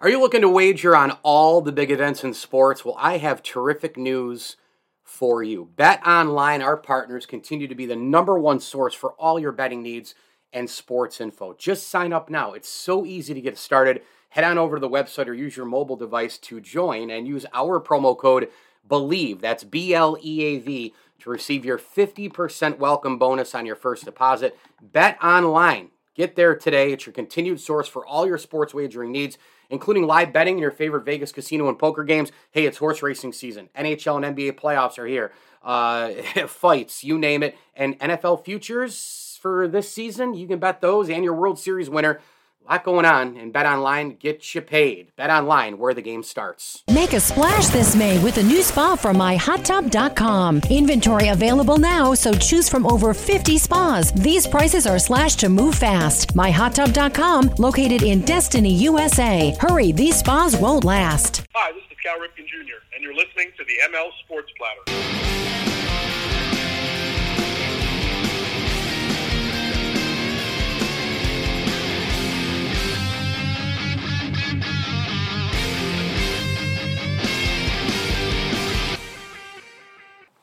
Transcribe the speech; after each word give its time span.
Are 0.00 0.08
you 0.08 0.20
looking 0.20 0.42
to 0.42 0.48
wager 0.48 0.94
on 0.94 1.18
all 1.24 1.60
the 1.60 1.72
big 1.72 1.90
events 1.90 2.22
in 2.22 2.32
sports? 2.32 2.84
Well, 2.84 2.94
I 3.00 3.18
have 3.18 3.42
terrific 3.42 3.96
news 3.96 4.56
for 5.02 5.42
you. 5.42 5.70
Bet 5.74 6.06
Online, 6.06 6.62
our 6.62 6.76
partners, 6.76 7.26
continue 7.26 7.66
to 7.66 7.74
be 7.74 7.84
the 7.84 7.96
number 7.96 8.38
one 8.38 8.60
source 8.60 8.94
for 8.94 9.14
all 9.14 9.40
your 9.40 9.50
betting 9.50 9.82
needs 9.82 10.14
and 10.52 10.70
sports 10.70 11.20
info. 11.20 11.52
Just 11.58 11.88
sign 11.88 12.12
up 12.12 12.30
now. 12.30 12.52
It's 12.52 12.68
so 12.68 13.04
easy 13.04 13.34
to 13.34 13.40
get 13.40 13.58
started. 13.58 14.02
Head 14.28 14.44
on 14.44 14.56
over 14.56 14.76
to 14.76 14.80
the 14.80 14.88
website 14.88 15.26
or 15.26 15.34
use 15.34 15.56
your 15.56 15.66
mobile 15.66 15.96
device 15.96 16.38
to 16.38 16.60
join 16.60 17.10
and 17.10 17.26
use 17.26 17.44
our 17.52 17.80
promo 17.80 18.16
code 18.16 18.50
BLEAV, 18.88 19.40
that's 19.40 19.64
B 19.64 19.94
L 19.94 20.16
E 20.22 20.44
A 20.44 20.58
V, 20.60 20.94
to 21.18 21.28
receive 21.30 21.64
your 21.64 21.76
50% 21.76 22.78
welcome 22.78 23.18
bonus 23.18 23.52
on 23.52 23.66
your 23.66 23.74
first 23.74 24.04
deposit. 24.04 24.56
Bet 24.80 25.18
Online. 25.20 25.90
Get 26.14 26.36
there 26.36 26.54
today. 26.54 26.92
It's 26.92 27.06
your 27.06 27.12
continued 27.12 27.60
source 27.60 27.88
for 27.88 28.06
all 28.06 28.28
your 28.28 28.38
sports 28.38 28.72
wagering 28.72 29.10
needs 29.10 29.38
including 29.70 30.06
live 30.06 30.32
betting 30.32 30.56
in 30.56 30.62
your 30.62 30.70
favorite 30.70 31.04
Vegas 31.04 31.32
casino 31.32 31.68
and 31.68 31.78
poker 31.78 32.04
games. 32.04 32.32
Hey, 32.50 32.66
it's 32.66 32.78
horse 32.78 33.02
racing 33.02 33.32
season. 33.32 33.68
NHL 33.76 34.24
and 34.24 34.36
NBA 34.36 34.58
playoffs 34.58 34.98
are 34.98 35.06
here. 35.06 35.32
Uh, 35.62 36.10
fights, 36.46 37.04
you 37.04 37.18
name 37.18 37.42
it. 37.42 37.56
And 37.74 37.98
NFL 37.98 38.44
futures 38.44 39.38
for 39.40 39.68
this 39.68 39.90
season, 39.90 40.34
you 40.34 40.46
can 40.46 40.58
bet 40.58 40.80
those 40.80 41.08
and 41.08 41.24
your 41.24 41.34
World 41.34 41.58
Series 41.58 41.90
winner 41.90 42.20
lot 42.68 42.84
going 42.84 43.04
on, 43.04 43.36
and 43.36 43.52
Bet 43.52 43.66
Online 43.66 44.16
get 44.16 44.54
you 44.54 44.60
paid. 44.60 45.12
Bet 45.16 45.30
Online, 45.30 45.78
where 45.78 45.94
the 45.94 46.02
game 46.02 46.22
starts. 46.22 46.82
Make 46.92 47.12
a 47.12 47.20
splash 47.20 47.68
this 47.68 47.96
May 47.96 48.22
with 48.22 48.38
a 48.38 48.42
new 48.42 48.62
spa 48.62 48.96
from 48.96 49.16
myhottub.com. 49.16 50.62
Inventory 50.70 51.28
available 51.28 51.78
now, 51.78 52.14
so 52.14 52.32
choose 52.34 52.68
from 52.68 52.86
over 52.86 53.14
50 53.14 53.58
spas. 53.58 54.12
These 54.12 54.46
prices 54.46 54.86
are 54.86 54.98
slashed 54.98 55.40
to 55.40 55.48
move 55.48 55.76
fast. 55.76 56.34
Myhottub.com, 56.34 57.54
located 57.58 58.02
in 58.02 58.20
Destiny, 58.22 58.74
USA. 58.74 59.54
Hurry, 59.60 59.92
these 59.92 60.18
spas 60.18 60.56
won't 60.56 60.84
last. 60.84 61.46
Hi, 61.54 61.72
this 61.72 61.82
is 61.90 61.96
Cal 62.02 62.18
Ripken 62.18 62.46
Jr., 62.46 62.78
and 62.94 63.02
you're 63.02 63.14
listening 63.14 63.50
to 63.56 63.64
the 63.64 63.74
ML 63.90 64.10
Sports 64.24 64.50
Platter. 64.58 65.97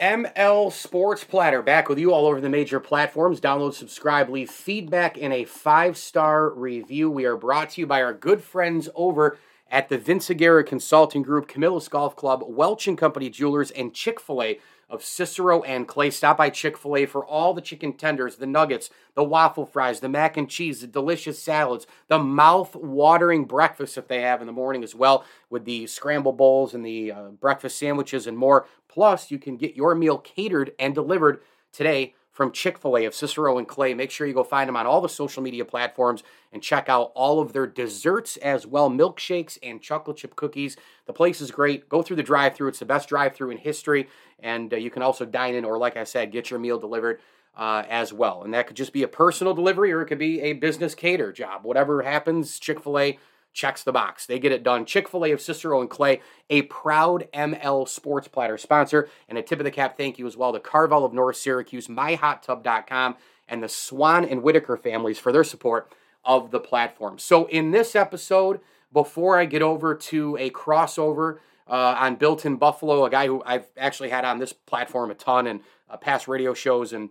ML 0.05 0.71
Sports 0.71 1.23
Platter 1.23 1.63
back 1.63 1.89
with 1.89 1.97
you 1.97 2.13
all 2.13 2.27
over 2.27 2.39
the 2.39 2.47
major 2.47 2.79
platforms. 2.79 3.41
Download, 3.41 3.73
subscribe, 3.73 4.29
leave 4.29 4.51
feedback 4.51 5.17
in 5.17 5.31
a 5.31 5.45
five 5.45 5.97
star 5.97 6.51
review. 6.51 7.09
We 7.09 7.25
are 7.25 7.35
brought 7.35 7.71
to 7.71 7.81
you 7.81 7.87
by 7.87 8.03
our 8.03 8.13
good 8.13 8.43
friends 8.43 8.87
over 8.93 9.39
at 9.71 9.89
the 9.89 9.97
Vince 9.97 10.29
Aguirre 10.29 10.63
Consulting 10.63 11.23
Group, 11.23 11.47
Camillus 11.47 11.87
Golf 11.87 12.15
Club, 12.15 12.43
Welch 12.45 12.87
and 12.87 12.99
Company 12.99 13.31
Jewelers, 13.31 13.71
and 13.71 13.95
Chick 13.95 14.19
fil 14.19 14.43
A 14.43 14.59
of 14.87 15.03
Cicero 15.03 15.63
and 15.63 15.87
Clay. 15.87 16.11
Stop 16.11 16.37
by 16.37 16.51
Chick 16.51 16.77
fil 16.77 16.97
A 16.97 17.05
for 17.07 17.25
all 17.25 17.55
the 17.55 17.61
chicken 17.61 17.93
tenders, 17.93 18.35
the 18.35 18.45
nuggets, 18.45 18.91
the 19.15 19.23
waffle 19.23 19.65
fries, 19.65 20.01
the 20.01 20.09
mac 20.09 20.37
and 20.37 20.47
cheese, 20.47 20.81
the 20.81 20.87
delicious 20.87 21.41
salads, 21.41 21.87
the 22.09 22.19
mouth 22.19 22.75
watering 22.75 23.45
breakfast 23.45 23.95
that 23.95 24.07
they 24.07 24.21
have 24.21 24.39
in 24.39 24.45
the 24.45 24.53
morning 24.53 24.83
as 24.83 24.93
well, 24.93 25.25
with 25.49 25.65
the 25.65 25.87
scramble 25.87 26.33
bowls 26.33 26.75
and 26.75 26.85
the 26.85 27.11
uh, 27.11 27.29
breakfast 27.29 27.79
sandwiches 27.79 28.27
and 28.27 28.37
more. 28.37 28.67
Plus, 28.95 29.29
you 29.29 29.37
can 29.37 29.57
get 29.57 29.75
your 29.75 29.93
meal 29.93 30.17
catered 30.17 30.71
and 30.79 30.95
delivered 30.95 31.41
today 31.73 32.15
from 32.31 32.53
Chick 32.53 32.77
fil 32.77 32.97
A 32.97 33.03
of 33.03 33.13
Cicero 33.13 33.57
and 33.57 33.67
Clay. 33.67 33.93
Make 33.93 34.09
sure 34.09 34.25
you 34.25 34.33
go 34.33 34.45
find 34.45 34.69
them 34.69 34.77
on 34.77 34.85
all 34.85 35.01
the 35.01 35.09
social 35.09 35.43
media 35.43 35.65
platforms 35.65 36.23
and 36.53 36.63
check 36.63 36.87
out 36.87 37.11
all 37.13 37.41
of 37.41 37.51
their 37.51 37.67
desserts 37.67 38.37
as 38.37 38.65
well 38.65 38.89
milkshakes 38.89 39.57
and 39.61 39.81
chocolate 39.81 40.15
chip 40.15 40.37
cookies. 40.37 40.77
The 41.07 41.13
place 41.13 41.41
is 41.41 41.51
great. 41.51 41.89
Go 41.89 42.01
through 42.01 42.15
the 42.15 42.23
drive 42.23 42.55
through, 42.55 42.69
it's 42.69 42.79
the 42.79 42.85
best 42.85 43.09
drive 43.09 43.35
through 43.35 43.49
in 43.49 43.57
history. 43.57 44.07
And 44.39 44.73
uh, 44.73 44.77
you 44.77 44.89
can 44.89 45.01
also 45.01 45.25
dine 45.25 45.55
in, 45.55 45.65
or 45.65 45.77
like 45.77 45.97
I 45.97 46.05
said, 46.05 46.31
get 46.31 46.49
your 46.49 46.59
meal 46.59 46.79
delivered. 46.79 47.19
Uh, 47.57 47.85
as 47.89 48.11
well. 48.11 48.43
And 48.43 48.53
that 48.53 48.67
could 48.67 48.75
just 48.75 48.91
be 48.91 49.03
a 49.03 49.07
personal 49.07 49.53
delivery 49.53 49.93
or 49.93 50.01
it 50.01 50.07
could 50.07 50.19
be 50.19 50.41
a 50.41 50.51
business 50.51 50.93
cater 50.93 51.31
job. 51.31 51.63
Whatever 51.63 52.01
happens, 52.01 52.59
Chick 52.59 52.81
fil 52.81 52.99
A 52.99 53.17
checks 53.55 53.83
the 53.83 53.91
box. 53.91 54.27
They 54.27 54.37
get 54.37 54.51
it 54.51 54.61
done. 54.61 54.85
Chick 54.85 55.09
fil 55.09 55.25
A 55.25 55.31
of 55.31 55.41
Cicero 55.41 55.81
and 55.81 55.89
Clay, 55.89 56.21
a 56.49 56.63
proud 56.63 57.27
ML 57.33 57.87
Sports 57.87 58.27
Platter 58.27 58.57
sponsor. 58.57 59.09
And 59.27 59.37
a 59.37 59.41
tip 59.41 59.59
of 59.59 59.63
the 59.63 59.71
cap 59.71 59.97
thank 59.97 60.19
you 60.19 60.27
as 60.27 60.37
well 60.37 60.53
to 60.53 60.59
Carvel 60.59 61.03
of 61.03 61.13
North 61.13 61.37
Syracuse, 61.37 61.87
myhottub.com, 61.87 63.15
and 63.47 63.63
the 63.63 63.69
Swan 63.69 64.25
and 64.25 64.43
Whitaker 64.43 64.77
families 64.77 65.17
for 65.17 65.31
their 65.31 65.43
support 65.43 65.91
of 66.23 66.51
the 66.51 66.59
platform. 66.59 67.17
So, 67.17 67.45
in 67.45 67.71
this 67.71 67.95
episode, 67.95 68.59
before 68.91 69.39
I 69.39 69.45
get 69.45 69.61
over 69.61 69.95
to 69.95 70.37
a 70.37 70.49
crossover 70.49 71.37
uh, 71.67 71.95
on 71.97 72.15
Built 72.15 72.45
in 72.45 72.57
Buffalo, 72.57 73.05
a 73.05 73.09
guy 73.09 73.27
who 73.27 73.41
I've 73.45 73.67
actually 73.77 74.09
had 74.09 74.25
on 74.25 74.39
this 74.39 74.51
platform 74.53 75.11
a 75.11 75.15
ton 75.15 75.47
and 75.47 75.61
uh, 75.89 75.97
past 75.97 76.27
radio 76.27 76.53
shows 76.53 76.93
and 76.93 77.09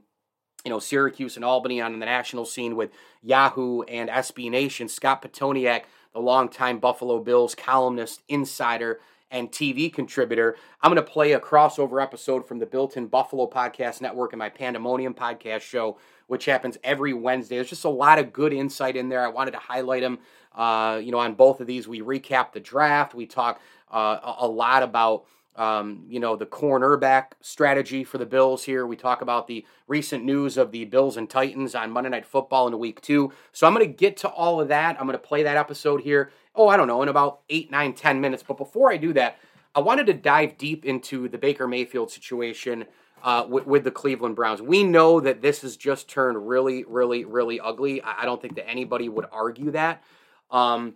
you 0.65 0.71
know 0.71 0.79
Syracuse 0.79 1.37
and 1.37 1.45
Albany 1.45 1.81
on 1.81 1.99
the 1.99 2.07
national 2.07 2.45
scene 2.45 2.75
with 2.75 2.91
Yahoo 3.23 3.83
and 3.83 4.11
SB 4.11 4.51
Nation, 4.51 4.89
Scott 4.89 5.23
Pitoniak 5.23 5.83
the 6.15 6.21
longtime 6.21 6.79
Buffalo 6.79 7.19
Bills 7.19 7.55
columnist, 7.55 8.23
insider, 8.29 9.01
and 9.31 9.51
TV 9.51 9.93
contributor. 9.93 10.57
I'm 10.81 10.93
going 10.93 11.05
to 11.05 11.11
play 11.11 11.33
a 11.33 11.41
crossover 11.41 12.01
episode 12.01 12.47
from 12.47 12.61
the 12.61 12.67
Built 12.67 12.97
in 12.97 13.09
Buffalo 13.09 13.51
Podcast 13.51 14.01
Network 14.01 14.33
and 14.33 14.39
my 14.39 14.49
Pandemonium 14.49 15.13
podcast 15.13 15.63
show, 15.63 15.99
which 16.29 16.45
happens 16.45 16.79
every 16.85 17.13
Wednesday. 17.13 17.57
There's 17.57 17.69
just 17.69 17.85
a 17.85 17.91
lot 17.91 18.21
of 18.21 18.33
good 18.33 18.53
insight 18.53 18.97
in 18.97 19.09
there. 19.09 19.25
I 19.25 19.29
wanted 19.29 19.51
to 19.51 19.59
highlight 19.59 20.03
them. 20.03 20.21
Uh, 20.55 21.01
you 21.03 21.11
know, 21.11 21.19
on 21.19 21.35
both 21.35 21.61
of 21.61 21.67
these, 21.67 21.89
we 21.89 22.01
recap 22.01 22.53
the 22.53 22.61
draft. 22.61 23.13
We 23.13 23.27
talk 23.27 23.61
uh, 23.91 24.37
a 24.39 24.47
lot 24.47 24.85
about 24.85 25.25
um, 25.57 26.05
you 26.09 26.19
know, 26.19 26.37
the 26.37 26.47
cornerback 26.47 27.33
strategy 27.41 28.03
for 28.03 28.19
the 28.19 28.27
Bills 28.27 28.65
here. 28.65 28.87
We 28.87 28.97
talk 28.97 29.23
about 29.23 29.47
the 29.47 29.65
recent 29.87 30.25
news 30.25 30.57
of 30.57 30.73
the 30.73 30.85
Bills 30.85 31.17
and 31.17 31.31
Titans 31.31 31.75
on 31.75 31.91
Monday 31.93 32.11
Night 32.11 32.27
Football 32.27 32.67
in 32.67 32.79
week 32.79 33.01
two. 33.01 33.33
So 33.53 33.67
I'm 33.67 33.75
going 33.75 33.87
to 33.87 33.93
get 33.93 34.17
to 34.19 34.29
all 34.29 34.61
of 34.61 34.69
that. 34.69 34.97
I'm 34.99 35.07
going 35.07 35.19
to 35.19 35.27
play 35.27 35.45
that 35.45 35.57
episode 35.57 36.01
here. 36.01 36.33
Oh, 36.55 36.69
I 36.69 36.77
don't 36.77 36.89
know, 36.89 37.03
in 37.03 37.09
about 37.09 37.41
eight, 37.49 37.71
nine, 37.71 37.93
ten 37.95 38.21
minutes. 38.21 38.43
But 38.47 38.57
before 38.57 38.93
I 38.93 38.97
do 38.97 39.13
that, 39.13 39.39
I 39.75 39.81
wanted 39.81 40.07
to 40.07 40.15
dive 40.15 40.59
deep 40.59 40.85
into 40.85 41.29
the 41.29 41.39
Baker 41.39 41.67
Mayfield 41.69 42.11
situation 42.11 42.87
uh, 43.23 43.47
with, 43.49 43.67
with, 43.67 43.85
the 43.85 43.91
Cleveland 43.91 44.37
Browns. 44.37 44.61
We 44.61 44.85
know 44.85 45.21
that 45.21 45.41
this 45.41 45.63
has 45.63 45.77
just 45.77 46.09
turned 46.09 46.49
really, 46.49 46.85
really, 46.85 47.25
really 47.25 47.59
ugly. 47.59 48.03
I, 48.03 48.23
I 48.23 48.25
don't 48.25 48.41
think 48.41 48.57
that 48.57 48.69
anybody 48.69 49.09
would 49.09 49.27
argue 49.33 49.71
that. 49.71 50.03
Um, 50.51 50.95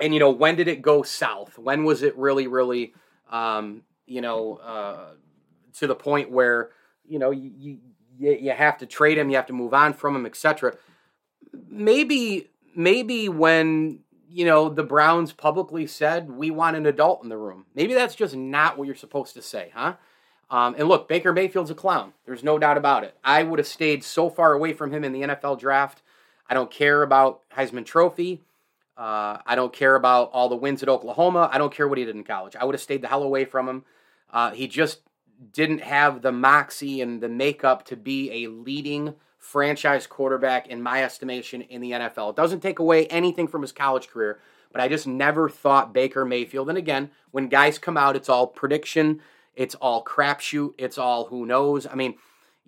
and, 0.00 0.12
you 0.12 0.20
know, 0.20 0.30
when 0.30 0.56
did 0.56 0.68
it 0.68 0.82
go 0.82 1.02
south? 1.02 1.58
When 1.58 1.84
was 1.84 2.02
it 2.02 2.16
really, 2.16 2.46
really 2.46 2.92
um, 3.30 3.82
you 4.06 4.20
know, 4.20 4.56
uh, 4.56 5.10
to 5.78 5.86
the 5.86 5.94
point 5.94 6.30
where 6.30 6.70
you 7.06 7.18
know 7.18 7.30
you, 7.30 7.52
you 7.56 7.78
you 8.18 8.50
have 8.50 8.78
to 8.78 8.86
trade 8.86 9.18
him, 9.18 9.30
you 9.30 9.36
have 9.36 9.46
to 9.46 9.52
move 9.52 9.74
on 9.74 9.92
from 9.92 10.16
him, 10.16 10.26
etc. 10.26 10.76
Maybe 11.68 12.50
maybe 12.74 13.28
when 13.28 14.00
you 14.28 14.44
know 14.44 14.68
the 14.68 14.82
Browns 14.82 15.32
publicly 15.32 15.86
said 15.86 16.30
we 16.30 16.50
want 16.50 16.76
an 16.76 16.86
adult 16.86 17.22
in 17.22 17.28
the 17.28 17.36
room, 17.36 17.66
maybe 17.74 17.94
that's 17.94 18.14
just 18.14 18.34
not 18.36 18.78
what 18.78 18.86
you're 18.86 18.96
supposed 18.96 19.34
to 19.34 19.42
say, 19.42 19.72
huh? 19.74 19.94
Um, 20.50 20.74
and 20.78 20.88
look, 20.88 21.08
Baker 21.08 21.32
Mayfield's 21.32 21.70
a 21.70 21.74
clown. 21.74 22.14
There's 22.24 22.42
no 22.42 22.58
doubt 22.58 22.78
about 22.78 23.04
it. 23.04 23.16
I 23.22 23.42
would 23.42 23.58
have 23.58 23.68
stayed 23.68 24.02
so 24.02 24.30
far 24.30 24.54
away 24.54 24.72
from 24.72 24.92
him 24.92 25.04
in 25.04 25.12
the 25.12 25.22
NFL 25.22 25.58
draft. 25.58 26.02
I 26.48 26.54
don't 26.54 26.70
care 26.70 27.02
about 27.02 27.42
Heisman 27.50 27.84
Trophy. 27.84 28.40
Uh, 28.98 29.38
I 29.46 29.54
don't 29.54 29.72
care 29.72 29.94
about 29.94 30.30
all 30.32 30.48
the 30.48 30.56
wins 30.56 30.82
at 30.82 30.88
Oklahoma. 30.88 31.48
I 31.52 31.58
don't 31.58 31.72
care 31.72 31.86
what 31.86 31.98
he 31.98 32.04
did 32.04 32.16
in 32.16 32.24
college. 32.24 32.56
I 32.56 32.64
would 32.64 32.74
have 32.74 32.82
stayed 32.82 33.00
the 33.00 33.08
hell 33.08 33.22
away 33.22 33.44
from 33.44 33.68
him. 33.68 33.84
Uh, 34.32 34.50
he 34.50 34.66
just 34.66 35.02
didn't 35.52 35.82
have 35.82 36.20
the 36.20 36.32
moxie 36.32 37.00
and 37.00 37.20
the 37.20 37.28
makeup 37.28 37.84
to 37.86 37.96
be 37.96 38.44
a 38.44 38.50
leading 38.50 39.14
franchise 39.38 40.06
quarterback, 40.06 40.66
in 40.66 40.82
my 40.82 41.04
estimation, 41.04 41.62
in 41.62 41.80
the 41.80 41.92
NFL. 41.92 42.30
It 42.30 42.36
doesn't 42.36 42.60
take 42.60 42.80
away 42.80 43.06
anything 43.06 43.46
from 43.46 43.62
his 43.62 43.70
college 43.70 44.08
career, 44.08 44.40
but 44.72 44.80
I 44.80 44.88
just 44.88 45.06
never 45.06 45.48
thought 45.48 45.94
Baker 45.94 46.24
Mayfield. 46.24 46.68
And 46.68 46.76
again, 46.76 47.10
when 47.30 47.48
guys 47.48 47.78
come 47.78 47.96
out, 47.96 48.16
it's 48.16 48.28
all 48.28 48.48
prediction, 48.48 49.20
it's 49.54 49.76
all 49.76 50.04
crapshoot, 50.04 50.74
it's 50.76 50.98
all 50.98 51.26
who 51.26 51.46
knows. 51.46 51.86
I 51.86 51.94
mean, 51.94 52.16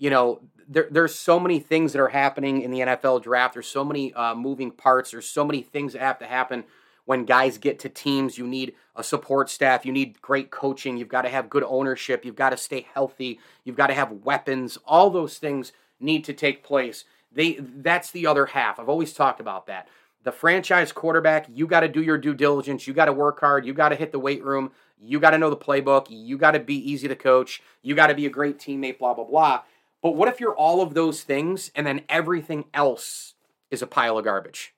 you 0.01 0.11
know, 0.11 0.41
there, 0.67 0.89
there's 0.91 1.15
so 1.15 1.39
many 1.39 1.61
things 1.61 1.93
that 1.93 2.01
are 2.01 2.09
happening 2.09 2.63
in 2.63 2.71
the 2.71 2.81
NFL 2.81 3.23
draft. 3.23 3.55
There's 3.55 3.69
so 3.69 3.85
many 3.85 4.13
uh, 4.15 4.35
moving 4.35 4.73
parts. 4.73 5.11
There's 5.13 5.29
so 5.29 5.45
many 5.45 5.63
things 5.63 5.93
that 5.93 6.01
have 6.01 6.19
to 6.21 6.27
happen 6.27 6.65
when 7.05 7.25
guys 7.25 7.59
get 7.59 7.79
to 7.81 7.89
teams. 7.89 8.39
You 8.39 8.47
need 8.47 8.75
a 8.97 9.05
support 9.05 9.51
staff. 9.51 9.85
You 9.85 9.93
need 9.93 10.21
great 10.23 10.51
coaching. 10.51 10.97
You've 10.97 11.09
got 11.09 11.23
to 11.23 11.29
have 11.29 11.51
good 11.51 11.65
ownership. 11.65 12.25
You've 12.25 12.35
got 12.35 12.51
to 12.51 12.57
stay 12.57 12.87
healthy. 12.95 13.41
You've 13.63 13.77
got 13.77 13.89
to 13.89 13.95
have 13.95 14.11
weapons. 14.11 14.79
All 14.87 15.11
those 15.11 15.37
things 15.39 15.73
need 16.01 16.25
to 16.25 16.33
take 16.33 16.65
place. 16.65 17.05
They 17.31 17.59
that's 17.61 18.11
the 18.11 18.27
other 18.27 18.47
half. 18.47 18.81
I've 18.81 18.89
always 18.89 19.13
talked 19.13 19.41
about 19.41 19.67
that. 19.67 19.87
The 20.23 20.33
franchise 20.33 20.93
quarterback, 20.93 21.47
you 21.53 21.67
got 21.67 21.81
to 21.81 21.89
do 21.89 22.03
your 22.03 22.19
due 22.19 22.35
diligence. 22.35 22.87
You 22.87 22.95
got 22.95 23.07
to 23.07 23.13
work 23.13 23.41
hard. 23.41 23.67
You 23.67 23.75
got 23.75 23.91
to 23.91 23.97
hit 23.97 24.13
the 24.13 24.19
weight 24.19 24.45
room. 24.45 24.73
You 25.03 25.19
got 25.21 25.31
to 25.31 25.39
know 25.39 25.51
the 25.51 25.57
playbook. 25.57 26.07
You 26.11 26.39
got 26.39 26.53
to 26.53 26.61
be 26.61 26.77
easy 26.77 27.09
to 27.09 27.17
coach. 27.17 27.63
You 27.83 27.95
got 27.95 28.09
to 28.09 28.15
be 28.15 28.27
a 28.27 28.31
great 28.31 28.59
teammate. 28.59 28.99
Blah 28.99 29.15
blah 29.15 29.25
blah. 29.25 29.63
But 30.03 30.17
what 30.17 30.29
if 30.29 30.41
you're 30.41 30.55
all 30.55 30.81
of 30.81 30.95
those 30.95 31.23
things 31.23 31.71
and 31.75 31.87
then 31.87 32.03
everything 32.09 32.65
else 32.73 33.35
is 33.71 33.83
a 33.83 33.87
pile 33.87 34.19
of 34.19 34.25
garbage? 34.25 34.75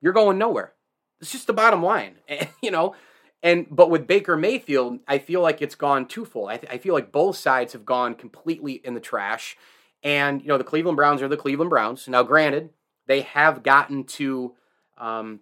You're 0.00 0.12
going 0.12 0.38
nowhere. 0.38 0.72
It's 1.20 1.32
just 1.32 1.46
the 1.46 1.52
bottom 1.52 1.82
line, 1.82 2.16
you 2.62 2.70
know. 2.70 2.94
And 3.42 3.66
but 3.70 3.90
with 3.90 4.06
Baker 4.06 4.36
Mayfield, 4.36 5.00
I 5.08 5.18
feel 5.18 5.40
like 5.40 5.62
it's 5.62 5.74
gone 5.74 6.06
twofold. 6.06 6.50
I, 6.50 6.56
th- 6.58 6.72
I 6.72 6.78
feel 6.78 6.94
like 6.94 7.10
both 7.10 7.36
sides 7.36 7.72
have 7.72 7.84
gone 7.84 8.14
completely 8.14 8.74
in 8.84 8.94
the 8.94 9.00
trash. 9.00 9.56
And 10.02 10.42
you 10.42 10.48
know, 10.48 10.58
the 10.58 10.64
Cleveland 10.64 10.96
Browns 10.96 11.22
are 11.22 11.28
the 11.28 11.36
Cleveland 11.36 11.70
Browns. 11.70 12.06
Now, 12.08 12.22
granted, 12.22 12.70
they 13.06 13.22
have 13.22 13.62
gotten 13.62 14.04
to, 14.04 14.54
um, 14.96 15.40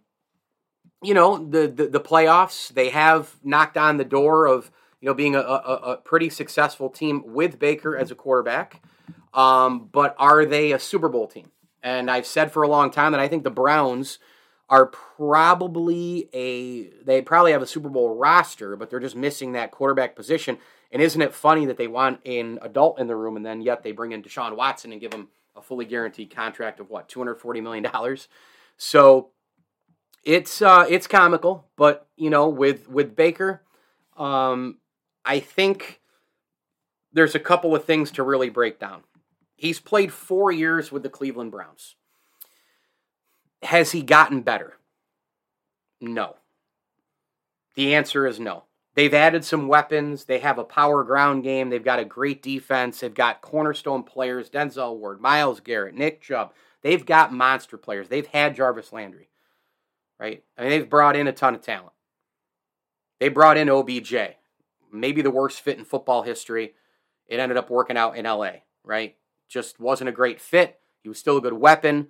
you 1.03 1.15
know, 1.15 1.37
the, 1.37 1.69
the 1.69 1.89
the 1.89 2.01
playoffs. 2.01 2.69
They 2.73 2.91
have 2.91 3.37
knocked 3.43 3.77
on 3.77 3.99
the 3.99 4.05
door 4.05 4.47
of 4.47 4.71
you 5.01 5.07
know 5.07 5.15
being 5.15 5.35
a, 5.35 5.41
a, 5.41 5.93
a 5.93 5.97
pretty 5.99 6.31
successful 6.31 6.89
team 6.89 7.23
with 7.27 7.59
Baker 7.59 7.97
as 7.97 8.11
a 8.11 8.15
quarterback. 8.15 8.83
Um, 9.33 9.89
but 9.93 10.15
are 10.19 10.45
they 10.45 10.73
a 10.73 10.79
Super 10.79 11.09
Bowl 11.09 11.27
team? 11.27 11.51
And 11.83 12.11
I've 12.11 12.27
said 12.27 12.53
for 12.53 12.63
a 12.63 12.69
long 12.69 12.91
time 12.91 13.13
that 13.13 13.21
I 13.21 13.29
think 13.29 13.45
the 13.45 13.51
Browns 13.51 14.19
are 14.69 14.87
probably 14.87 16.29
a 16.33 16.89
they 17.05 17.23
probably 17.23 17.53
have 17.53 17.63
a 17.63 17.67
Super 17.67 17.89
Bowl 17.89 18.17
roster, 18.17 18.77
but 18.77 18.91
they're 18.91 19.01
just 19.01 19.17
missing 19.17 19.53
that 19.53 19.71
quarterback 19.73 20.15
position. 20.15 20.59
And 20.93 21.01
isn't 21.03 21.23
it 21.23 21.35
funny 21.35 21.67
that 21.67 21.77
they 21.77 21.87
want 21.87 22.25
an 22.27 22.59
adult 22.63 22.99
in 22.99 23.07
the 23.07 23.17
room 23.17 23.37
and 23.37 23.47
then 23.47 23.61
yet 23.63 23.83
they 23.83 23.93
bring 23.93 24.13
in 24.13 24.23
Deshaun 24.23 24.57
Watson 24.57 24.93
and 24.93 25.01
give 25.01 25.13
him 25.13 25.29
a 25.57 25.63
fully 25.63 25.85
guaranteed 25.85 26.35
contract 26.35 26.81
of 26.81 26.91
what, 26.91 27.09
two 27.09 27.21
hundred 27.21 27.37
forty 27.37 27.61
million 27.61 27.85
dollars? 27.85 28.29
So 28.77 29.31
it's 30.25 30.63
uh 30.63 30.87
it's 30.89 31.07
comical, 31.07 31.67
but 31.77 32.07
you 32.17 32.31
know, 32.31 32.49
with 32.49 32.89
with 32.89 33.17
Baker, 33.17 33.63
um, 34.17 34.79
I 35.25 35.41
think 35.41 36.01
there's 37.13 37.35
a 37.35 37.41
couple 37.41 37.75
of 37.75 37.85
things 37.85 38.13
to 38.13 38.23
really 38.23 38.51
break 38.51 38.79
down. 38.79 39.03
He's 39.61 39.79
played 39.79 40.11
four 40.11 40.51
years 40.51 40.91
with 40.91 41.03
the 41.03 41.11
Cleveland 41.11 41.51
Browns. 41.51 41.95
Has 43.61 43.93
he 43.93 44.01
gotten 44.01 44.41
better? 44.41 44.79
No. 46.01 46.37
The 47.75 47.95
answer 47.95 48.27
is 48.27 48.41
no. 48.41 48.65
They've 48.95 49.13
added 49.13 49.45
some 49.45 49.69
weapons. 49.69 50.25
They 50.25 50.39
have 50.39 50.57
a 50.57 50.65
power 50.65 51.05
ground 51.05 51.43
game. 51.45 51.69
They've 51.69 51.85
got 51.85 51.99
a 51.99 52.07
great 52.07 52.43
defense. 52.43 53.01
They've 53.01 53.13
got 53.13 53.43
cornerstone 53.43 54.03
players 54.03 54.49
Denzel 54.49 54.97
Ward, 54.97 55.21
Myles 55.21 55.61
Garrett, 55.61 55.95
Nick 55.95 56.23
Chubb. 56.23 56.55
They've 56.81 57.05
got 57.05 57.31
monster 57.31 57.77
players. 57.77 58.09
They've 58.09 58.27
had 58.29 58.57
Jarvis 58.57 58.95
Landry, 58.95 59.29
right? 60.19 60.43
I 60.57 60.63
mean, 60.63 60.71
they've 60.71 60.89
brought 60.89 61.17
in 61.17 61.27
a 61.27 61.33
ton 61.35 61.55
of 61.55 61.61
talent. 61.61 61.93
They 63.19 63.29
brought 63.29 63.59
in 63.59 63.69
OBJ, 63.69 64.15
maybe 64.91 65.21
the 65.21 65.31
worst 65.31 65.61
fit 65.61 65.77
in 65.77 65.85
football 65.85 66.23
history. 66.23 66.73
It 67.27 67.41
ended 67.41 67.59
up 67.59 67.69
working 67.69 67.99
out 67.99 68.17
in 68.17 68.25
LA, 68.25 68.53
right? 68.83 69.17
Just 69.51 69.79
wasn't 69.79 70.09
a 70.09 70.13
great 70.13 70.41
fit. 70.41 70.81
He 71.03 71.11
was 71.11 71.19
still 71.19 71.37
a 71.37 71.43
good 71.43 71.53
weapon. 71.53 72.09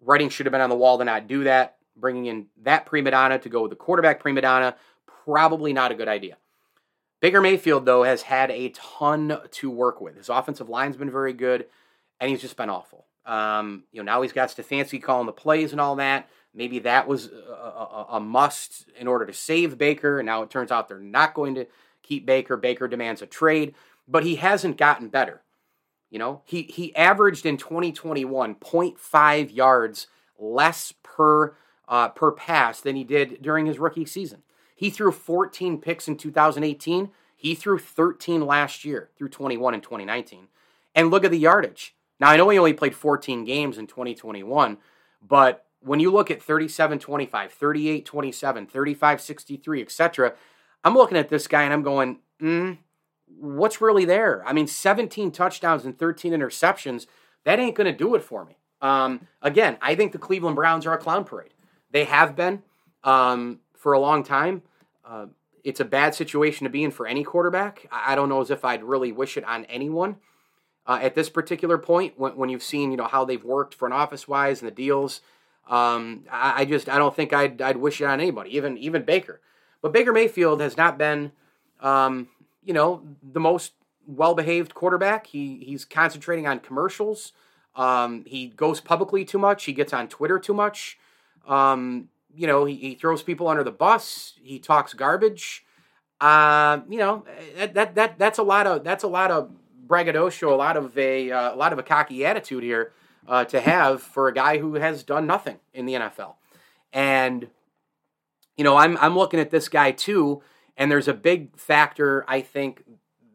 Writing 0.00 0.28
should 0.28 0.46
have 0.46 0.52
been 0.52 0.60
on 0.60 0.70
the 0.70 0.76
wall 0.76 0.98
to 0.98 1.04
not 1.04 1.28
do 1.28 1.44
that. 1.44 1.76
Bringing 1.96 2.26
in 2.26 2.46
that 2.62 2.86
prima 2.86 3.12
donna 3.12 3.38
to 3.38 3.48
go 3.48 3.62
with 3.62 3.70
the 3.70 3.76
quarterback 3.76 4.18
prima 4.18 4.40
donna, 4.40 4.74
probably 5.24 5.72
not 5.72 5.92
a 5.92 5.94
good 5.94 6.08
idea. 6.08 6.36
Baker 7.20 7.40
Mayfield, 7.40 7.84
though, 7.84 8.04
has 8.04 8.22
had 8.22 8.50
a 8.50 8.70
ton 8.70 9.38
to 9.50 9.70
work 9.70 10.00
with. 10.00 10.16
His 10.16 10.28
offensive 10.28 10.68
line's 10.68 10.96
been 10.96 11.10
very 11.10 11.32
good, 11.32 11.66
and 12.20 12.30
he's 12.30 12.40
just 12.40 12.56
been 12.56 12.70
awful. 12.70 13.06
Um, 13.26 13.84
you 13.92 14.02
know, 14.02 14.12
now 14.12 14.22
he's 14.22 14.32
got 14.32 14.48
Stefanski 14.48 15.02
calling 15.02 15.26
the 15.26 15.32
plays 15.32 15.72
and 15.72 15.80
all 15.80 15.96
that. 15.96 16.28
Maybe 16.54 16.78
that 16.80 17.06
was 17.06 17.26
a, 17.26 17.30
a, 17.30 18.06
a 18.12 18.20
must 18.20 18.88
in 18.98 19.06
order 19.06 19.26
to 19.26 19.34
save 19.34 19.76
Baker. 19.76 20.18
And 20.18 20.26
now 20.26 20.42
it 20.42 20.50
turns 20.50 20.72
out 20.72 20.88
they're 20.88 20.98
not 20.98 21.34
going 21.34 21.54
to 21.56 21.66
keep 22.02 22.24
Baker. 22.24 22.56
Baker 22.56 22.88
demands 22.88 23.20
a 23.20 23.26
trade, 23.26 23.74
but 24.08 24.24
he 24.24 24.36
hasn't 24.36 24.78
gotten 24.78 25.08
better. 25.08 25.42
You 26.10 26.18
know, 26.18 26.42
he 26.44 26.62
he 26.62 26.94
averaged 26.96 27.44
in 27.44 27.56
2021 27.56 28.54
0.5 28.54 29.54
yards 29.54 30.06
less 30.38 30.92
per 31.02 31.54
uh, 31.86 32.08
per 32.08 32.32
pass 32.32 32.80
than 32.80 32.96
he 32.96 33.04
did 33.04 33.42
during 33.42 33.66
his 33.66 33.78
rookie 33.78 34.06
season. 34.06 34.42
He 34.74 34.90
threw 34.90 35.10
14 35.10 35.80
picks 35.80 36.06
in 36.06 36.16
2018. 36.16 37.10
He 37.34 37.54
threw 37.54 37.78
13 37.78 38.46
last 38.46 38.84
year 38.84 39.10
through 39.16 39.28
21 39.30 39.74
and 39.74 39.82
2019. 39.82 40.48
And 40.94 41.10
look 41.10 41.24
at 41.24 41.30
the 41.30 41.38
yardage. 41.38 41.94
Now 42.20 42.30
I 42.30 42.36
know 42.36 42.48
he 42.48 42.58
only 42.58 42.72
played 42.72 42.94
14 42.94 43.44
games 43.44 43.78
in 43.78 43.86
2021, 43.86 44.78
but 45.26 45.66
when 45.80 46.00
you 46.00 46.10
look 46.10 46.30
at 46.30 46.42
37 46.42 46.98
25, 46.98 47.52
38 47.52 48.06
27, 48.06 48.66
35 48.66 49.20
63, 49.20 49.82
etc., 49.82 50.34
I'm 50.84 50.94
looking 50.94 51.18
at 51.18 51.28
this 51.28 51.46
guy 51.46 51.62
and 51.64 51.72
I'm 51.72 51.82
going, 51.82 52.18
mm, 52.40 52.78
what's 53.38 53.80
really 53.80 54.04
there? 54.04 54.42
I 54.46 54.52
mean, 54.52 54.66
17 54.66 55.30
touchdowns 55.30 55.84
and 55.84 55.98
13 55.98 56.32
interceptions, 56.32 57.06
that 57.44 57.58
ain't 57.58 57.74
going 57.74 57.90
to 57.90 57.96
do 57.96 58.14
it 58.14 58.22
for 58.22 58.44
me. 58.44 58.56
Um, 58.80 59.26
again, 59.42 59.76
I 59.80 59.94
think 59.94 60.12
the 60.12 60.18
Cleveland 60.18 60.56
Browns 60.56 60.86
are 60.86 60.92
a 60.92 60.98
clown 60.98 61.24
parade. 61.24 61.54
They 61.90 62.04
have 62.04 62.36
been 62.36 62.62
um, 63.04 63.60
for 63.76 63.92
a 63.92 63.98
long 63.98 64.22
time. 64.22 64.62
Uh, 65.04 65.26
it's 65.64 65.80
a 65.80 65.84
bad 65.84 66.14
situation 66.14 66.64
to 66.64 66.70
be 66.70 66.84
in 66.84 66.90
for 66.90 67.06
any 67.06 67.24
quarterback. 67.24 67.86
I 67.90 68.14
don't 68.14 68.28
know 68.28 68.40
as 68.40 68.50
if 68.50 68.64
I'd 68.64 68.82
really 68.82 69.12
wish 69.12 69.36
it 69.36 69.44
on 69.44 69.64
anyone 69.66 70.16
uh, 70.86 70.98
at 71.02 71.14
this 71.14 71.28
particular 71.28 71.78
point 71.78 72.14
when, 72.18 72.36
when 72.36 72.48
you've 72.48 72.62
seen 72.62 72.90
you 72.90 72.96
know 72.96 73.06
how 73.06 73.24
they've 73.24 73.44
worked 73.44 73.74
front 73.74 73.94
office 73.94 74.26
wise 74.26 74.62
and 74.62 74.70
the 74.70 74.74
deals. 74.74 75.20
Um, 75.68 76.24
I, 76.30 76.62
I, 76.62 76.64
just 76.64 76.88
I 76.88 76.96
don't 76.96 77.14
think 77.14 77.32
I'd 77.32 77.60
I'd 77.60 77.76
wish 77.76 78.00
it 78.00 78.04
on 78.04 78.20
anybody, 78.20 78.56
even 78.56 78.78
even 78.78 79.02
Baker. 79.02 79.40
But 79.82 79.92
Baker 79.92 80.12
Mayfield 80.12 80.60
has 80.60 80.76
not 80.76 80.96
been 80.96 81.32
um, 81.80 82.28
you 82.68 82.74
know, 82.74 83.02
the 83.22 83.40
most 83.40 83.72
well 84.06 84.34
behaved 84.34 84.74
quarterback. 84.74 85.26
He 85.28 85.64
he's 85.64 85.86
concentrating 85.86 86.46
on 86.46 86.60
commercials. 86.60 87.32
Um, 87.74 88.24
he 88.26 88.48
goes 88.48 88.78
publicly 88.78 89.24
too 89.24 89.38
much. 89.38 89.64
He 89.64 89.72
gets 89.72 89.94
on 89.94 90.06
Twitter 90.06 90.38
too 90.38 90.52
much. 90.52 90.98
Um, 91.46 92.10
you 92.34 92.46
know, 92.46 92.66
he, 92.66 92.74
he 92.76 92.94
throws 92.94 93.22
people 93.22 93.48
under 93.48 93.64
the 93.64 93.72
bus. 93.72 94.34
He 94.42 94.58
talks 94.58 94.92
garbage. 94.92 95.64
Uh, 96.20 96.80
you 96.90 96.98
know, 96.98 97.24
that, 97.56 97.72
that 97.72 97.94
that 97.94 98.18
that's 98.18 98.38
a 98.38 98.42
lot 98.42 98.66
of 98.66 98.84
that's 98.84 99.02
a 99.02 99.08
lot 99.08 99.30
of 99.30 99.50
braggadocio, 99.86 100.52
a 100.52 100.54
lot 100.54 100.76
of 100.76 100.96
a 100.98 101.30
uh, 101.32 101.54
a 101.54 101.56
lot 101.56 101.72
of 101.72 101.78
a 101.78 101.82
cocky 101.82 102.26
attitude 102.26 102.62
here 102.62 102.92
uh, 103.26 103.46
to 103.46 103.60
have 103.60 104.02
for 104.02 104.28
a 104.28 104.34
guy 104.34 104.58
who 104.58 104.74
has 104.74 105.02
done 105.02 105.26
nothing 105.26 105.56
in 105.72 105.86
the 105.86 105.94
NFL. 105.94 106.34
And 106.92 107.48
you 108.58 108.64
know, 108.64 108.76
I'm 108.76 108.98
I'm 108.98 109.16
looking 109.16 109.40
at 109.40 109.48
this 109.48 109.70
guy 109.70 109.92
too 109.92 110.42
and 110.78 110.90
there's 110.90 111.08
a 111.08 111.14
big 111.14 111.58
factor, 111.58 112.24
I 112.28 112.40
think, 112.40 112.84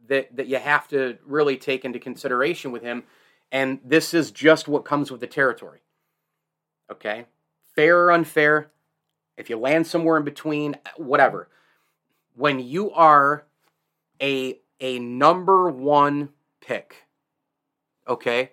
that, 0.07 0.35
that 0.37 0.47
you 0.47 0.57
have 0.57 0.87
to 0.87 1.17
really 1.25 1.57
take 1.57 1.83
into 1.83 1.99
consideration 1.99 2.71
with 2.71 2.81
him. 2.81 3.03
And 3.51 3.79
this 3.83 4.13
is 4.13 4.31
just 4.31 4.67
what 4.67 4.85
comes 4.85 5.11
with 5.11 5.19
the 5.19 5.27
territory. 5.27 5.81
Okay? 6.89 7.25
Fair 7.75 8.05
or 8.05 8.11
unfair, 8.11 8.71
if 9.37 9.49
you 9.49 9.57
land 9.57 9.85
somewhere 9.85 10.17
in 10.17 10.23
between, 10.23 10.77
whatever. 10.95 11.49
When 12.35 12.59
you 12.59 12.91
are 12.91 13.45
a 14.21 14.59
a 14.79 14.99
number 14.99 15.69
one 15.69 16.29
pick, 16.59 17.07
okay? 18.07 18.51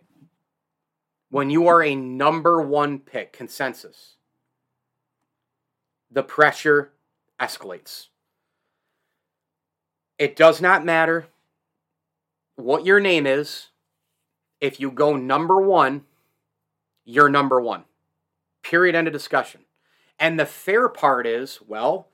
When 1.30 1.50
you 1.50 1.66
are 1.66 1.82
a 1.82 1.94
number 1.94 2.60
one 2.60 2.98
pick, 2.98 3.32
consensus, 3.32 4.16
the 6.10 6.22
pressure 6.22 6.92
escalates. 7.40 8.08
It 10.20 10.36
does 10.36 10.60
not 10.60 10.84
matter 10.84 11.28
what 12.56 12.84
your 12.84 13.00
name 13.00 13.26
is. 13.26 13.68
If 14.60 14.78
you 14.78 14.90
go 14.90 15.16
number 15.16 15.58
one, 15.58 16.04
you're 17.06 17.30
number 17.30 17.58
one. 17.58 17.84
Period. 18.62 18.94
End 18.94 19.06
of 19.06 19.14
discussion. 19.14 19.62
And 20.18 20.38
the 20.38 20.44
fair 20.44 20.90
part 20.90 21.26
is, 21.26 21.60
well, 21.66 22.08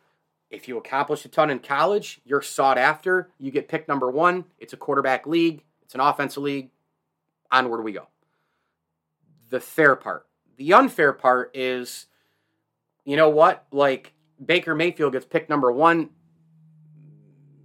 if 0.51 0.69
you 0.69 0.79
accomplish 0.79 1.25
a 1.25 1.29
ton 1.29 1.51
in 1.51 1.59
college, 1.59 2.21
you're 2.25 2.43
sought 2.43 2.79
after. 2.79 3.29
You 3.41 3.51
get 3.51 3.67
picked 3.67 3.89
number 3.89 4.09
one. 4.09 4.45
It's 4.61 4.73
a 4.73 4.77
quarterback 4.77 5.27
league. 5.27 5.65
It's 5.83 5.95
an 5.97 6.01
offensive 6.01 6.45
league. 6.45 6.71
Onward 7.51 7.83
we 7.83 7.91
go. 7.91 8.07
The 9.51 9.59
fair 9.59 9.97
part. 9.97 10.27
The 10.59 10.73
unfair 10.75 11.13
part 11.13 11.51
is, 11.57 12.07
you 13.05 13.17
know 13.17 13.31
what? 13.31 13.67
Like 13.73 14.13
Baker 14.45 14.77
Mayfield 14.77 15.13
gets 15.13 15.27
picked 15.27 15.51
number 15.51 15.73
one 15.73 16.11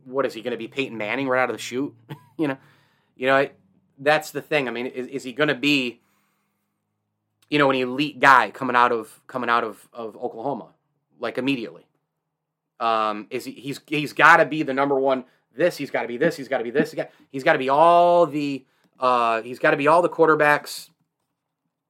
what 0.06 0.26
is 0.26 0.34
he 0.34 0.42
going 0.42 0.52
to 0.52 0.58
be 0.58 0.68
Peyton 0.68 0.98
Manning 0.98 1.28
right 1.28 1.42
out 1.42 1.50
of 1.50 1.56
the 1.56 1.62
chute? 1.62 1.94
you 2.38 2.48
know, 2.48 2.58
you 3.16 3.28
know 3.28 3.48
that's 4.00 4.32
the 4.32 4.42
thing. 4.42 4.68
I 4.68 4.72
mean, 4.72 4.88
is, 4.88 5.08
is 5.08 5.24
he 5.24 5.34
going 5.34 5.50
to 5.50 5.56
be 5.56 6.02
you 7.50 7.60
know 7.60 7.70
an 7.70 7.76
elite 7.76 8.20
guy 8.20 8.52
coming 8.52 8.76
out 8.76 8.92
of 8.92 9.22
coming 9.28 9.50
out 9.50 9.64
of, 9.64 9.88
of 9.94 10.16
Oklahoma 10.18 10.70
like 11.20 11.38
immediately? 11.38 11.86
Um, 12.80 13.28
is 13.30 13.46
he, 13.46 13.52
he's 13.52 13.80
he's 13.86 14.14
got 14.14 14.38
to 14.38 14.46
be 14.46 14.64
the 14.64 14.74
number 14.74 15.00
one. 15.00 15.26
This 15.56 15.78
he's 15.78 15.92
got 15.92 16.02
to 16.04 16.08
be 16.08 16.18
this. 16.18 16.36
He's 16.36 16.48
got 16.48 16.58
to 16.60 16.64
be 16.64 16.72
this. 16.72 16.96
He's 17.32 17.44
got 17.44 17.54
to 17.54 17.60
be 17.60 17.70
all 17.70 18.26
the 18.26 18.66
uh, 19.00 19.42
he's 19.42 19.60
got 19.60 19.72
to 19.72 19.78
be 19.78 19.88
all 19.88 20.02
the 20.02 20.10
quarterbacks. 20.10 20.90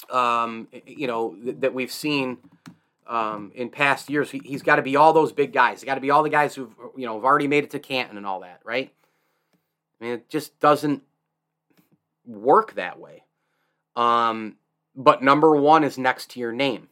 Um, 0.09 0.67
you 0.85 1.07
know 1.07 1.35
th- 1.41 1.57
that 1.59 1.73
we've 1.73 1.91
seen 1.91 2.39
um, 3.07 3.51
in 3.55 3.69
past 3.69 4.09
years. 4.09 4.31
He, 4.31 4.41
has 4.51 4.61
got 4.61 4.77
to 4.77 4.81
be 4.81 4.95
all 4.95 5.13
those 5.13 5.31
big 5.31 5.53
guys. 5.53 5.81
He's 5.81 5.85
got 5.85 5.95
to 5.95 6.01
be 6.01 6.11
all 6.11 6.23
the 6.23 6.29
guys 6.29 6.55
who've 6.55 6.73
you 6.95 7.05
know 7.05 7.15
have 7.15 7.25
already 7.25 7.47
made 7.47 7.63
it 7.63 7.71
to 7.71 7.79
Canton 7.79 8.17
and 8.17 8.25
all 8.25 8.41
that, 8.41 8.61
right? 8.63 8.91
I 9.99 10.03
mean, 10.03 10.13
it 10.13 10.29
just 10.29 10.59
doesn't 10.59 11.03
work 12.25 12.75
that 12.75 12.99
way. 12.99 13.23
Um, 13.95 14.57
but 14.95 15.21
number 15.23 15.55
one 15.55 15.83
is 15.83 15.97
next 15.97 16.31
to 16.31 16.39
your 16.39 16.51
name. 16.51 16.87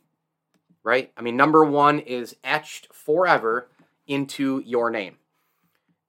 right? 0.84 1.12
I 1.18 1.22
mean, 1.22 1.36
number 1.36 1.64
one 1.64 2.00
is 2.00 2.36
etched 2.44 2.94
forever 2.94 3.68
into 4.08 4.64
your 4.66 4.90
name. 4.90 5.18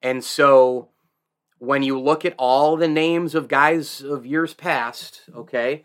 And 0.03 0.25
so 0.25 0.89
when 1.59 1.83
you 1.83 1.99
look 1.99 2.25
at 2.25 2.35
all 2.39 2.77
the 2.77 2.89
names 2.89 3.35
of 3.35 3.49
guys 3.49 4.01
of 4.01 4.25
years 4.25 4.55
past, 4.55 5.23
okay, 5.35 5.85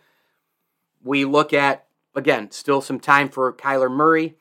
we 1.03 1.25
look 1.25 1.51
at, 1.53 1.85
again, 2.15 2.51
still 2.51 2.81
some 2.81 2.99
time 2.99 3.29
for 3.29 3.51
Kyler 3.53 3.91
Murray. 3.91 4.35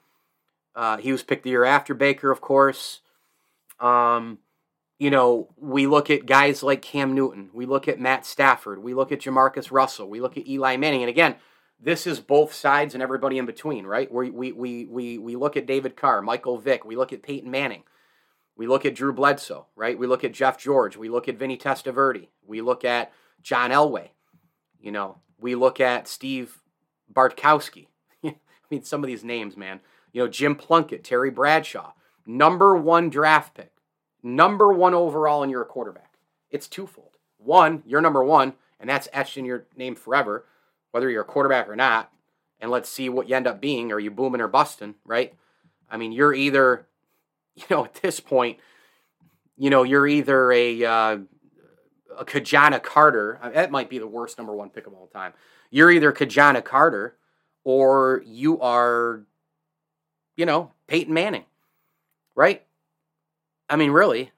Uh, 0.75 0.97
he 0.97 1.13
was 1.13 1.23
picked 1.23 1.45
the 1.45 1.51
year 1.51 1.65
after 1.65 1.95
Baker, 1.95 2.31
of 2.31 2.41
course. 2.41 3.01
Um, 3.81 4.39
you 4.99 5.11
know, 5.11 5.49
we 5.57 5.87
look 5.87 6.11
at 6.11 6.27
guys 6.27 6.63
like 6.63 6.83
Cam 6.83 7.15
Newton. 7.15 7.51
We 7.53 7.67
look 7.67 7.89
at 7.89 8.01
Matt 8.01 8.25
Stafford. 8.25 8.83
We 8.83 8.95
look 8.95 9.13
at 9.13 9.21
Jamarcus 9.21 9.71
Russell. 9.71 10.09
We 10.09 10.21
look 10.21 10.37
at 10.37 10.49
Eli 10.49 10.77
Manning. 10.77 11.03
And 11.03 11.11
again, 11.11 11.37
this 11.81 12.07
is 12.07 12.21
both 12.21 12.55
sides 12.55 12.95
and 12.95 13.03
everybody 13.03 13.39
in 13.39 13.47
between, 13.47 13.87
right? 13.87 14.11
We, 14.11 14.31
we, 14.31 14.53
we, 14.53 14.87
we, 14.87 15.19
we 15.19 15.37
look 15.37 15.57
at 15.57 15.67
David 15.67 15.97
Carr, 15.97 16.23
Michael 16.23 16.59
Vick. 16.59 16.85
We 16.85 16.97
look 16.97 17.13
at 17.13 17.23
Peyton 17.23 17.51
Manning. 17.51 17.83
We 18.57 18.69
look 18.69 18.87
at 18.87 18.95
Drew 18.95 19.13
Bledsoe, 19.13 19.67
right? 19.75 19.99
We 19.99 20.07
look 20.07 20.23
at 20.23 20.33
Jeff 20.33 20.57
George. 20.57 20.97
We 20.97 21.09
look 21.09 21.29
at 21.29 21.37
Vinny 21.37 21.59
Testaverde. 21.59 22.29
We 22.47 22.61
look 22.61 22.85
at 22.85 23.13
John 23.43 23.71
Elway. 23.71 24.11
You 24.81 24.93
know, 24.93 25.19
we 25.39 25.57
look 25.57 25.81
at 25.81 26.07
Steve 26.07 26.63
Bartkowski. 27.15 27.87
I 28.25 28.35
mean, 28.71 28.83
some 28.83 29.03
of 29.03 29.09
these 29.09 29.25
names, 29.25 29.57
man. 29.57 29.81
You 30.13 30.23
know, 30.23 30.29
Jim 30.29 30.55
Plunkett, 30.55 31.05
Terry 31.05 31.31
Bradshaw, 31.31 31.93
number 32.27 32.77
one 32.77 33.11
draft 33.11 33.55
pick, 33.55 33.73
number 34.23 34.73
one 34.73 34.95
overall, 34.95 35.43
and 35.43 35.51
you're 35.51 35.63
a 35.63 35.67
quarterback. 35.67 36.15
It's 36.51 36.69
twofold. 36.69 37.17
One, 37.39 37.83
you're 37.85 38.01
number 38.01 38.23
one, 38.23 38.55
and 38.79 38.89
that's 38.89 39.09
etched 39.13 39.37
in 39.37 39.45
your 39.45 39.67
name 39.77 39.97
forever, 39.97 40.47
whether 40.93 41.11
you're 41.11 41.23
a 41.23 41.27
quarterback 41.27 41.69
or 41.69 41.77
not. 41.77 42.11
And 42.61 42.71
let's 42.71 42.89
see 42.89 43.09
what 43.09 43.29
you 43.29 43.35
end 43.35 43.47
up 43.47 43.61
being. 43.61 43.93
Are 43.93 43.99
you 43.99 44.11
booming 44.11 44.41
or 44.41 44.49
busting, 44.49 44.95
right? 45.05 45.35
I 45.91 45.97
mean, 45.97 46.13
you're 46.13 46.33
either 46.33 46.87
you 47.57 47.65
know, 47.71 47.85
at 47.85 47.95
this 47.95 48.21
point, 48.21 48.59
you 49.57 49.71
know, 49.71 49.83
you're 49.83 50.07
either 50.07 50.51
a 50.51 50.85
uh, 50.85 51.19
a 52.19 52.25
Ki-Jana 52.25 52.81
Carter. 52.81 53.39
Uh, 53.43 53.51
that 53.51 53.71
might 53.71 53.89
be 53.89 53.99
the 53.99 54.07
worst 54.07 54.39
number 54.39 54.55
one 54.55 54.71
pick 54.71 54.87
of 54.87 54.95
all 54.95 55.07
time. 55.07 55.33
You're 55.75 55.91
either 55.91 56.13
Ki-Jana 56.13 56.63
Carter 56.63 57.17
or 57.65 58.23
you 58.25 58.61
are, 58.61 59.25
you 60.37 60.47
know, 60.47 60.71
Peyton 60.87 61.13
Manning, 61.13 61.47
right? 62.37 62.63
I 63.69 63.75
mean, 63.75 63.91
really, 63.91 64.31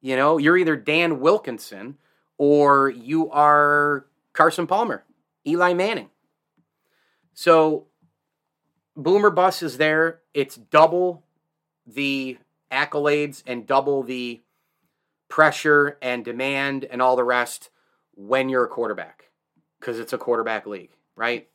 you 0.00 0.16
know, 0.16 0.38
you're 0.38 0.56
either 0.56 0.74
Dan 0.76 1.20
Wilkinson 1.20 1.98
or 2.38 2.88
you 2.88 3.30
are 3.32 4.06
Carson 4.32 4.66
Palmer, 4.66 5.04
Eli 5.46 5.74
Manning. 5.74 6.08
So, 7.34 7.88
Boomer 8.96 9.28
Bus 9.28 9.62
is 9.62 9.76
there. 9.76 10.20
It's 10.32 10.56
double 10.56 11.22
the 11.86 12.38
accolades 12.70 13.42
and 13.46 13.66
double 13.66 14.04
the 14.04 14.40
pressure 15.28 15.98
and 16.00 16.24
demand 16.24 16.86
and 16.86 17.02
all 17.02 17.14
the 17.14 17.24
rest 17.24 17.68
when 18.14 18.48
you're 18.48 18.64
a 18.64 18.68
quarterback 18.68 19.31
because 19.82 19.98
it's 19.98 20.12
a 20.12 20.18
quarterback 20.18 20.64
league, 20.64 20.92
right? 21.16 21.48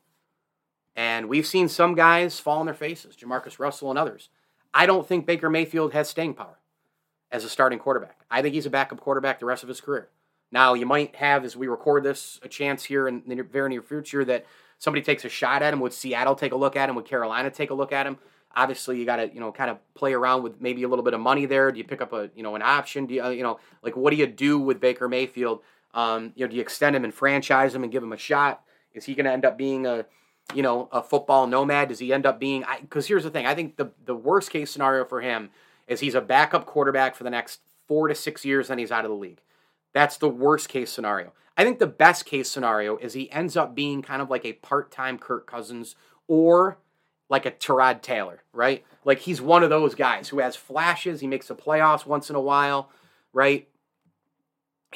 And 0.98 1.30
we've 1.30 1.48
seen 1.48 1.70
some 1.70 1.96
guys 1.96 2.42
fall 2.42 2.60
on 2.60 2.66
their 2.66 2.76
faces, 2.76 3.16
Jamarcus 3.16 3.58
Russell 3.58 3.90
and 3.90 3.98
others. 3.98 4.30
I 4.74 4.86
don't 4.86 5.08
think 5.08 5.26
Baker 5.26 5.50
Mayfield 5.50 5.94
has 5.94 6.10
staying 6.10 6.34
power 6.34 6.60
as 7.32 7.46
a 7.46 7.50
starting 7.50 7.80
quarterback. 7.80 8.20
I 8.30 8.42
think 8.42 8.54
he's 8.54 8.66
a 8.66 8.70
backup 8.70 9.00
quarterback 9.00 9.40
the 9.40 9.46
rest 9.46 9.64
of 9.64 9.70
his 9.70 9.80
career. 9.80 10.10
Now, 10.52 10.74
you 10.74 10.86
might 10.86 11.16
have, 11.16 11.46
as 11.46 11.56
we 11.56 11.68
record 11.68 12.04
this, 12.04 12.38
a 12.44 12.50
chance 12.50 12.84
here 12.84 13.08
in 13.08 13.24
the 13.26 13.42
very 13.44 13.70
near 13.70 13.82
future 13.82 14.26
that 14.26 14.46
somebody 14.78 15.02
takes 15.02 15.24
a 15.24 15.30
shot 15.30 15.62
at 15.62 15.74
him. 15.74 15.80
Would 15.80 15.94
Seattle 15.94 16.36
take 16.36 16.52
a 16.52 16.58
look 16.58 16.76
at 16.76 16.90
him? 16.90 16.96
Would 16.96 17.06
Carolina 17.06 17.50
take 17.50 17.70
a 17.70 17.74
look 17.74 17.94
at 17.94 18.06
him? 18.06 18.18
obviously 18.58 18.98
you 19.00 19.06
got 19.06 19.18
to 19.18 19.34
you 19.34 19.40
know 19.40 19.52
kind 19.52 19.70
of 19.70 19.78
play 19.94 20.14
around 20.14 20.44
with 20.44 20.60
maybe 20.60 20.84
a 20.84 20.88
little 20.88 21.06
bit 21.06 21.14
of 21.14 21.20
money 21.20 21.46
there. 21.46 21.72
Do 21.72 21.78
you 21.78 21.84
pick 21.84 22.02
up 22.02 22.12
a 22.12 22.30
you 22.36 22.44
know 22.44 22.56
an 22.56 22.62
option? 22.62 23.06
Do 23.06 23.14
you 23.14 23.24
uh, 23.24 23.30
you 23.30 23.44
know 23.44 23.60
like 23.84 23.96
what 23.96 24.10
do 24.12 24.18
you 24.18 24.28
do 24.28 24.60
with 24.60 24.82
Baker 24.82 25.08
Mayfield? 25.08 25.62
Um, 25.98 26.32
you 26.36 26.46
know, 26.46 26.50
do 26.52 26.56
you 26.56 26.62
extend 26.62 26.96
him 26.96 27.04
and 27.04 27.14
franchise 27.14 27.74
him 27.74 27.82
and 27.82 27.92
give 27.92 28.04
him 28.04 28.14
a 28.14 28.18
shot? 28.18 28.64
Is 28.94 29.06
he 29.06 29.16
going 29.16 29.26
to 29.26 29.32
end 29.32 29.46
up 29.46 29.58
being 29.58 29.86
a 29.88 30.06
you 30.54 30.62
know 30.62 30.88
a 30.92 31.02
football 31.02 31.48
nomad? 31.48 31.90
Does 31.90 32.00
he 32.00 32.14
end 32.14 32.28
up 32.28 32.40
being? 32.40 32.64
Because 32.82 33.08
here's 33.08 33.24
the 33.24 33.32
thing: 33.32 33.48
I 33.48 33.56
think 33.56 33.78
the 33.78 33.92
the 34.06 34.16
worst 34.16 34.52
case 34.52 34.70
scenario 34.72 35.04
for 35.06 35.22
him 35.22 35.50
is 35.88 36.00
he's 36.00 36.16
a 36.16 36.22
backup 36.22 36.68
quarterback 36.68 37.16
for 37.16 37.24
the 37.24 37.30
next 37.32 37.62
four 37.88 38.08
to 38.08 38.16
six 38.16 38.46
years, 38.46 38.68
then 38.68 38.78
he's 38.78 38.92
out 38.92 39.06
of 39.06 39.12
the 39.12 39.18
league. 39.18 39.42
That's 39.94 40.18
the 40.18 40.30
worst 40.30 40.70
case 40.70 40.92
scenario. 40.92 41.34
I 41.56 41.64
think 41.64 41.80
the 41.80 41.88
best 41.88 42.26
case 42.26 42.52
scenario 42.52 42.98
is 42.98 43.14
he 43.14 43.32
ends 43.32 43.58
up 43.58 43.74
being 43.74 44.04
kind 44.04 44.22
of 44.22 44.30
like 44.30 44.46
a 44.46 44.54
part 44.54 44.92
time 44.92 45.18
Kirk 45.18 45.48
Cousins 45.48 45.96
or 46.28 46.78
like 47.30 47.46
a 47.46 47.52
Tyrod 47.52 48.02
Taylor, 48.02 48.44
right? 48.54 48.86
Like 49.04 49.20
he's 49.20 49.42
one 49.42 49.64
of 49.64 49.70
those 49.70 49.96
guys 49.96 50.30
who 50.30 50.40
has 50.40 50.56
flashes. 50.56 51.22
He 51.22 51.28
makes 51.28 51.48
the 51.48 51.56
playoffs 51.56 52.06
once 52.06 52.30
in 52.30 52.36
a 52.36 52.42
while, 52.42 52.92
right? 53.34 53.68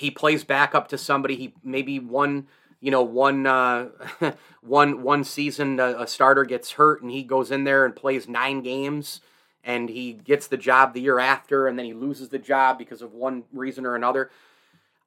He 0.01 0.11
plays 0.11 0.43
back 0.43 0.73
up 0.73 0.87
to 0.89 0.97
somebody. 0.97 1.35
He 1.35 1.53
maybe 1.63 1.99
one, 1.99 2.47
you 2.79 2.89
know, 2.89 3.03
one, 3.03 3.45
uh, 3.45 3.89
one, 4.61 5.03
one 5.03 5.23
season 5.23 5.79
a, 5.79 6.01
a 6.01 6.07
starter 6.07 6.43
gets 6.43 6.71
hurt 6.71 7.01
and 7.01 7.11
he 7.11 7.23
goes 7.23 7.51
in 7.51 7.63
there 7.63 7.85
and 7.85 7.95
plays 7.95 8.27
nine 8.27 8.61
games 8.61 9.21
and 9.63 9.89
he 9.89 10.13
gets 10.13 10.47
the 10.47 10.57
job 10.57 10.93
the 10.93 11.01
year 11.01 11.19
after 11.19 11.67
and 11.67 11.77
then 11.77 11.85
he 11.85 11.93
loses 11.93 12.29
the 12.29 12.39
job 12.39 12.79
because 12.79 13.01
of 13.01 13.13
one 13.13 13.43
reason 13.53 13.85
or 13.85 13.95
another. 13.95 14.31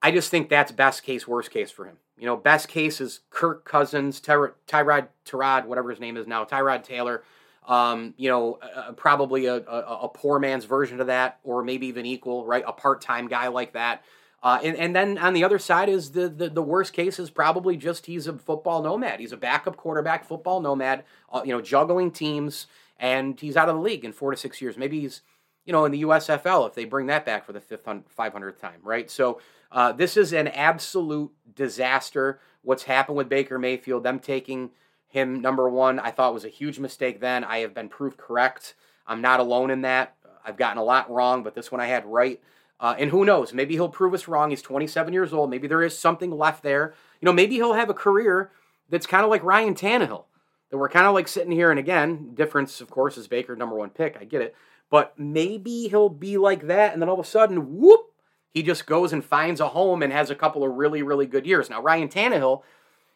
I 0.00 0.12
just 0.12 0.30
think 0.30 0.48
that's 0.48 0.70
best 0.70 1.02
case, 1.02 1.26
worst 1.26 1.50
case 1.50 1.70
for 1.70 1.86
him. 1.86 1.96
You 2.16 2.26
know, 2.26 2.36
best 2.36 2.68
case 2.68 3.00
is 3.00 3.20
Kirk 3.30 3.64
Cousins, 3.64 4.20
Ty- 4.20 4.52
Tyrod, 4.68 5.08
Tyrod, 5.26 5.66
whatever 5.66 5.90
his 5.90 5.98
name 5.98 6.16
is 6.16 6.26
now, 6.26 6.44
Tyrod 6.44 6.84
Taylor. 6.84 7.24
Um, 7.66 8.14
you 8.18 8.28
know, 8.28 8.60
uh, 8.62 8.92
probably 8.92 9.46
a, 9.46 9.56
a, 9.56 10.00
a, 10.02 10.08
poor 10.08 10.38
man's 10.38 10.66
version 10.66 11.00
of 11.00 11.06
that, 11.06 11.40
or 11.42 11.64
maybe 11.64 11.86
even 11.86 12.04
equal, 12.04 12.44
right? 12.44 12.62
A 12.66 12.72
part 12.72 13.00
time 13.00 13.26
guy 13.26 13.48
like 13.48 13.72
that. 13.72 14.04
Uh, 14.44 14.60
and, 14.62 14.76
and 14.76 14.94
then 14.94 15.16
on 15.16 15.32
the 15.32 15.42
other 15.42 15.58
side 15.58 15.88
is 15.88 16.10
the, 16.12 16.28
the, 16.28 16.50
the 16.50 16.62
worst 16.62 16.92
case 16.92 17.18
is 17.18 17.30
probably 17.30 17.78
just 17.78 18.04
he's 18.04 18.26
a 18.26 18.34
football 18.34 18.82
nomad. 18.82 19.18
He's 19.18 19.32
a 19.32 19.38
backup 19.38 19.78
quarterback, 19.78 20.22
football 20.26 20.60
nomad. 20.60 21.02
Uh, 21.32 21.40
you 21.46 21.50
know, 21.50 21.62
juggling 21.62 22.10
teams, 22.10 22.66
and 22.98 23.40
he's 23.40 23.56
out 23.56 23.70
of 23.70 23.76
the 23.76 23.80
league 23.80 24.04
in 24.04 24.12
four 24.12 24.30
to 24.30 24.36
six 24.36 24.60
years. 24.60 24.76
Maybe 24.76 25.00
he's 25.00 25.22
you 25.64 25.72
know 25.72 25.86
in 25.86 25.92
the 25.92 26.02
USFL 26.02 26.68
if 26.68 26.74
they 26.74 26.84
bring 26.84 27.06
that 27.06 27.24
back 27.24 27.46
for 27.46 27.54
the 27.54 27.60
fifth 27.60 27.88
five 28.08 28.32
hundredth 28.34 28.60
time, 28.60 28.80
right? 28.82 29.10
So 29.10 29.40
uh, 29.72 29.92
this 29.92 30.14
is 30.18 30.34
an 30.34 30.48
absolute 30.48 31.32
disaster. 31.56 32.38
What's 32.60 32.82
happened 32.82 33.16
with 33.16 33.30
Baker 33.30 33.58
Mayfield, 33.58 34.02
them 34.02 34.20
taking 34.20 34.70
him 35.08 35.40
number 35.40 35.70
one, 35.70 35.98
I 35.98 36.10
thought 36.10 36.34
was 36.34 36.44
a 36.44 36.50
huge 36.50 36.78
mistake 36.78 37.18
then. 37.18 37.44
I 37.44 37.58
have 37.58 37.72
been 37.72 37.88
proved 37.88 38.18
correct. 38.18 38.74
I'm 39.06 39.22
not 39.22 39.40
alone 39.40 39.70
in 39.70 39.82
that. 39.82 40.16
I've 40.44 40.58
gotten 40.58 40.76
a 40.76 40.84
lot 40.84 41.10
wrong, 41.10 41.42
but 41.42 41.54
this 41.54 41.72
one 41.72 41.80
I 41.80 41.86
had 41.86 42.04
right. 42.04 42.42
Uh, 42.80 42.94
and 42.98 43.10
who 43.10 43.24
knows? 43.24 43.54
Maybe 43.54 43.74
he'll 43.74 43.88
prove 43.88 44.14
us 44.14 44.28
wrong. 44.28 44.50
He's 44.50 44.62
27 44.62 45.12
years 45.12 45.32
old. 45.32 45.50
Maybe 45.50 45.68
there 45.68 45.82
is 45.82 45.96
something 45.96 46.30
left 46.30 46.62
there. 46.62 46.94
You 47.20 47.26
know, 47.26 47.32
maybe 47.32 47.54
he'll 47.54 47.74
have 47.74 47.88
a 47.88 47.94
career 47.94 48.50
that's 48.90 49.06
kind 49.06 49.24
of 49.24 49.30
like 49.30 49.42
Ryan 49.42 49.74
Tannehill. 49.74 50.24
That 50.70 50.78
we're 50.78 50.88
kind 50.88 51.06
of 51.06 51.14
like 51.14 51.28
sitting 51.28 51.52
here, 51.52 51.70
and 51.70 51.78
again, 51.78 52.34
difference, 52.34 52.80
of 52.80 52.90
course, 52.90 53.16
is 53.16 53.28
Baker 53.28 53.54
number 53.54 53.76
one 53.76 53.90
pick. 53.90 54.16
I 54.20 54.24
get 54.24 54.42
it. 54.42 54.56
But 54.90 55.18
maybe 55.18 55.88
he'll 55.88 56.08
be 56.08 56.36
like 56.36 56.66
that, 56.66 56.92
and 56.92 57.00
then 57.00 57.08
all 57.08 57.18
of 57.18 57.24
a 57.24 57.28
sudden, 57.28 57.78
whoop, 57.78 58.12
he 58.50 58.62
just 58.62 58.86
goes 58.86 59.12
and 59.12 59.24
finds 59.24 59.60
a 59.60 59.68
home 59.68 60.02
and 60.02 60.12
has 60.12 60.30
a 60.30 60.34
couple 60.34 60.64
of 60.64 60.74
really, 60.74 61.02
really 61.02 61.26
good 61.26 61.46
years. 61.46 61.68
Now, 61.68 61.82
Ryan 61.82 62.08
Tannehill, 62.08 62.62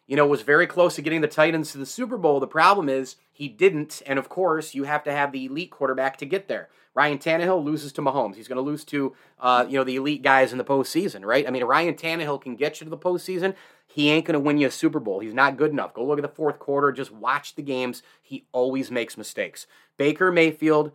you 0.09 0.15
know, 0.15 0.25
was 0.25 0.41
very 0.41 0.65
close 0.65 0.95
to 0.95 1.03
getting 1.03 1.21
the 1.21 1.27
Titans 1.27 1.71
to 1.71 1.77
the 1.77 1.85
Super 1.85 2.17
Bowl. 2.17 2.39
The 2.39 2.47
problem 2.47 2.89
is 2.89 3.17
he 3.31 3.47
didn't. 3.47 4.01
And 4.07 4.17
of 4.17 4.27
course, 4.27 4.73
you 4.73 4.85
have 4.85 5.03
to 5.03 5.11
have 5.11 5.31
the 5.31 5.45
elite 5.45 5.69
quarterback 5.69 6.17
to 6.17 6.25
get 6.25 6.47
there. 6.47 6.67
Ryan 6.95 7.19
Tannehill 7.19 7.63
loses 7.63 7.93
to 7.93 8.01
Mahomes. 8.01 8.33
He's 8.33 8.47
going 8.47 8.57
to 8.57 8.63
lose 8.63 8.83
to, 8.85 9.15
uh, 9.39 9.67
you 9.69 9.77
know, 9.77 9.83
the 9.83 9.97
elite 9.97 10.23
guys 10.23 10.51
in 10.51 10.57
the 10.57 10.65
postseason, 10.65 11.23
right? 11.23 11.47
I 11.47 11.51
mean, 11.51 11.63
Ryan 11.63 11.93
Tannehill 11.93 12.41
can 12.41 12.55
get 12.55 12.81
you 12.81 12.85
to 12.85 12.89
the 12.89 12.97
postseason. 12.97 13.53
He 13.85 14.09
ain't 14.09 14.25
going 14.25 14.33
to 14.33 14.39
win 14.39 14.57
you 14.57 14.65
a 14.65 14.71
Super 14.71 14.99
Bowl. 14.99 15.19
He's 15.19 15.35
not 15.35 15.57
good 15.57 15.69
enough. 15.69 15.93
Go 15.93 16.03
look 16.03 16.17
at 16.17 16.23
the 16.23 16.27
fourth 16.27 16.57
quarter. 16.57 16.91
Just 16.91 17.11
watch 17.11 17.53
the 17.53 17.61
games. 17.61 18.01
He 18.19 18.47
always 18.51 18.89
makes 18.89 19.15
mistakes. 19.15 19.67
Baker 19.95 20.31
Mayfield, 20.31 20.91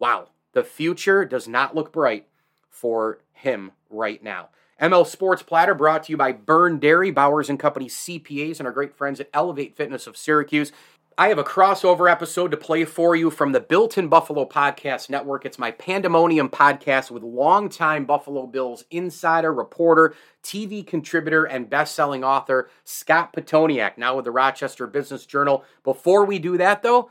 wow, 0.00 0.30
the 0.52 0.64
future 0.64 1.24
does 1.24 1.46
not 1.46 1.76
look 1.76 1.92
bright 1.92 2.26
for 2.68 3.20
him 3.32 3.70
right 3.88 4.20
now. 4.20 4.48
ML 4.80 5.04
Sports 5.04 5.42
Platter 5.42 5.74
brought 5.74 6.04
to 6.04 6.12
you 6.12 6.16
by 6.16 6.30
Byrne 6.30 6.78
Dairy, 6.78 7.10
Bowers 7.10 7.50
and 7.50 7.58
Company 7.58 7.88
CPAs, 7.88 8.60
and 8.60 8.66
our 8.66 8.72
great 8.72 8.94
friends 8.94 9.18
at 9.18 9.28
Elevate 9.34 9.76
Fitness 9.76 10.06
of 10.06 10.16
Syracuse. 10.16 10.70
I 11.16 11.30
have 11.30 11.38
a 11.38 11.42
crossover 11.42 12.08
episode 12.08 12.52
to 12.52 12.56
play 12.56 12.84
for 12.84 13.16
you 13.16 13.28
from 13.28 13.50
the 13.50 13.58
Built 13.58 13.98
in 13.98 14.06
Buffalo 14.06 14.44
Podcast 14.46 15.10
Network. 15.10 15.44
It's 15.44 15.58
my 15.58 15.72
Pandemonium 15.72 16.48
podcast 16.48 17.10
with 17.10 17.24
longtime 17.24 18.04
Buffalo 18.04 18.46
Bills 18.46 18.84
insider, 18.92 19.52
reporter, 19.52 20.14
TV 20.44 20.86
contributor, 20.86 21.44
and 21.44 21.68
best-selling 21.68 22.22
author 22.22 22.70
Scott 22.84 23.32
Pitoniak, 23.32 23.98
now 23.98 24.14
with 24.14 24.26
the 24.26 24.30
Rochester 24.30 24.86
Business 24.86 25.26
Journal. 25.26 25.64
Before 25.82 26.24
we 26.24 26.38
do 26.38 26.56
that, 26.56 26.84
though, 26.84 27.10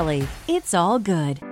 Deli. 0.00 0.26
It's 0.48 0.72
all 0.72 0.98
good. 0.98 1.49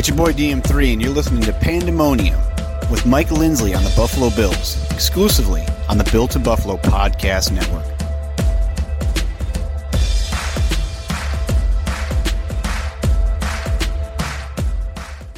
It's 0.00 0.08
your 0.08 0.16
boy 0.16 0.32
DM3, 0.32 0.94
and 0.94 1.02
you're 1.02 1.12
listening 1.12 1.42
to 1.42 1.52
Pandemonium 1.52 2.40
with 2.90 3.04
Mike 3.04 3.30
Lindsley 3.30 3.74
on 3.74 3.84
the 3.84 3.92
Buffalo 3.94 4.30
Bills, 4.30 4.82
exclusively 4.90 5.62
on 5.90 5.98
the 5.98 6.08
Built 6.10 6.36
in 6.36 6.42
Buffalo 6.42 6.78
Podcast 6.78 7.52
Network. 7.52 7.84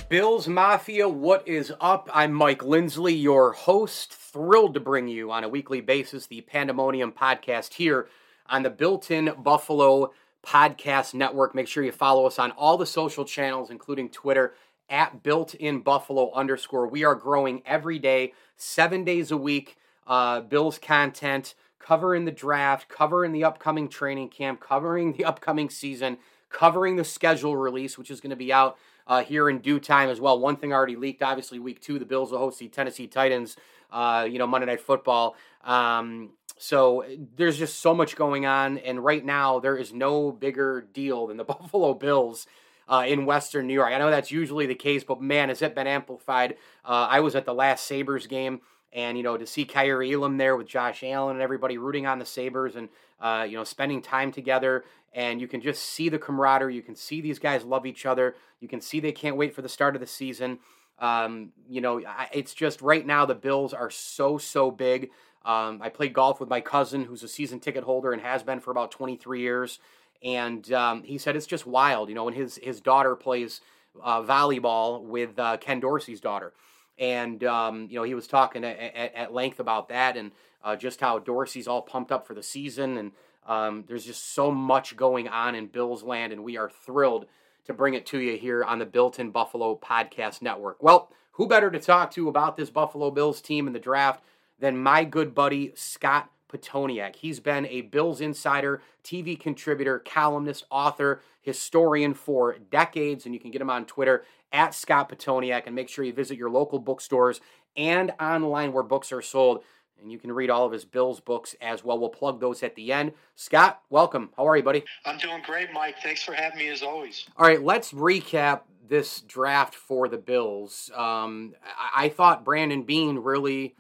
Bills 0.09 0.47
Mafia, 0.47 1.09
what 1.09 1.49
is 1.49 1.73
up? 1.81 2.09
I'm 2.15 2.33
Mike 2.33 2.63
Lindsley, 2.63 3.15
your 3.15 3.55
host. 3.55 4.15
Thrilled 4.15 4.75
to 4.75 4.81
bring 4.81 5.09
you 5.09 5.33
on 5.33 5.43
a 5.43 5.49
weekly 5.49 5.81
basis 5.81 6.29
the 6.29 6.41
Pandemonium 6.41 7.11
podcast 7.11 7.75
here 7.75 8.07
on 8.49 8.63
the 8.63 8.71
Built 8.71 9.11
in 9.11 9.33
Buffalo 9.43 10.13
Podcast 10.43 11.15
Network. 11.15 11.55
Make 11.55 11.69
sure 11.69 11.85
you 11.85 11.93
follow 11.93 12.27
us 12.27 12.39
on 12.39 12.51
all 12.53 12.77
the 12.77 12.87
social 12.87 13.25
channels, 13.25 13.71
including 13.71 14.11
Twitter 14.11 14.55
at 14.89 15.23
built 15.23 15.55
in 15.55 15.81
buffalo 15.81 16.33
underscore. 16.33 16.87
We 16.87 17.05
are 17.05 17.15
growing 17.15 17.63
every 17.65 17.99
day, 17.99 18.35
seven 18.57 19.05
days 19.05 19.31
a 19.31 19.37
week. 19.37 19.77
Uh, 20.07 20.41
Bills 20.41 20.79
content, 20.79 21.55
covering 21.79 22.25
the 22.25 22.33
draft, 22.33 22.89
covering 22.89 23.33
the 23.33 23.45
upcoming 23.45 23.89
training 23.89 24.29
camp, 24.29 24.61
covering 24.61 25.13
the 25.13 25.25
upcoming 25.25 25.71
season, 25.71 26.19
covering 26.51 26.97
the 26.97 27.05
schedule 27.05 27.57
release, 27.57 27.97
which 27.97 28.11
is 28.11 28.21
going 28.21 28.31
to 28.31 28.37
be 28.37 28.53
out 28.53 28.77
uh, 29.07 29.23
here 29.23 29.49
in 29.49 29.59
due 29.59 29.81
time 29.81 30.09
as 30.09 30.21
well. 30.21 30.39
One 30.39 30.57
thing 30.57 30.73
already 30.73 30.97
leaked, 30.97 31.23
obviously, 31.23 31.59
week 31.59 31.81
two, 31.81 31.99
the 31.99 32.05
Bills 32.05 32.33
will 32.33 32.39
host 32.39 32.59
the 32.59 32.69
Tennessee 32.69 33.07
Titans, 33.07 33.57
uh, 33.91 34.27
you 34.31 34.39
know, 34.39 34.47
Monday 34.47 34.67
Night 34.67 34.81
Football. 34.81 35.37
Um, 35.65 36.31
so 36.63 37.05
there's 37.35 37.59
just 37.59 37.81
so 37.81 37.93
much 37.93 38.15
going 38.15 38.47
on, 38.47 38.79
and 38.79 39.05
right 39.05 39.25
now 39.25 39.59
there 39.59 39.77
is 39.77 39.93
no 39.93 40.31
bigger 40.31 40.87
deal 40.93 41.27
than 41.27 41.37
the 41.37 41.45
Buffalo 41.53 41.93
Bills 41.93 42.47
uh, 42.89 43.05
in 43.05 43.27
Western 43.27 43.67
New 43.67 43.75
York. 43.75 43.93
I 43.93 43.99
know 43.99 44.13
that's 44.13 44.31
usually 44.31 44.67
the 44.67 44.77
case, 44.77 45.03
but 45.03 45.21
man, 45.21 45.49
has 45.49 45.61
it 45.61 45.75
been 45.75 45.89
amplified? 45.89 46.53
Uh, 46.85 47.09
I 47.11 47.19
was 47.19 47.35
at 47.35 47.47
the 47.47 47.53
last 47.53 47.85
Sabres 47.85 48.29
game, 48.29 48.61
and 48.93 49.17
you 49.17 49.25
know 49.25 49.37
to 49.37 49.45
see 49.45 49.65
Kaiir 49.65 50.05
Elam 50.05 50.37
there 50.37 50.57
with 50.57 50.69
Josh 50.69 51.03
Allen 51.03 51.35
and 51.35 51.43
everybody 51.43 51.79
rooting 51.79 52.07
on 52.07 52.21
the 52.21 52.25
Sabres, 52.25 52.77
and 52.77 52.89
uh, 53.21 53.45
you 53.49 53.57
know 53.57 53.65
spending 53.65 54.01
time 54.01 54.31
together, 54.31 54.85
and 55.13 55.41
you 55.41 55.49
can 55.49 55.61
just 55.61 55.83
see 55.83 56.09
the 56.09 56.19
camaraderie. 56.19 56.77
You 56.77 56.83
can 56.83 56.95
see 56.95 57.21
these 57.21 57.41
guys 57.41 57.65
love 57.65 57.87
each 57.87 58.07
other. 58.07 58.37
You 58.61 58.69
can 58.69 58.81
see 58.81 59.01
they 59.01 59.11
can't 59.11 59.37
wait 59.37 59.53
for 59.53 59.63
the 59.63 59.69
start 59.69 59.97
of 59.97 60.01
the 60.01 60.07
season. 60.07 60.61
Um, 61.01 61.51
you 61.69 61.81
know, 61.81 62.01
it's 62.33 62.55
just 62.55 62.81
right 62.83 63.05
now 63.05 63.27
the 63.27 63.35
Bills 63.35 63.75
are 63.75 63.91
so 63.91 64.39
so 64.39 64.71
big. 64.71 65.11
Um, 65.45 65.81
I 65.83 65.89
played 65.89 66.13
golf 66.13 66.41
with 66.41 66.49
my 66.49 66.61
cousin, 66.61 67.05
who's 67.05 67.23
a 67.23 67.29
season 67.29 67.61
ticket 67.61 67.85
holder 67.85 68.13
and 68.13 68.23
has 68.23 68.43
been 68.43 68.61
for 68.61 68.71
about 68.71 68.91
23 68.91 69.41
years. 69.41 69.79
And 70.23 70.71
um, 70.73 71.03
he 71.03 71.19
said 71.19 71.35
it's 71.35 71.47
just 71.47 71.67
wild, 71.67 72.09
you 72.09 72.15
know. 72.15 72.29
And 72.29 72.37
his 72.37 72.61
his 72.63 72.81
daughter 72.81 73.17
plays 73.17 73.61
uh, 74.01 74.23
volleyball 74.23 75.03
with 75.03 75.39
uh, 75.39 75.57
Ken 75.57 75.81
Dorsey's 75.81 76.21
daughter, 76.21 76.53
and 76.97 77.43
um, 77.43 77.89
you 77.91 77.97
know 77.99 78.05
he 78.05 78.15
was 78.15 78.29
talking 78.29 78.63
at, 78.63 78.79
at, 78.79 79.15
at 79.15 79.35
length 79.35 79.59
about 79.59 79.89
that 79.89 80.17
and 80.17 80.31
uh, 80.63 80.77
just 80.77 81.01
how 81.01 81.19
Dorsey's 81.19 81.67
all 81.67 81.83
pumped 81.83 82.13
up 82.13 82.25
for 82.27 82.35
the 82.35 82.43
season. 82.43 82.99
And 82.99 83.13
um, 83.47 83.85
there's 83.89 84.05
just 84.05 84.33
so 84.35 84.53
much 84.53 84.97
going 84.97 85.29
on 85.29 85.55
in 85.55 85.67
Bills 85.67 86.03
land, 86.03 86.33
and 86.33 86.45
we 86.45 86.57
are 86.57 86.71
thrilled 86.71 87.27
to 87.65 87.75
bring 87.75 87.95
it 87.95 88.07
to 88.07 88.19
you 88.19 88.37
here 88.37 88.65
on 88.65 88.79
the 88.79 88.87
Built 88.87 89.19
in 89.19 89.31
Buffalo 89.31 89.77
Podcast 89.77 90.43
Network. 90.43 90.83
Well, 90.83 91.11
who 91.33 91.49
better 91.49 91.71
to 91.71 91.79
talk 91.79 92.11
to 92.13 92.29
about 92.29 92.57
this 92.57 92.71
Buffalo 92.71 93.11
Bills 93.11 93.41
team 93.41 93.67
in 93.67 93.73
the 93.73 93.79
draft? 93.79 94.23
Than 94.63 94.79
my 94.79 95.03
good 95.03 95.35
buddy 95.35 95.73
Scott 95.75 96.31
Pitoniak. 96.49 97.17
He's 97.17 97.41
been 97.41 97.67
a 97.67 97.81
Bills 97.81 98.21
insider, 98.21 98.81
TV 99.03 99.39
contributor, 99.39 99.99
columnist, 99.99 100.67
author, 100.71 101.21
historian 101.41 102.15
for 102.15 102.59
decades, 102.71 103.27
and 103.27 103.35
you 103.35 103.41
can 103.41 103.51
get 103.51 103.61
him 103.61 103.71
on 103.71 103.87
Twitter 103.87 104.25
at 104.53 104.73
Scott 104.73 105.09
Pitoniak. 105.09 105.65
And 105.67 105.75
make 105.75 105.89
sure 105.89 106.05
you 106.05 106.13
visit 106.13 106.39
your 106.39 106.49
local 106.49 106.79
bookstores 106.79 107.41
and 107.77 108.13
online 108.21 108.73
where 108.73 108.85
books 108.85 109.11
are 109.11 109.21
sold. 109.21 109.65
And 110.01 110.13
you 110.13 110.19
can 110.21 110.31
read 110.31 110.49
all 110.49 110.65
of 110.65 110.71
his 110.71 110.85
Bills 110.85 111.19
books 111.19 111.57
as 111.61 111.83
well. 111.83 111.99
We'll 111.99 112.11
plug 112.11 112.39
those 112.39 112.63
at 112.63 112.77
the 112.77 112.93
end. 112.93 113.15
Scott, 113.35 113.83
welcome. 113.91 114.31
How 114.37 114.47
are 114.47 114.57
you, 114.57 114.63
buddy? 114.63 114.85
I'm 115.05 115.19
doing 115.19 115.43
great, 115.45 115.73
Mike. 115.73 115.97
Thanks 116.05 116.23
for 116.23 116.35
having 116.35 116.61
me 116.61 116.69
as 116.69 116.85
always. 116.85 117.27
All 117.37 117.49
right, 117.49 117.61
let's 117.61 117.93
recap 117.93 118.61
this 118.89 119.23
draft 119.23 119.75
for 119.75 120.07
the 120.07 120.19
Bills. 120.19 120.89
Um, 120.95 121.55
I-, 121.67 122.05
I 122.05 122.09
thought 122.11 122.45
Brandon 122.45 122.85
Beane 122.85 123.19
really 123.19 123.75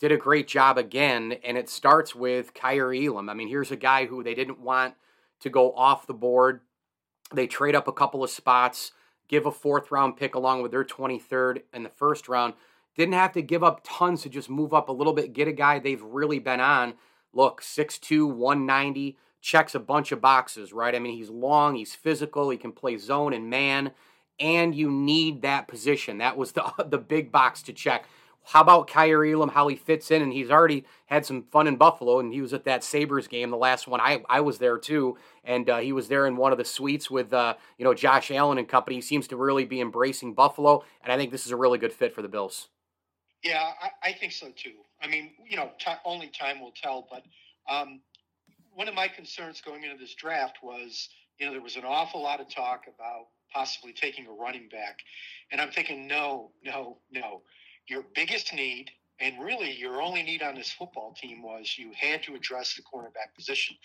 did 0.00 0.10
a 0.10 0.16
great 0.16 0.48
job 0.48 0.78
again, 0.78 1.36
and 1.44 1.58
it 1.58 1.68
starts 1.68 2.14
with 2.14 2.54
Kaiir 2.54 2.94
Elam. 2.94 3.28
I 3.28 3.34
mean, 3.34 3.48
here's 3.48 3.70
a 3.70 3.76
guy 3.76 4.06
who 4.06 4.22
they 4.22 4.34
didn't 4.34 4.58
want 4.58 4.94
to 5.40 5.50
go 5.50 5.72
off 5.74 6.06
the 6.06 6.14
board. 6.14 6.60
They 7.32 7.46
trade 7.46 7.76
up 7.76 7.86
a 7.86 7.92
couple 7.92 8.24
of 8.24 8.30
spots, 8.30 8.92
give 9.28 9.44
a 9.44 9.52
fourth 9.52 9.90
round 9.90 10.16
pick 10.16 10.34
along 10.34 10.62
with 10.62 10.72
their 10.72 10.84
23rd 10.84 11.62
in 11.74 11.82
the 11.82 11.90
first 11.90 12.28
round. 12.28 12.54
Didn't 12.96 13.14
have 13.14 13.32
to 13.32 13.42
give 13.42 13.62
up 13.62 13.82
tons 13.84 14.22
to 14.22 14.30
just 14.30 14.50
move 14.50 14.72
up 14.72 14.88
a 14.88 14.92
little 14.92 15.12
bit, 15.12 15.34
get 15.34 15.48
a 15.48 15.52
guy 15.52 15.78
they've 15.78 16.02
really 16.02 16.38
been 16.38 16.60
on. 16.60 16.94
Look, 17.32 17.60
6'2, 17.60 18.26
190, 18.34 19.18
checks 19.42 19.74
a 19.74 19.80
bunch 19.80 20.12
of 20.12 20.20
boxes, 20.20 20.72
right? 20.72 20.94
I 20.94 20.98
mean, 20.98 21.16
he's 21.16 21.30
long, 21.30 21.76
he's 21.76 21.94
physical, 21.94 22.50
he 22.50 22.56
can 22.56 22.72
play 22.72 22.96
zone 22.96 23.32
and 23.34 23.48
man, 23.48 23.92
and 24.40 24.74
you 24.74 24.90
need 24.90 25.42
that 25.42 25.68
position. 25.68 26.18
That 26.18 26.38
was 26.38 26.52
the, 26.52 26.72
the 26.88 26.98
big 26.98 27.30
box 27.30 27.62
to 27.64 27.74
check. 27.74 28.06
How 28.44 28.62
about 28.62 28.88
Kaiir 28.88 29.24
Elam, 29.24 29.50
how 29.50 29.68
he 29.68 29.76
fits 29.76 30.10
in? 30.10 30.22
And 30.22 30.32
he's 30.32 30.50
already 30.50 30.84
had 31.06 31.24
some 31.24 31.44
fun 31.52 31.66
in 31.66 31.76
Buffalo, 31.76 32.18
and 32.18 32.32
he 32.32 32.40
was 32.40 32.52
at 32.52 32.64
that 32.64 32.82
Sabres 32.82 33.28
game, 33.28 33.50
the 33.50 33.56
last 33.56 33.86
one. 33.86 34.00
I, 34.00 34.22
I 34.28 34.40
was 34.40 34.58
there 34.58 34.78
too, 34.78 35.18
and 35.44 35.68
uh, 35.68 35.78
he 35.78 35.92
was 35.92 36.08
there 36.08 36.26
in 36.26 36.36
one 36.36 36.50
of 36.50 36.58
the 36.58 36.64
suites 36.64 37.10
with, 37.10 37.32
uh, 37.32 37.54
you 37.78 37.84
know, 37.84 37.94
Josh 37.94 38.30
Allen 38.30 38.58
and 38.58 38.68
company. 38.68 38.96
He 38.96 39.02
seems 39.02 39.28
to 39.28 39.36
really 39.36 39.64
be 39.64 39.80
embracing 39.80 40.34
Buffalo, 40.34 40.84
and 41.02 41.12
I 41.12 41.16
think 41.16 41.30
this 41.30 41.46
is 41.46 41.52
a 41.52 41.56
really 41.56 41.78
good 41.78 41.92
fit 41.92 42.14
for 42.14 42.22
the 42.22 42.28
Bills. 42.28 42.68
Yeah, 43.42 43.72
I, 43.80 44.10
I 44.10 44.12
think 44.12 44.32
so 44.32 44.50
too. 44.54 44.74
I 45.00 45.06
mean, 45.06 45.30
you 45.48 45.56
know, 45.56 45.70
t- 45.78 45.92
only 46.04 46.28
time 46.28 46.60
will 46.60 46.72
tell, 46.72 47.06
but 47.10 47.22
um, 47.72 48.00
one 48.74 48.88
of 48.88 48.94
my 48.94 49.08
concerns 49.08 49.60
going 49.60 49.84
into 49.84 49.96
this 49.96 50.14
draft 50.14 50.58
was, 50.62 51.08
you 51.38 51.46
know, 51.46 51.52
there 51.52 51.62
was 51.62 51.76
an 51.76 51.84
awful 51.86 52.22
lot 52.22 52.40
of 52.40 52.48
talk 52.48 52.84
about 52.86 53.28
possibly 53.52 53.92
taking 53.92 54.26
a 54.26 54.30
running 54.30 54.68
back. 54.68 54.98
And 55.50 55.60
I'm 55.60 55.70
thinking, 55.70 56.06
no, 56.06 56.50
no, 56.64 56.98
no 57.10 57.42
your 57.90 58.04
biggest 58.14 58.54
need 58.54 58.90
and 59.18 59.42
really 59.42 59.70
your 59.72 60.00
only 60.00 60.22
need 60.22 60.42
on 60.42 60.54
this 60.54 60.70
football 60.70 61.14
team 61.20 61.42
was 61.42 61.76
you 61.76 61.90
had 61.94 62.22
to 62.22 62.34
address 62.34 62.74
the 62.74 62.82
cornerback 62.82 63.34
position. 63.36 63.76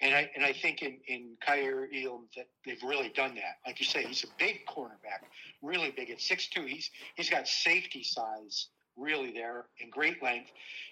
And 0.00 0.14
I 0.14 0.30
and 0.34 0.44
I 0.44 0.52
think 0.52 0.82
in, 0.82 0.98
in 1.06 1.36
Kaiir 1.46 1.88
Elam 1.94 2.26
that 2.36 2.48
they've 2.66 2.82
really 2.82 3.10
done 3.10 3.34
that. 3.36 3.58
Like 3.66 3.78
you 3.78 3.86
say, 3.86 4.04
he's 4.04 4.24
a 4.24 4.28
big 4.38 4.66
cornerback, 4.66 5.22
really 5.62 5.90
big. 5.90 6.10
At 6.10 6.20
six 6.20 6.48
two, 6.48 6.62
he's 6.62 6.90
he's 7.14 7.30
got 7.30 7.46
safety 7.46 8.02
size 8.02 8.68
really 8.96 9.32
there 9.32 9.66
and 9.80 9.90
great 9.90 10.22
length. 10.22 10.50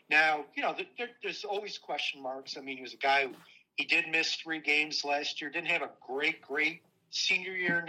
Now, 0.09 0.45
you 0.55 0.63
know, 0.63 0.75
there, 0.97 1.09
there's 1.23 1.45
always 1.45 1.77
question 1.77 2.23
marks. 2.23 2.57
I 2.57 2.61
mean, 2.61 2.77
he 2.77 2.83
was 2.83 2.95
a 2.95 2.99
guy 2.99 3.27
who 3.27 3.33
he 3.77 3.85
did 3.85 4.07
miss 4.11 4.35
three 4.35 4.61
games 4.61 5.05
last 5.05 5.41
year, 5.41 5.51
didn't 5.51 5.69
have 5.69 5.83
a 5.83 5.91
great, 6.05 6.41
great 6.41 6.81
senior 7.11 7.53
year 7.53 7.85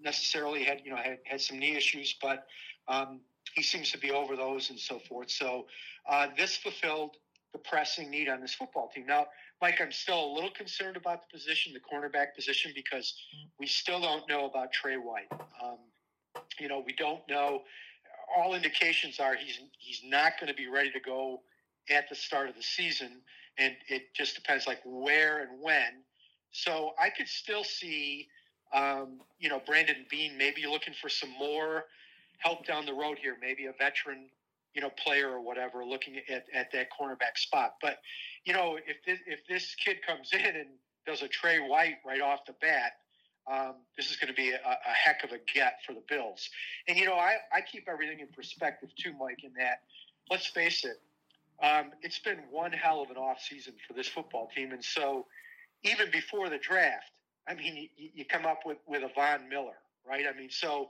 necessarily, 0.00 0.64
had, 0.64 0.82
you 0.84 0.90
know, 0.90 0.96
had, 0.96 1.18
had 1.24 1.40
some 1.40 1.58
knee 1.58 1.76
issues, 1.76 2.14
but 2.20 2.46
um, 2.88 3.20
he 3.54 3.62
seems 3.62 3.90
to 3.92 3.98
be 3.98 4.10
over 4.10 4.36
those 4.36 4.70
and 4.70 4.78
so 4.78 4.98
forth. 4.98 5.30
So 5.30 5.66
uh, 6.08 6.28
this 6.36 6.56
fulfilled 6.56 7.16
the 7.52 7.58
pressing 7.58 8.10
need 8.10 8.28
on 8.28 8.40
this 8.40 8.54
football 8.54 8.90
team. 8.94 9.06
Now, 9.06 9.26
Mike, 9.60 9.80
I'm 9.80 9.92
still 9.92 10.24
a 10.24 10.32
little 10.34 10.50
concerned 10.50 10.96
about 10.96 11.22
the 11.22 11.38
position, 11.38 11.72
the 11.72 11.80
cornerback 11.80 12.34
position, 12.34 12.72
because 12.74 13.14
we 13.58 13.66
still 13.66 14.00
don't 14.00 14.28
know 14.28 14.46
about 14.46 14.72
Tre 14.72 14.96
White. 14.96 15.30
Um, 15.62 15.78
You 16.58 16.68
know, 16.68 16.82
we 16.84 16.92
don't 16.94 17.20
know. 17.28 17.62
All 18.36 18.54
indications 18.54 19.20
are 19.20 19.36
he's 19.36 19.60
he's 19.78 20.02
not 20.04 20.32
going 20.40 20.48
to 20.48 20.54
be 20.54 20.66
ready 20.66 20.90
to 20.90 21.00
go 21.00 21.42
at 21.88 22.08
the 22.08 22.14
start 22.14 22.48
of 22.48 22.56
the 22.56 22.62
season, 22.62 23.22
and 23.56 23.76
it 23.88 24.12
just 24.14 24.34
depends 24.34 24.66
like 24.66 24.80
where 24.84 25.42
and 25.42 25.62
when. 25.62 26.02
So 26.50 26.94
I 26.98 27.10
could 27.10 27.28
still 27.28 27.62
see, 27.62 28.28
um, 28.72 29.20
you 29.38 29.48
know, 29.48 29.60
Brandon 29.64 30.06
Beane 30.10 30.36
maybe 30.36 30.66
looking 30.66 30.94
for 31.00 31.08
some 31.08 31.30
more 31.38 31.84
help 32.38 32.66
down 32.66 32.86
the 32.86 32.94
road 32.94 33.18
here, 33.18 33.36
maybe 33.40 33.66
a 33.66 33.72
veteran, 33.72 34.26
you 34.74 34.82
know, 34.82 34.90
player 34.90 35.30
or 35.30 35.40
whatever, 35.40 35.84
looking 35.84 36.16
at, 36.28 36.44
at 36.52 36.72
that 36.72 36.88
cornerback 36.98 37.36
spot. 37.36 37.74
But 37.80 37.98
you 38.44 38.52
know, 38.52 38.76
if 38.76 38.96
this, 39.06 39.18
if 39.26 39.40
this 39.48 39.74
kid 39.74 39.98
comes 40.06 40.30
in 40.32 40.56
and 40.56 40.68
does 41.06 41.22
a 41.22 41.28
Tre 41.28 41.58
White 41.58 41.96
right 42.04 42.20
off 42.20 42.46
the 42.46 42.54
bat, 42.60 42.92
um, 43.50 43.74
this 43.96 44.10
is 44.10 44.16
going 44.16 44.28
to 44.28 44.34
be 44.34 44.50
a, 44.50 44.56
a, 44.56 44.92
heck 44.92 45.22
of 45.22 45.32
a 45.32 45.38
get 45.52 45.78
for 45.86 45.92
the 45.92 46.02
Bills. 46.08 46.48
And 46.88 46.96
you 46.96 47.04
know, 47.04 47.14
I, 47.14 47.36
I 47.52 47.60
keep 47.60 47.88
everything 47.88 48.20
in 48.20 48.28
perspective 48.28 48.90
too, 48.96 49.12
Mike. 49.18 49.44
In 49.44 49.52
that, 49.58 49.82
let's 50.30 50.46
face 50.46 50.84
it, 50.84 51.00
um, 51.62 51.92
it's 52.02 52.18
been 52.18 52.38
one 52.50 52.72
hell 52.72 53.02
of 53.02 53.10
an 53.10 53.16
off 53.16 53.40
season 53.40 53.74
for 53.86 53.92
this 53.92 54.08
football 54.08 54.48
team, 54.54 54.72
and 54.72 54.82
so 54.82 55.26
even 55.82 56.10
before 56.10 56.48
the 56.48 56.58
draft, 56.58 57.10
I 57.46 57.54
mean, 57.54 57.88
you, 57.96 58.10
you 58.14 58.24
come 58.24 58.46
up 58.46 58.60
with 58.64 58.78
with 58.86 59.02
a 59.02 59.10
Von 59.14 59.48
Miller, 59.48 59.76
right? 60.08 60.24
I 60.26 60.38
mean, 60.38 60.50
so 60.50 60.88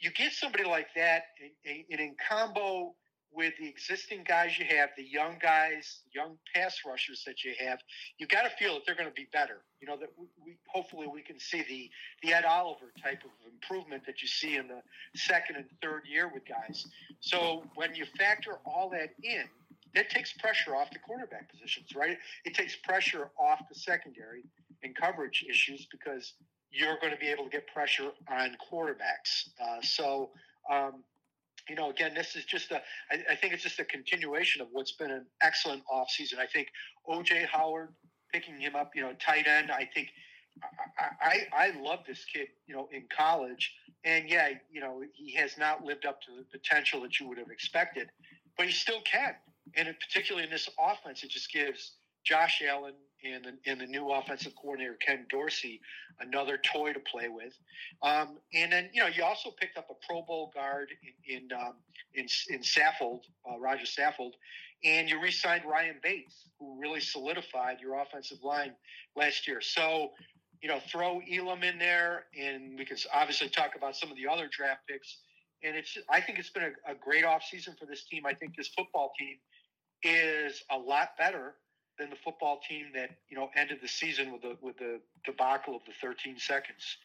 you 0.00 0.10
get 0.10 0.32
somebody 0.32 0.64
like 0.64 0.88
that, 0.96 1.24
and 1.64 2.00
in 2.00 2.14
combo 2.28 2.94
with 3.34 3.52
the 3.58 3.68
existing 3.68 4.24
guys 4.26 4.56
you 4.58 4.64
have, 4.64 4.90
the 4.96 5.02
young 5.02 5.36
guys, 5.42 6.02
young 6.14 6.38
pass 6.54 6.78
rushers 6.86 7.24
that 7.26 7.42
you 7.42 7.52
have, 7.58 7.80
you 8.18 8.26
got 8.26 8.42
to 8.42 8.50
feel 8.50 8.74
that 8.74 8.82
they're 8.86 8.94
going 8.94 9.08
to 9.08 9.14
be 9.14 9.26
better. 9.32 9.62
You 9.80 9.88
know 9.88 9.96
that 9.96 10.10
we, 10.16 10.56
hopefully 10.68 11.08
we 11.12 11.22
can 11.22 11.38
see 11.38 11.62
the 11.68 11.90
the 12.22 12.34
Ed 12.34 12.44
Oliver 12.44 12.92
type 13.02 13.22
of 13.24 13.30
improvement 13.52 14.04
that 14.06 14.22
you 14.22 14.28
see 14.28 14.56
in 14.56 14.68
the 14.68 14.80
second 15.16 15.56
and 15.56 15.66
third 15.82 16.02
year 16.06 16.30
with 16.32 16.44
guys. 16.46 16.86
So 17.20 17.64
when 17.74 17.94
you 17.94 18.04
factor 18.16 18.58
all 18.64 18.88
that 18.90 19.10
in, 19.22 19.44
that 19.94 20.10
takes 20.10 20.32
pressure 20.32 20.76
off 20.76 20.90
the 20.90 20.98
cornerback 20.98 21.48
positions, 21.50 21.94
right? 21.94 22.16
It 22.44 22.54
takes 22.54 22.76
pressure 22.76 23.30
off 23.38 23.60
the 23.68 23.78
secondary 23.78 24.44
and 24.82 24.94
coverage 24.94 25.44
issues 25.48 25.86
because 25.90 26.34
you're 26.74 26.98
going 27.00 27.12
to 27.12 27.18
be 27.18 27.28
able 27.28 27.44
to 27.44 27.50
get 27.50 27.66
pressure 27.68 28.10
on 28.30 28.56
quarterbacks. 28.70 29.48
Uh, 29.62 29.80
so. 29.82 30.30
Um, 30.70 31.04
you 31.68 31.76
know, 31.76 31.88
again, 31.90 32.12
this 32.14 32.36
is 32.36 32.44
just 32.44 32.70
a. 32.72 32.82
I, 33.10 33.32
I 33.32 33.34
think 33.36 33.54
it's 33.54 33.62
just 33.62 33.78
a 33.78 33.84
continuation 33.84 34.60
of 34.60 34.68
what's 34.72 34.92
been 34.92 35.10
an 35.10 35.24
excellent 35.42 35.82
offseason. 35.90 36.38
I 36.38 36.46
think 36.46 36.68
OJ 37.08 37.46
Howard 37.46 37.88
picking 38.32 38.60
him 38.60 38.76
up, 38.76 38.90
you 38.94 39.02
know, 39.02 39.12
tight 39.14 39.46
end. 39.46 39.70
I 39.70 39.88
think 39.94 40.08
I, 40.98 41.46
I, 41.54 41.68
I 41.68 41.80
love 41.80 42.00
this 42.06 42.24
kid, 42.24 42.48
you 42.66 42.74
know, 42.74 42.88
in 42.92 43.04
college, 43.16 43.72
and 44.04 44.28
yeah, 44.28 44.50
you 44.70 44.80
know, 44.80 45.02
he 45.14 45.32
has 45.34 45.56
not 45.58 45.84
lived 45.84 46.06
up 46.06 46.20
to 46.22 46.32
the 46.36 46.44
potential 46.44 47.00
that 47.02 47.18
you 47.18 47.28
would 47.28 47.38
have 47.38 47.50
expected, 47.50 48.08
but 48.56 48.66
he 48.66 48.72
still 48.72 49.00
can. 49.02 49.34
And 49.76 49.88
particularly 49.98 50.44
in 50.44 50.52
this 50.52 50.68
offense, 50.78 51.24
it 51.24 51.30
just 51.30 51.50
gives 51.50 51.92
Josh 52.24 52.62
Allen 52.66 52.94
and 53.24 53.44
the, 53.44 53.70
and 53.70 53.80
the 53.80 53.86
new 53.86 54.10
offensive 54.10 54.54
coordinator 54.60 54.96
Ken 55.00 55.26
Dorsey 55.30 55.80
another 56.20 56.58
toy 56.58 56.92
to 56.92 57.00
play 57.00 57.28
with. 57.28 57.54
Um, 58.02 58.38
and 58.52 58.72
then 58.72 58.90
you 58.92 59.00
know 59.00 59.08
you 59.08 59.24
also 59.24 59.50
picked 59.50 59.78
up 59.78 59.88
a 59.90 60.06
Pro 60.06 60.22
Bowl 60.22 60.50
guard 60.54 60.90
in 61.26 61.36
in 61.36 61.52
um, 61.52 61.74
in, 62.14 62.26
in 62.50 62.60
Saffold, 62.60 63.22
uh, 63.50 63.58
Roger 63.58 63.84
Saffold, 63.84 64.32
and 64.84 65.08
you 65.08 65.20
re-signed 65.20 65.64
Ryan 65.64 65.96
Bates, 66.02 66.48
who 66.58 66.80
really 66.80 67.00
solidified 67.00 67.80
your 67.80 68.00
offensive 68.00 68.38
line 68.42 68.72
last 69.16 69.46
year. 69.48 69.60
So. 69.60 70.10
You 70.62 70.70
know, 70.70 70.80
throw 70.90 71.20
Elam 71.30 71.62
in 71.62 71.78
there, 71.78 72.24
and 72.40 72.78
we 72.78 72.86
can 72.86 72.96
obviously 73.12 73.50
talk 73.50 73.72
about 73.76 73.96
some 73.96 74.10
of 74.10 74.16
the 74.16 74.26
other 74.26 74.48
draft 74.50 74.80
picks. 74.88 75.18
And 75.62 75.76
it's, 75.76 75.98
I 76.08 76.22
think 76.22 76.38
it's 76.38 76.48
been 76.48 76.62
a, 76.62 76.92
a 76.92 76.94
great 76.94 77.22
offseason 77.22 77.78
for 77.78 77.84
this 77.84 78.04
team. 78.04 78.24
I 78.24 78.32
think 78.32 78.56
this 78.56 78.68
football 78.68 79.12
team 79.18 79.36
is 80.02 80.62
a 80.70 80.78
lot 80.78 81.18
better 81.18 81.56
than 81.98 82.10
the 82.10 82.16
football 82.16 82.60
team 82.68 82.86
that 82.94 83.10
you 83.28 83.36
know 83.36 83.50
ended 83.56 83.78
the 83.82 83.88
season 83.88 84.32
with 84.32 84.42
the 84.42 84.56
with 84.60 84.76
the 84.78 85.00
debacle 85.24 85.76
of 85.76 85.82
the 85.86 85.92
13 86.00 86.38
seconds. 86.38 86.98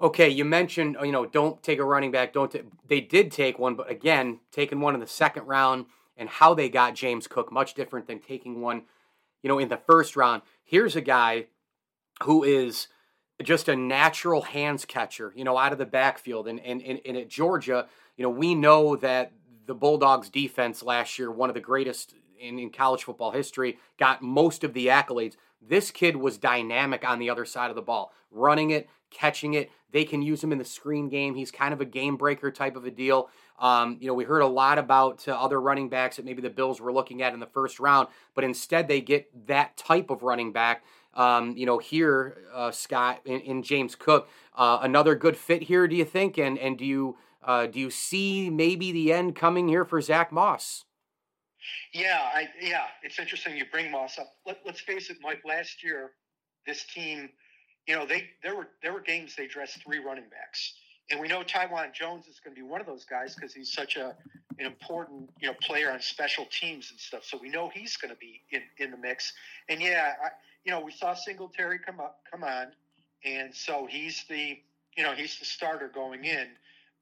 Okay, 0.00 0.28
you 0.28 0.44
mentioned 0.44 0.96
you 1.02 1.12
know 1.12 1.26
don't 1.26 1.62
take 1.62 1.78
a 1.78 1.84
running 1.84 2.10
back. 2.10 2.32
Don't 2.32 2.50
t- 2.50 2.62
they 2.88 3.00
did 3.00 3.30
take 3.30 3.58
one, 3.58 3.74
but 3.74 3.90
again, 3.90 4.40
taking 4.50 4.80
one 4.80 4.94
in 4.94 5.00
the 5.00 5.06
second 5.06 5.46
round 5.46 5.86
and 6.16 6.28
how 6.28 6.54
they 6.54 6.68
got 6.68 6.94
James 6.94 7.26
Cook 7.26 7.52
much 7.52 7.74
different 7.74 8.06
than 8.06 8.20
taking 8.20 8.60
one, 8.60 8.82
you 9.42 9.48
know, 9.48 9.58
in 9.58 9.68
the 9.68 9.76
first 9.76 10.16
round. 10.16 10.42
Here's 10.64 10.96
a 10.96 11.00
guy 11.00 11.46
who 12.22 12.44
is 12.44 12.88
just 13.42 13.68
a 13.68 13.76
natural 13.76 14.42
hands 14.42 14.84
catcher, 14.84 15.32
you 15.34 15.44
know, 15.44 15.58
out 15.58 15.72
of 15.72 15.78
the 15.78 15.86
backfield. 15.86 16.46
And, 16.46 16.60
and, 16.60 16.82
and, 16.82 17.00
and 17.04 17.16
at 17.16 17.28
Georgia, 17.28 17.88
you 18.16 18.22
know, 18.22 18.30
we 18.30 18.54
know 18.54 18.96
that 18.96 19.32
the 19.66 19.74
Bulldogs 19.74 20.28
defense 20.28 20.82
last 20.82 21.18
year, 21.18 21.30
one 21.30 21.50
of 21.50 21.54
the 21.54 21.60
greatest 21.60 22.14
in, 22.40 22.58
in 22.58 22.70
college 22.70 23.04
football 23.04 23.30
history, 23.30 23.78
got 23.98 24.22
most 24.22 24.64
of 24.64 24.74
the 24.74 24.86
accolades. 24.88 25.36
This 25.60 25.90
kid 25.90 26.16
was 26.16 26.38
dynamic 26.38 27.08
on 27.08 27.18
the 27.18 27.30
other 27.30 27.44
side 27.44 27.70
of 27.70 27.76
the 27.76 27.82
ball, 27.82 28.12
running 28.30 28.70
it, 28.70 28.88
catching 29.10 29.54
it. 29.54 29.70
They 29.92 30.04
can 30.04 30.22
use 30.22 30.42
him 30.42 30.52
in 30.52 30.58
the 30.58 30.64
screen 30.64 31.08
game. 31.08 31.34
He's 31.34 31.50
kind 31.50 31.72
of 31.72 31.80
a 31.80 31.84
game 31.84 32.16
breaker 32.16 32.50
type 32.50 32.76
of 32.76 32.84
a 32.84 32.90
deal. 32.90 33.30
Um, 33.58 33.98
you 34.00 34.08
know, 34.08 34.14
we 34.14 34.24
heard 34.24 34.40
a 34.40 34.46
lot 34.46 34.78
about 34.78 35.26
uh, 35.28 35.32
other 35.32 35.60
running 35.60 35.88
backs 35.88 36.16
that 36.16 36.24
maybe 36.24 36.42
the 36.42 36.50
Bills 36.50 36.80
were 36.80 36.92
looking 36.92 37.22
at 37.22 37.32
in 37.32 37.40
the 37.40 37.46
first 37.46 37.78
round, 37.78 38.08
but 38.34 38.44
instead 38.44 38.88
they 38.88 39.00
get 39.00 39.46
that 39.46 39.76
type 39.76 40.10
of 40.10 40.22
running 40.22 40.52
back. 40.52 40.84
Um, 41.14 41.56
you 41.56 41.64
know, 41.64 41.78
here, 41.78 42.38
uh, 42.52 42.72
Scott, 42.72 43.20
in, 43.24 43.40
in, 43.42 43.62
James 43.62 43.94
Cook, 43.94 44.28
uh, 44.56 44.80
another 44.82 45.14
good 45.14 45.36
fit 45.36 45.62
here. 45.62 45.86
Do 45.86 45.94
you 45.94 46.04
think? 46.04 46.38
And 46.38 46.58
and 46.58 46.76
do 46.76 46.84
you 46.84 47.16
uh, 47.44 47.66
do 47.66 47.78
you 47.78 47.90
see 47.90 48.50
maybe 48.50 48.90
the 48.90 49.12
end 49.12 49.36
coming 49.36 49.68
here 49.68 49.84
for 49.84 50.00
Zach 50.00 50.32
Moss? 50.32 50.86
Yeah, 51.92 52.20
I, 52.34 52.48
yeah, 52.60 52.84
it's 53.02 53.18
interesting 53.18 53.56
you 53.56 53.64
bring 53.70 53.90
Moss 53.90 54.18
up. 54.18 54.32
Let, 54.46 54.58
us 54.66 54.80
face 54.80 55.10
it, 55.10 55.18
Mike. 55.22 55.42
Last 55.44 55.82
year, 55.82 56.12
this 56.66 56.84
team, 56.84 57.30
you 57.86 57.94
know, 57.94 58.06
they 58.06 58.30
there 58.42 58.54
were 58.54 58.68
there 58.82 58.92
were 58.92 59.00
games 59.00 59.34
they 59.36 59.46
dressed 59.46 59.82
three 59.84 59.98
running 59.98 60.24
backs, 60.30 60.74
and 61.10 61.20
we 61.20 61.28
know 61.28 61.42
Taiwan 61.42 61.90
Jones 61.94 62.26
is 62.26 62.40
going 62.40 62.54
to 62.54 62.60
be 62.60 62.66
one 62.66 62.80
of 62.80 62.86
those 62.86 63.04
guys 63.04 63.34
because 63.34 63.54
he's 63.54 63.72
such 63.72 63.96
a 63.96 64.14
an 64.58 64.66
important 64.66 65.30
you 65.40 65.48
know 65.48 65.54
player 65.60 65.90
on 65.90 66.00
special 66.00 66.46
teams 66.46 66.90
and 66.90 66.98
stuff. 66.98 67.24
So 67.24 67.38
we 67.40 67.48
know 67.48 67.70
he's 67.72 67.96
going 67.96 68.12
to 68.12 68.18
be 68.18 68.40
in, 68.50 68.62
in 68.78 68.90
the 68.90 68.96
mix. 68.96 69.32
And 69.68 69.80
yeah, 69.80 70.14
I, 70.22 70.28
you 70.64 70.72
know, 70.72 70.80
we 70.80 70.92
saw 70.92 71.14
Singletary 71.14 71.78
come 71.78 72.00
up 72.00 72.20
come 72.30 72.44
on, 72.44 72.68
and 73.24 73.54
so 73.54 73.86
he's 73.88 74.24
the 74.28 74.58
you 74.96 75.02
know 75.02 75.12
he's 75.12 75.38
the 75.38 75.44
starter 75.44 75.90
going 75.92 76.24
in 76.24 76.48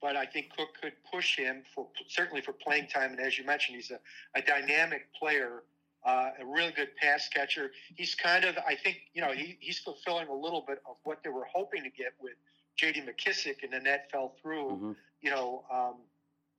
but 0.03 0.17
I 0.17 0.27
think 0.27 0.51
Cook 0.55 0.71
could 0.83 0.93
push 1.11 1.37
him 1.37 1.63
for 1.73 1.87
certainly 2.09 2.43
for 2.43 2.53
playing 2.53 2.89
time. 2.89 3.13
And 3.13 3.21
as 3.21 3.39
you 3.39 3.47
mentioned, 3.47 3.77
he's 3.77 3.93
a, 3.93 4.01
a 4.35 4.43
dynamic 4.43 5.07
player, 5.19 5.63
uh, 6.05 6.31
a 6.41 6.45
really 6.45 6.73
good 6.73 6.89
pass 7.01 7.29
catcher. 7.29 7.71
He's 7.95 8.17
kind 8.17 8.45
of, 8.45 8.59
I 8.67 8.75
think, 8.75 8.99
you 9.15 9.23
know, 9.23 9.31
he, 9.31 9.57
he's 9.61 9.79
fulfilling 9.79 10.27
a 10.27 10.35
little 10.35 10.65
bit 10.67 10.83
of 10.89 10.97
what 11.05 11.23
they 11.23 11.31
were 11.31 11.47
hoping 11.55 11.85
to 11.85 11.91
get 11.91 12.15
with 12.21 12.35
J.D. 12.77 13.03
McKissick, 13.03 13.63
and 13.63 13.73
then 13.73 13.85
that 13.85 14.11
fell 14.11 14.35
through, 14.43 14.71
mm-hmm. 14.71 14.93
you 15.21 15.31
know, 15.31 15.63
um, 15.73 15.95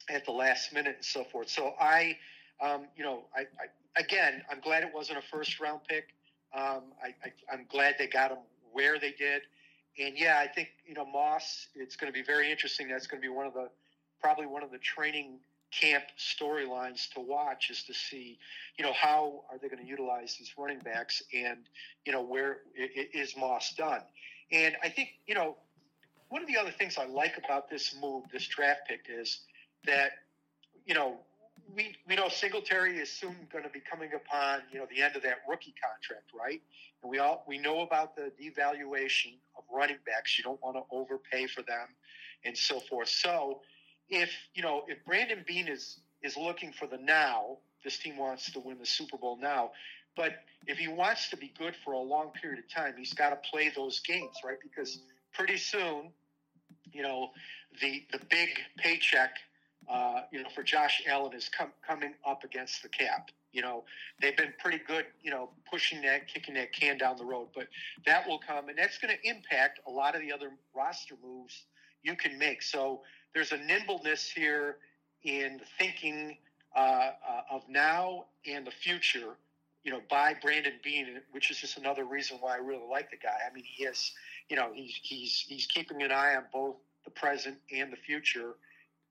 at 0.10 0.26
the 0.26 0.32
last 0.32 0.72
minute 0.72 0.96
and 0.96 1.06
so 1.06 1.26
forth. 1.26 1.50
So 1.50 1.74
I, 1.80 2.18
um, 2.62 2.88
you 2.96 3.04
know, 3.04 3.26
I, 3.36 3.42
I, 3.42 4.02
again, 4.02 4.42
I'm 4.50 4.62
glad 4.62 4.84
it 4.84 4.92
wasn't 4.94 5.18
a 5.18 5.22
first 5.22 5.60
round 5.60 5.82
pick. 5.88 6.10
Um, 6.56 6.94
I, 7.04 7.14
I, 7.26 7.34
I'm 7.52 7.66
glad 7.70 7.96
they 8.00 8.08
got 8.08 8.32
him 8.32 8.38
where 8.72 9.00
they 9.00 9.12
did 9.12 9.42
and 10.00 10.18
yeah, 10.18 10.40
I 10.40 10.48
think 10.48 10.70
you 10.86 10.94
know 10.94 11.06
Moss. 11.06 11.68
It's 11.76 11.96
going 11.96 12.12
to 12.12 12.18
be 12.18 12.24
very 12.24 12.52
interesting. 12.52 12.88
That's 12.88 13.08
going 13.08 13.22
to 13.22 13.28
be 13.28 13.34
one 13.34 13.46
of 13.46 13.54
the 13.54 13.70
probably 14.22 14.46
one 14.46 14.64
of 14.64 14.72
the 14.72 14.78
training 14.78 15.40
camp 15.72 16.04
storylines 16.18 17.10
to 17.14 17.20
watch 17.20 17.70
is 17.70 17.84
to 17.84 17.94
see, 17.94 18.38
you 18.78 18.86
know, 18.86 18.94
how 18.94 19.44
are 19.52 19.58
they 19.58 19.68
going 19.68 19.82
to 19.82 19.90
utilize 19.90 20.36
these 20.38 20.52
running 20.58 20.80
backs, 20.80 21.24
and 21.34 21.60
you 22.06 22.12
know 22.12 22.22
where 22.22 22.60
is 22.76 23.36
Moss 23.38 23.74
done? 23.76 24.02
And 24.52 24.76
I 24.84 24.90
think 24.90 25.10
you 25.28 25.36
know 25.36 25.58
one 26.30 26.42
of 26.42 26.48
the 26.48 26.58
other 26.58 26.72
things 26.72 26.98
I 26.98 27.06
like 27.06 27.38
about 27.44 27.70
this 27.70 27.96
move, 28.02 28.24
this 28.32 28.48
draft 28.48 28.82
pick, 28.88 29.06
is 29.10 29.42
that 29.86 30.12
you 30.86 30.94
know 30.94 31.18
we 31.76 31.96
we 32.08 32.16
know 32.16 32.30
Singletary 32.30 32.98
is 32.98 33.12
soon 33.12 33.36
going 33.52 33.64
to 33.64 33.70
be 33.70 33.80
coming 33.80 34.12
upon 34.14 34.62
you 34.72 34.80
know 34.80 34.86
the 34.94 35.02
end 35.02 35.16
of 35.16 35.24
that 35.24 35.40
rookie 35.48 35.74
contract, 35.82 36.32
right? 36.38 36.62
And 37.02 37.12
we 37.12 37.20
all 37.20 37.44
we 37.48 37.58
know 37.58 37.82
about 37.82 38.16
the 38.16 38.32
devaluation 38.42 39.36
of 39.58 39.64
running 39.74 39.98
backs. 40.06 40.38
You 40.38 40.44
don't 40.44 40.62
want 40.62 40.76
to 40.78 40.84
overpay 40.92 41.48
for 41.48 41.62
them, 41.62 41.88
and 42.46 42.58
so 42.58 42.80
forth. 42.80 43.10
So 43.10 43.62
if 44.10 44.30
you 44.54 44.62
know 44.64 44.84
if 44.88 45.04
Brandon 45.06 45.44
Beane 45.48 45.68
is 45.68 46.00
is 46.22 46.38
looking 46.38 46.72
for 46.72 46.88
the 46.88 46.98
now, 46.98 47.58
this 47.84 47.98
team 47.98 48.18
wants 48.18 48.52
to 48.52 48.60
win 48.60 48.80
the 48.80 48.86
Super 48.86 49.18
Bowl 49.18 49.38
now. 49.38 49.72
But 50.16 50.34
if 50.68 50.78
he 50.78 50.88
wants 50.88 51.30
to 51.30 51.38
be 51.38 51.52
good 51.58 51.76
for 51.84 51.94
a 51.94 52.00
long 52.00 52.32
period 52.40 52.60
of 52.60 52.70
time, 52.70 52.94
he's 52.98 53.14
got 53.14 53.30
to 53.32 53.50
play 53.50 53.72
those 53.76 54.00
games, 54.02 54.38
right? 54.46 54.58
Because 54.62 55.00
pretty 55.34 55.58
soon, 55.58 56.12
you 56.92 57.02
know, 57.02 57.30
the 57.82 58.04
the 58.12 58.20
big 58.30 58.50
paycheck 58.78 59.32
uh, 59.90 60.22
you 60.32 60.42
know, 60.42 60.50
for 60.54 60.64
Josh 60.64 61.02
Allen 61.08 61.34
is 61.34 61.50
com- 61.50 61.74
coming 61.86 62.14
up 62.26 62.44
against 62.44 62.84
the 62.84 62.90
cap. 62.90 63.30
You 63.52 63.62
know, 63.62 63.84
they've 64.22 64.36
been 64.36 64.54
pretty 64.60 64.80
good, 64.86 65.06
you 65.22 65.30
know, 65.30 65.50
pushing 65.70 66.02
that, 66.02 66.28
kicking 66.28 66.56
that 66.56 66.74
can 66.74 66.98
down 66.98 67.18
the 67.18 67.26
road, 67.26 67.50
but 67.54 67.68
that 68.06 68.28
will 68.28 68.40
come, 68.40 68.70
and 68.70 68.78
that's 68.78 68.98
going 68.98 69.16
to 69.16 69.30
impact 69.30 69.80
a 69.88 69.92
lot 69.92 70.16
of 70.16 70.22
the 70.22 70.32
other 70.34 70.52
roster 70.76 71.16
moves 71.24 71.66
you 72.02 72.16
can 72.16 72.38
make. 72.38 72.62
So 72.62 73.02
there's 73.34 73.52
a 73.52 73.58
nimbleness 73.58 74.30
here 74.30 74.78
in 75.24 75.62
thinking 75.78 76.38
uh, 76.76 76.80
uh, 76.80 77.12
of 77.52 77.62
now 77.70 78.26
and 78.46 78.66
the 78.66 78.72
future. 78.72 79.38
You 79.84 79.92
know, 79.92 80.00
by 80.10 80.34
Brandon 80.42 80.74
Beane, 80.82 81.20
which 81.32 81.52
is 81.52 81.58
just 81.58 81.78
another 81.78 82.06
reason 82.06 82.38
why 82.40 82.54
I 82.54 82.58
really 82.60 82.88
like 82.90 83.12
the 83.12 83.18
guy. 83.18 83.36
I 83.46 83.54
mean, 83.54 83.66
he 83.66 83.86
you 84.50 84.56
know, 84.56 84.70
he's 84.74 84.98
he's 85.02 85.46
he's 85.46 85.66
keeping 85.66 86.02
an 86.02 86.12
eye 86.12 86.36
on 86.36 86.44
both 86.54 86.76
the 87.04 87.12
present 87.12 87.58
and 87.76 87.92
the 87.92 87.98
future, 87.98 88.56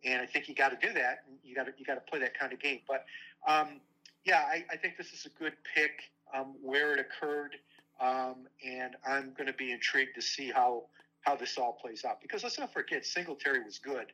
and 0.05 0.21
I 0.21 0.27
think 0.27 0.49
you 0.49 0.55
got 0.55 0.69
to 0.71 0.87
do 0.87 0.93
that. 0.95 1.25
You 1.45 1.55
got 1.55 1.67
to 1.67 1.73
you 1.77 1.85
got 1.85 1.95
to 1.95 2.01
play 2.01 2.19
that 2.21 2.38
kind 2.38 2.53
of 2.53 2.61
game. 2.61 2.81
But 2.87 3.05
um, 3.47 3.81
yeah, 4.25 4.45
I, 4.47 4.65
I, 4.71 4.77
think 4.77 4.97
this 4.97 5.12
is 5.12 5.27
a 5.27 5.43
good 5.43 5.55
pick 5.75 6.11
um, 6.35 6.55
where 6.62 6.95
it 6.95 7.01
occurred, 7.01 7.57
um, 8.01 8.47
and 8.65 8.97
I'm 9.07 9.33
going 9.37 9.47
to 9.47 9.53
be 9.53 9.73
intrigued 9.73 10.15
to 10.17 10.23
see 10.23 10.51
how 10.51 10.85
how 11.23 11.37
this 11.37 11.59
all 11.59 11.73
plays 11.81 12.05
out. 12.05 12.21
Because 12.21 12.43
let's 12.43 12.59
not 12.59 12.73
forget, 12.73 13.05
Singletary 13.05 13.65
was 13.65 13.79
good, 13.79 14.12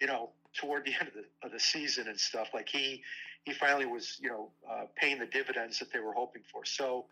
you 0.00 0.06
know, 0.06 0.30
toward 0.54 0.84
the 0.84 0.92
end 1.00 1.08
of 1.08 1.14
the 1.14 1.46
of 1.46 1.52
the 1.52 1.60
season 1.60 2.08
and 2.08 2.18
stuff. 2.18 2.48
Like 2.52 2.68
he 2.68 3.02
he 3.44 3.52
finally 3.52 3.86
was, 3.86 4.18
you 4.20 4.28
know, 4.28 4.50
uh, 4.70 4.84
paying 4.96 5.18
the 5.18 5.26
dividends 5.26 5.78
that 5.78 5.92
they 5.92 6.00
were 6.00 6.12
hoping 6.14 6.42
for. 6.52 6.64
So. 6.64 7.06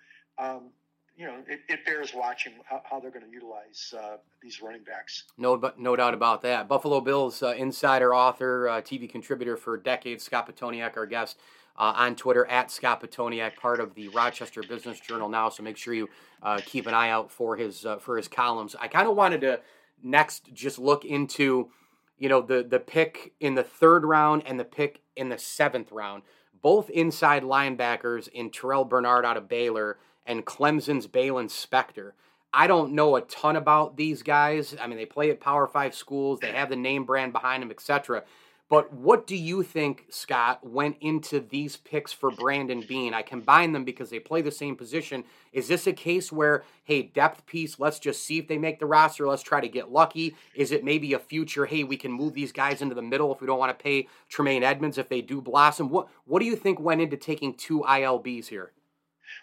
You 1.17 1.27
know, 1.27 1.37
it, 1.49 1.61
it, 1.69 1.87
bears 1.87 2.13
watching 2.15 2.53
how, 2.69 2.83
how 2.85 3.01
they're 3.01 3.11
going 3.11 3.25
to 3.25 3.31
utilize 3.31 3.95
uh, 3.99 4.19
these 4.43 4.61
running 4.61 4.85
backs. 4.85 5.25
No, 5.39 5.57
but 5.57 5.81
no 5.81 5.97
doubt 5.97 6.13
about 6.13 6.43
that. 6.43 6.69
Buffalo 6.69 7.01
Bills 7.01 7.43
uh, 7.43 7.55
insider, 7.57 8.15
author, 8.15 8.69
uh, 8.69 8.83
TV 8.83 9.09
contributor 9.09 9.57
for 9.57 9.79
decades, 9.79 10.25
Scott 10.25 10.47
Pitoniak, 10.47 10.95
our 10.99 11.07
guest 11.07 11.39
uh, 11.79 11.93
on 11.97 12.17
Twitter 12.17 12.47
at 12.47 12.71
Scott 12.71 13.03
Pitoniak, 13.03 13.57
part 13.57 13.81
of 13.81 13.95
the 13.95 14.09
Rochester 14.09 14.63
Business 14.63 15.01
Journal 15.01 15.29
now. 15.29 15.49
So 15.49 15.63
make 15.63 15.77
sure 15.77 15.95
you 15.95 16.09
uh, 16.43 16.61
keep 16.65 16.87
an 16.87 16.95
eye 16.95 17.11
out 17.11 17.31
for 17.31 17.57
his 17.57 17.85
uh, 17.85 17.99
for 17.99 18.17
his 18.17 18.29
columns. 18.29 18.75
I 18.79 18.89
kind 18.89 19.09
of 19.09 19.17
wanted 19.17 19.41
to 19.43 19.61
next 20.03 20.53
just 20.53 20.79
look 20.79 21.05
into, 21.05 21.71
you 22.19 22.29
know, 22.29 22.41
the 22.41 22.63
the 22.63 22.81
pick 22.81 23.35
in 23.41 23.55
the 23.55 23.63
third 23.63 24.05
round 24.05 24.43
and 24.47 24.59
the 24.59 24.65
pick 24.65 25.03
in 25.17 25.29
the 25.29 25.39
seventh 25.39 25.93
round, 25.93 26.23
both 26.63 26.89
inside 26.91 27.43
linebackers 27.43 28.29
in 28.29 28.51
Terrell 28.51 28.85
Bernard 28.85 29.25
out 29.25 29.37
of 29.37 29.49
Baylor 29.49 29.99
and 30.27 30.45
Clemson's 30.45 31.07
Baylon 31.07 31.47
Spector. 31.47 32.13
I 32.53 32.67
don't 32.67 32.93
know 32.93 33.17
a 33.17 33.21
ton 33.23 33.57
about 33.57 33.97
these 33.97 34.23
guys. 34.23 34.75
I 34.81 34.87
mean, 34.87 34.97
they 34.97 35.07
play 35.07 35.31
at 35.31 35.41
Power 35.41 35.67
Five 35.67 35.95
schools. 35.95 36.41
They 36.41 36.53
have 36.53 36.71
the 36.71 36.77
name 36.77 37.05
brand 37.05 37.33
behind 37.33 37.63
them, 37.63 37.71
etc. 37.71 38.25
But 38.69 38.93
what 38.93 39.29
do 39.29 39.37
you 39.37 39.63
think, 39.63 40.07
Scott, 40.09 40.67
went 40.67 40.97
into 41.01 41.39
these 41.39 41.77
picks 41.77 42.13
for 42.13 42.33
Brandon 42.33 42.81
Beane? 42.81 43.15
I 43.15 43.23
combine 43.23 43.71
them 43.71 43.85
because 43.85 44.11
they 44.11 44.19
play 44.19 44.43
the 44.43 44.51
same 44.51 44.75
position. 44.75 45.23
Is 45.53 45.69
this 45.69 45.87
a 45.87 45.93
case 45.93 46.33
where, 46.33 46.65
hey, 46.83 47.03
depth 47.03 47.47
piece, 47.47 47.79
let's 47.79 48.01
just 48.01 48.25
see 48.25 48.39
if 48.39 48.49
they 48.49 48.59
make 48.59 48.81
the 48.81 48.87
roster, 48.87 49.29
let's 49.29 49.43
try 49.43 49.61
to 49.61 49.69
get 49.69 49.93
lucky? 49.93 50.35
Is 50.57 50.73
it 50.73 50.83
maybe 50.83 51.13
a 51.13 51.21
future, 51.21 51.67
hey, 51.67 51.85
we 51.85 51.97
can 51.97 52.11
move 52.11 52.35
these 52.35 52.51
guys 52.51 52.83
into 52.83 52.97
the 52.97 53.03
middle 53.03 53.33
if 53.33 53.41
we 53.41 53.47
don't 53.47 53.61
want 53.61 53.77
to 53.77 53.83
pay 53.83 54.09
Tremaine 54.29 54.65
Edmunds 54.65 54.99
if 54.99 55.09
they 55.09 55.21
do 55.21 55.41
blossom? 55.41 55.89
What 55.89 56.09
what 56.25 56.41
do 56.41 56.47
you 56.47 56.57
think 56.57 56.81
went 56.81 57.01
into 57.01 57.17
taking 57.17 57.55
two 57.55 57.85
ILBs 57.87 58.49
here? 58.49 58.73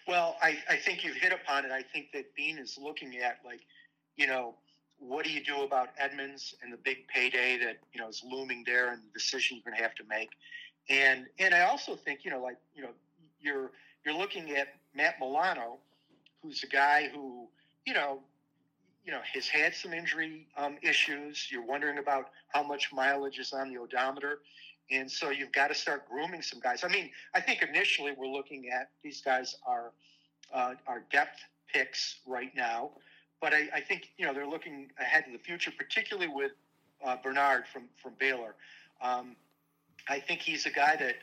Well, 0.06 0.36
I, 0.42 0.58
I 0.68 0.76
think 0.76 1.04
you've 1.04 1.16
hit 1.16 1.32
upon 1.32 1.64
it. 1.64 1.70
I 1.70 1.82
think 1.82 2.12
that 2.12 2.34
Beane 2.34 2.58
is 2.58 2.78
looking 2.80 3.16
at 3.18 3.38
like, 3.44 3.60
you 4.16 4.26
know, 4.26 4.54
what 4.98 5.24
do 5.24 5.30
you 5.30 5.42
do 5.42 5.62
about 5.62 5.88
Edmunds 5.98 6.54
and 6.62 6.72
the 6.72 6.76
big 6.76 7.06
payday 7.08 7.58
that 7.58 7.78
you 7.92 8.00
know 8.00 8.08
is 8.08 8.22
looming 8.28 8.62
there 8.66 8.92
and 8.92 9.02
the 9.02 9.18
decision 9.18 9.56
you're 9.56 9.64
going 9.64 9.76
to 9.76 9.82
have 9.82 9.94
to 9.96 10.04
make? 10.08 10.30
And 10.88 11.26
and 11.38 11.54
I 11.54 11.62
also 11.62 11.96
think 11.96 12.24
you 12.24 12.30
know 12.30 12.40
like 12.40 12.56
you 12.74 12.82
know 12.82 12.90
you're 13.40 13.70
you're 14.04 14.14
looking 14.16 14.50
at 14.52 14.68
Matt 14.94 15.18
Milano, 15.20 15.78
who's 16.42 16.62
a 16.62 16.66
guy 16.66 17.10
who 17.12 17.48
you 17.86 17.92
know 17.94 18.20
you 19.04 19.12
know 19.12 19.20
has 19.32 19.48
had 19.48 19.74
some 19.74 19.92
injury 19.92 20.46
um, 20.56 20.76
issues. 20.82 21.48
You're 21.50 21.66
wondering 21.66 21.98
about 21.98 22.30
how 22.48 22.62
much 22.62 22.92
mileage 22.92 23.38
is 23.38 23.52
on 23.52 23.72
the 23.72 23.78
odometer. 23.78 24.40
And 24.90 25.10
so 25.10 25.30
you've 25.30 25.52
got 25.52 25.68
to 25.68 25.74
start 25.74 26.08
grooming 26.08 26.42
some 26.42 26.60
guys. 26.60 26.84
I 26.84 26.88
mean, 26.88 27.10
I 27.34 27.40
think 27.40 27.62
initially 27.62 28.12
we're 28.16 28.28
looking 28.28 28.68
at 28.68 28.90
these 29.02 29.20
guys 29.20 29.56
are 29.66 29.92
uh, 30.52 30.74
are 30.86 31.04
depth 31.10 31.40
picks 31.72 32.16
right 32.26 32.54
now. 32.54 32.90
But 33.40 33.52
I, 33.52 33.68
I, 33.74 33.80
think 33.80 34.10
you 34.16 34.24
know 34.24 34.32
they're 34.32 34.46
looking 34.46 34.90
ahead 34.98 35.24
to 35.26 35.32
the 35.32 35.38
future, 35.38 35.70
particularly 35.76 36.28
with 36.28 36.52
uh, 37.04 37.16
Bernard 37.22 37.64
from 37.66 37.84
from 38.02 38.12
Baylor. 38.18 38.54
Um, 39.02 39.36
I 40.08 40.20
think 40.20 40.40
he's 40.40 40.66
a 40.66 40.70
guy 40.70 40.96
that 40.96 41.16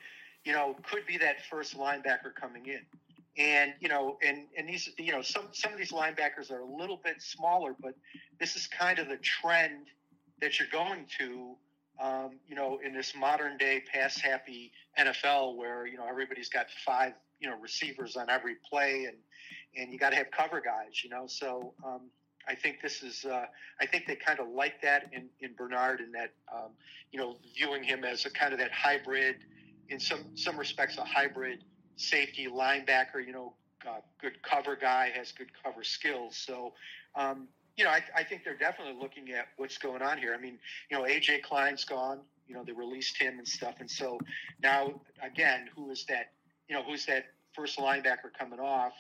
you 0.44 0.54
know 0.54 0.76
could 0.90 1.06
be 1.06 1.18
that 1.18 1.46
first 1.50 1.78
linebacker 1.78 2.34
coming 2.40 2.66
in. 2.68 2.82
And 3.38 3.74
you 3.80 3.90
know, 3.90 4.18
and 4.24 4.48
and 4.58 4.68
these 4.68 4.90
you 4.98 5.12
know 5.12 5.22
some 5.22 5.46
some 5.52 5.72
of 5.72 5.78
these 5.78 5.92
linebackers 5.92 6.52
are 6.52 6.60
a 6.60 6.66
little 6.66 7.00
bit 7.04 7.22
smaller, 7.22 7.76
but 7.80 7.96
this 8.40 8.56
is 8.56 8.68
kind 8.68 9.00
of 9.00 9.08
the 9.08 9.18
trend 9.18 9.88
that 10.42 10.60
you're 10.60 10.68
going 10.72 11.06
to. 11.20 11.56
Um, 12.02 12.40
you 12.48 12.56
know, 12.56 12.80
in 12.84 12.94
this 12.94 13.14
modern 13.16 13.58
day 13.58 13.84
pass 13.94 14.18
happy 14.18 14.72
NFL 14.98 15.56
where, 15.56 15.86
you 15.86 15.98
know, 15.98 16.08
everybody's 16.10 16.50
got 16.50 16.66
five, 16.84 17.14
you 17.40 17.48
know, 17.48 17.56
receivers 17.60 18.18
on 18.18 18.30
every 18.30 18.56
play 18.68 19.06
and, 19.06 19.18
and 19.78 19.94
you 19.94 20.00
got 20.00 20.10
to 20.10 20.16
have 20.16 20.32
cover 20.32 20.62
guys, 20.62 21.04
you 21.04 21.12
know. 21.12 21.26
So 21.28 21.74
um, 21.86 22.10
I 22.48 22.56
think 22.56 22.82
this 22.82 23.04
is, 23.04 23.24
uh, 23.26 23.46
I 23.80 23.86
think 23.86 24.08
they 24.08 24.16
kind 24.16 24.40
of 24.40 24.48
like 24.48 24.82
that 24.82 25.10
in, 25.12 25.30
in 25.42 25.54
Bernard 25.56 26.00
and 26.00 26.14
that, 26.16 26.34
um, 26.52 26.72
you 27.12 27.20
know, 27.20 27.38
viewing 27.56 27.84
him 27.84 28.04
as 28.04 28.26
a 28.26 28.32
kind 28.32 28.52
of 28.52 28.60
that 28.60 28.72
hybrid, 28.72 29.36
in 29.90 30.00
some 30.00 30.26
some 30.36 30.58
respects, 30.58 30.98
a 30.98 31.04
hybrid 31.04 31.64
safety 31.98 32.48
linebacker. 32.48 33.24
You 33.24 33.34
know, 33.34 33.54
uh, 33.88 34.00
good 34.20 34.42
cover 34.42 34.76
guy 34.76 35.12
has 35.14 35.32
good 35.32 35.52
cover 35.64 35.84
skills. 35.84 36.36
So. 36.36 36.74
Um, 37.14 37.50
you 37.82 37.88
know, 37.88 37.92
I, 37.92 38.04
I 38.16 38.24
think 38.24 38.44
they're 38.44 38.58
definitely 38.58 39.02
looking 39.02 39.32
at 39.32 39.48
what's 39.58 39.78
going 39.78 40.02
on 40.02 40.18
here. 40.20 40.36
I 40.38 40.42
mean, 40.42 40.60
you 40.90 40.98
know, 40.98 41.04
AJ 41.04 41.42
Klein's 41.42 41.84
gone. 41.84 42.20
You 42.48 42.56
know, 42.56 42.64
they 42.64 42.74
released 42.74 43.18
him 43.18 43.40
and 43.40 43.48
stuff, 43.48 43.76
and 43.80 43.90
so 43.90 44.20
now 44.62 45.02
again, 45.24 45.70
who 45.76 45.90
is 45.90 46.06
that? 46.06 46.32
You 46.68 46.76
know, 46.76 46.84
who's 46.84 47.06
that 47.08 47.26
first 47.56 47.80
linebacker 47.80 48.32
coming 48.38 48.60
off? 48.60 48.94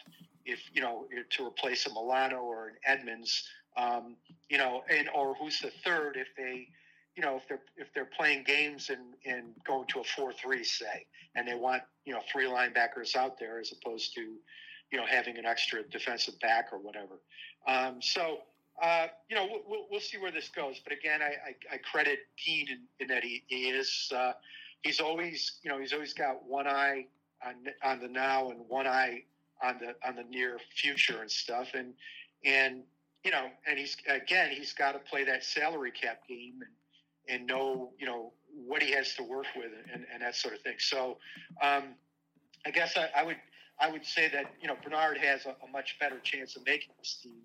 if 0.46 0.60
you 0.74 0.82
know 0.82 1.06
to 1.30 1.46
replace 1.46 1.86
a 1.86 1.90
Milano 1.90 2.38
or 2.38 2.70
an 2.70 2.76
Edmunds, 2.86 3.48
um, 3.78 4.16
you 4.50 4.58
know, 4.58 4.84
and 4.90 5.10
or 5.16 5.36
who's 5.36 5.60
the 5.60 5.72
third 5.84 6.18
if 6.18 6.28
they, 6.38 6.68
you 7.16 7.24
know, 7.24 7.38
if 7.38 7.48
they're 7.48 7.62
if 7.78 7.94
they're 7.94 8.10
playing 8.18 8.44
games 8.44 8.90
and 8.90 9.14
and 9.26 9.54
going 9.66 9.88
to 9.88 10.00
a 10.00 10.04
four 10.04 10.34
three 10.34 10.64
say, 10.64 11.06
and 11.36 11.48
they 11.48 11.56
want 11.56 11.84
you 12.06 12.14
know 12.14 12.22
three 12.32 12.46
linebackers 12.46 13.16
out 13.16 13.40
there 13.40 13.60
as 13.60 13.72
opposed 13.72 14.14
to, 14.16 14.22
you 14.22 14.98
know, 14.98 15.06
having 15.06 15.38
an 15.38 15.46
extra 15.46 15.84
defensive 15.84 16.40
back 16.40 16.70
or 16.72 16.80
whatever. 16.80 17.20
Um, 17.68 18.02
so. 18.02 18.40
Uh, 18.82 19.08
you 19.30 19.36
know, 19.36 19.48
we'll, 19.68 19.86
we'll 19.92 20.00
see 20.00 20.18
where 20.18 20.32
this 20.32 20.50
goes. 20.50 20.80
But 20.84 20.94
again, 20.94 21.22
I, 21.22 21.36
I, 21.50 21.76
I 21.76 21.78
credit 21.78 22.20
Dean 22.44 22.68
in, 22.68 22.80
in, 23.00 23.08
that 23.10 23.24
he, 23.24 23.44
he 23.48 23.70
is 23.70 24.12
uh, 24.16 24.34
he's 24.82 25.00
always 25.00 25.60
you 25.62 25.70
know 25.70 25.80
he's 25.80 25.94
always 25.94 26.14
got 26.14 26.46
one 26.48 26.68
eye 26.68 27.06
on 27.46 27.56
on 27.84 28.00
the 28.00 28.08
now 28.08 28.50
and 28.50 28.60
one 28.68 28.88
eye 28.88 29.24
on 29.64 29.78
the 29.80 29.96
on 30.08 30.16
the 30.16 30.24
near 30.24 30.58
future 30.76 31.22
and 31.22 31.30
stuff. 31.30 31.70
And 31.76 31.94
and 32.44 32.82
you 33.24 33.32
know, 33.32 33.48
and 33.68 33.78
he's 33.78 33.96
again 34.08 34.50
he's 34.52 34.74
got 34.74 34.94
to 34.94 35.00
play 35.00 35.24
that 35.26 35.44
salary 35.44 35.92
cap 35.92 36.28
game 36.28 36.62
and 36.62 36.72
and 37.40 37.48
know 37.48 37.92
you 38.00 38.06
know 38.06 38.34
what 38.66 38.82
he 38.82 38.92
has 38.92 39.14
to 39.16 39.24
work 39.24 39.46
with 39.56 39.72
and, 39.94 40.06
and 40.12 40.22
that 40.22 40.36
sort 40.36 40.54
of 40.54 40.62
thing. 40.62 40.76
So 40.80 41.18
um, 41.62 41.96
I 42.66 42.72
guess 42.72 42.98
I, 42.98 43.10
I, 43.16 43.24
would 43.24 43.38
I 43.80 43.90
would 43.90 44.06
say 44.06 44.30
that 44.30 44.46
you 44.62 44.68
know 44.68 44.76
Bernard 44.84 45.18
has 45.18 45.46
a, 45.46 45.56
a 45.66 45.72
much 45.72 45.98
better 46.00 46.20
chance 46.20 46.56
of 46.56 46.66
making 46.66 46.94
this 47.00 47.20
team. 47.22 47.42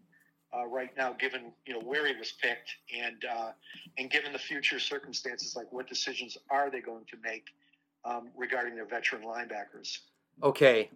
Uh, 0.54 0.64
right 0.66 0.90
now, 0.96 1.12
given 1.12 1.52
you 1.66 1.74
know 1.74 1.80
where 1.80 2.06
he 2.06 2.16
was 2.16 2.32
picked, 2.40 2.76
and 2.96 3.24
uh, 3.24 3.50
and 3.98 4.10
given 4.10 4.32
the 4.32 4.38
future 4.38 4.78
circumstances, 4.78 5.56
like 5.56 5.70
what 5.72 5.88
decisions 5.88 6.38
are 6.50 6.70
they 6.70 6.80
going 6.80 7.04
to 7.10 7.16
make 7.22 7.46
um, 8.04 8.28
regarding 8.36 8.74
their 8.74 8.86
veteran 8.86 9.22
linebackers? 9.22 9.98
Okay, 10.42 10.90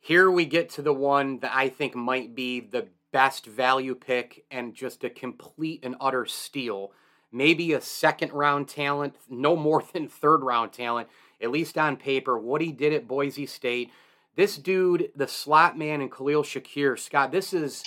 here 0.00 0.30
we 0.30 0.44
get 0.44 0.68
to 0.70 0.82
the 0.82 0.92
one 0.92 1.38
that 1.40 1.52
I 1.54 1.68
think 1.68 1.94
might 1.94 2.34
be 2.34 2.60
the 2.60 2.88
best 3.12 3.46
value 3.46 3.94
pick 3.94 4.44
and 4.50 4.74
just 4.74 5.04
a 5.04 5.10
complete 5.10 5.84
and 5.84 5.94
utter 6.00 6.26
steal. 6.26 6.92
Maybe 7.30 7.72
a 7.72 7.80
second 7.80 8.32
round 8.32 8.68
talent, 8.68 9.14
no 9.28 9.56
more 9.56 9.82
than 9.92 10.08
third 10.08 10.42
round 10.42 10.72
talent, 10.72 11.08
at 11.40 11.50
least 11.50 11.78
on 11.78 11.96
paper. 11.96 12.38
What 12.38 12.60
he 12.60 12.72
did 12.72 12.92
at 12.92 13.06
Boise 13.08 13.46
State. 13.46 13.90
This 14.34 14.56
dude, 14.56 15.10
the 15.14 15.28
slot 15.28 15.76
man 15.76 16.00
and 16.00 16.10
Khalil 16.10 16.42
Shakir, 16.42 16.98
Scott, 16.98 17.32
this 17.32 17.52
is 17.52 17.84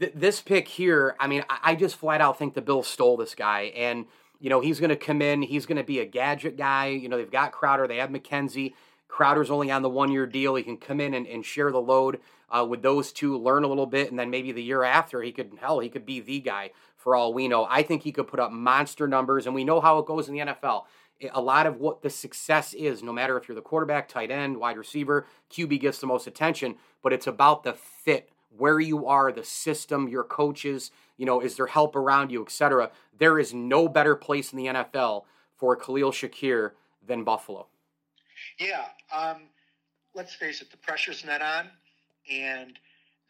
th- 0.00 0.12
this 0.14 0.40
pick 0.40 0.66
here. 0.66 1.14
I 1.20 1.28
mean, 1.28 1.44
I, 1.48 1.58
I 1.62 1.74
just 1.76 1.96
flat 1.96 2.20
out 2.20 2.38
think 2.38 2.54
the 2.54 2.62
Bills 2.62 2.88
stole 2.88 3.16
this 3.16 3.34
guy. 3.34 3.72
And, 3.76 4.06
you 4.40 4.50
know, 4.50 4.60
he's 4.60 4.80
going 4.80 4.90
to 4.90 4.96
come 4.96 5.22
in, 5.22 5.42
he's 5.42 5.66
going 5.66 5.78
to 5.78 5.84
be 5.84 6.00
a 6.00 6.06
gadget 6.06 6.56
guy. 6.56 6.88
You 6.88 7.08
know, 7.08 7.16
they've 7.16 7.30
got 7.30 7.52
Crowder, 7.52 7.86
they 7.86 7.98
have 7.98 8.10
McKenzie. 8.10 8.74
Crowder's 9.06 9.50
only 9.50 9.70
on 9.70 9.82
the 9.82 9.90
one 9.90 10.10
year 10.10 10.26
deal. 10.26 10.54
He 10.54 10.62
can 10.62 10.76
come 10.76 11.00
in 11.00 11.14
and, 11.14 11.26
and 11.26 11.44
share 11.44 11.70
the 11.70 11.80
load 11.80 12.20
uh, 12.50 12.64
with 12.68 12.82
those 12.82 13.12
two, 13.12 13.36
learn 13.36 13.64
a 13.64 13.68
little 13.68 13.86
bit, 13.86 14.10
and 14.10 14.18
then 14.18 14.30
maybe 14.30 14.52
the 14.52 14.62
year 14.62 14.82
after 14.82 15.22
he 15.22 15.32
could, 15.32 15.52
hell, 15.60 15.80
he 15.80 15.88
could 15.88 16.06
be 16.06 16.20
the 16.20 16.40
guy 16.40 16.70
for 16.96 17.14
all 17.14 17.32
we 17.32 17.48
know. 17.48 17.66
I 17.68 17.82
think 17.82 18.02
he 18.02 18.12
could 18.12 18.26
put 18.26 18.40
up 18.40 18.52
monster 18.52 19.06
numbers, 19.06 19.46
and 19.46 19.54
we 19.54 19.64
know 19.64 19.80
how 19.80 19.98
it 19.98 20.06
goes 20.06 20.28
in 20.28 20.34
the 20.34 20.40
NFL. 20.40 20.84
A 21.32 21.40
lot 21.40 21.66
of 21.66 21.76
what 21.76 22.02
the 22.02 22.10
success 22.10 22.72
is, 22.72 23.02
no 23.02 23.12
matter 23.12 23.36
if 23.36 23.46
you're 23.46 23.54
the 23.54 23.62
quarterback, 23.62 24.08
tight 24.08 24.30
end, 24.30 24.58
wide 24.58 24.76
receiver, 24.76 25.26
QB 25.50 25.80
gets 25.80 25.98
the 25.98 26.06
most 26.06 26.26
attention, 26.26 26.76
but 27.02 27.12
it's 27.12 27.26
about 27.26 27.62
the 27.62 27.74
fit 27.74 28.30
where 28.56 28.80
you 28.80 29.06
are, 29.06 29.32
the 29.32 29.44
system, 29.44 30.08
your 30.08 30.24
coaches, 30.24 30.90
you 31.16 31.26
know, 31.26 31.40
is 31.40 31.56
there 31.56 31.66
help 31.66 31.94
around 31.96 32.30
you, 32.30 32.42
etc. 32.42 32.90
There 33.18 33.38
is 33.38 33.54
no 33.54 33.88
better 33.88 34.16
place 34.16 34.52
in 34.52 34.58
the 34.58 34.66
NFL 34.66 35.24
for 35.56 35.76
Khalil 35.76 36.10
Shakir 36.10 36.72
than 37.06 37.24
Buffalo. 37.24 37.66
Yeah. 38.58 38.86
Um, 39.14 39.42
let's 40.14 40.34
face 40.34 40.60
it, 40.62 40.70
the 40.70 40.76
pressure's 40.78 41.24
not 41.24 41.42
on, 41.42 41.68
and 42.30 42.78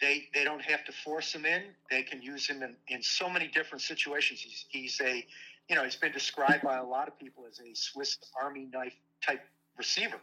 they 0.00 0.28
they 0.34 0.44
don't 0.44 0.62
have 0.62 0.84
to 0.84 0.92
force 0.92 1.34
him 1.34 1.44
in. 1.44 1.62
They 1.90 2.02
can 2.02 2.22
use 2.22 2.46
him 2.46 2.62
in, 2.62 2.76
in 2.88 3.02
so 3.02 3.28
many 3.28 3.48
different 3.48 3.82
situations. 3.82 4.40
He's, 4.40 4.64
he's 4.68 5.00
a, 5.00 5.26
you 5.68 5.76
know, 5.76 5.84
he's 5.84 5.96
been 5.96 6.12
described 6.12 6.62
by 6.62 6.78
a 6.78 6.84
lot 6.84 7.08
of 7.08 7.18
people 7.18 7.44
as 7.48 7.60
a 7.60 7.74
Swiss 7.74 8.18
Army 8.40 8.68
knife 8.72 8.94
type 9.24 9.42
receiver, 9.76 10.20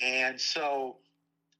and 0.00 0.40
so, 0.40 0.96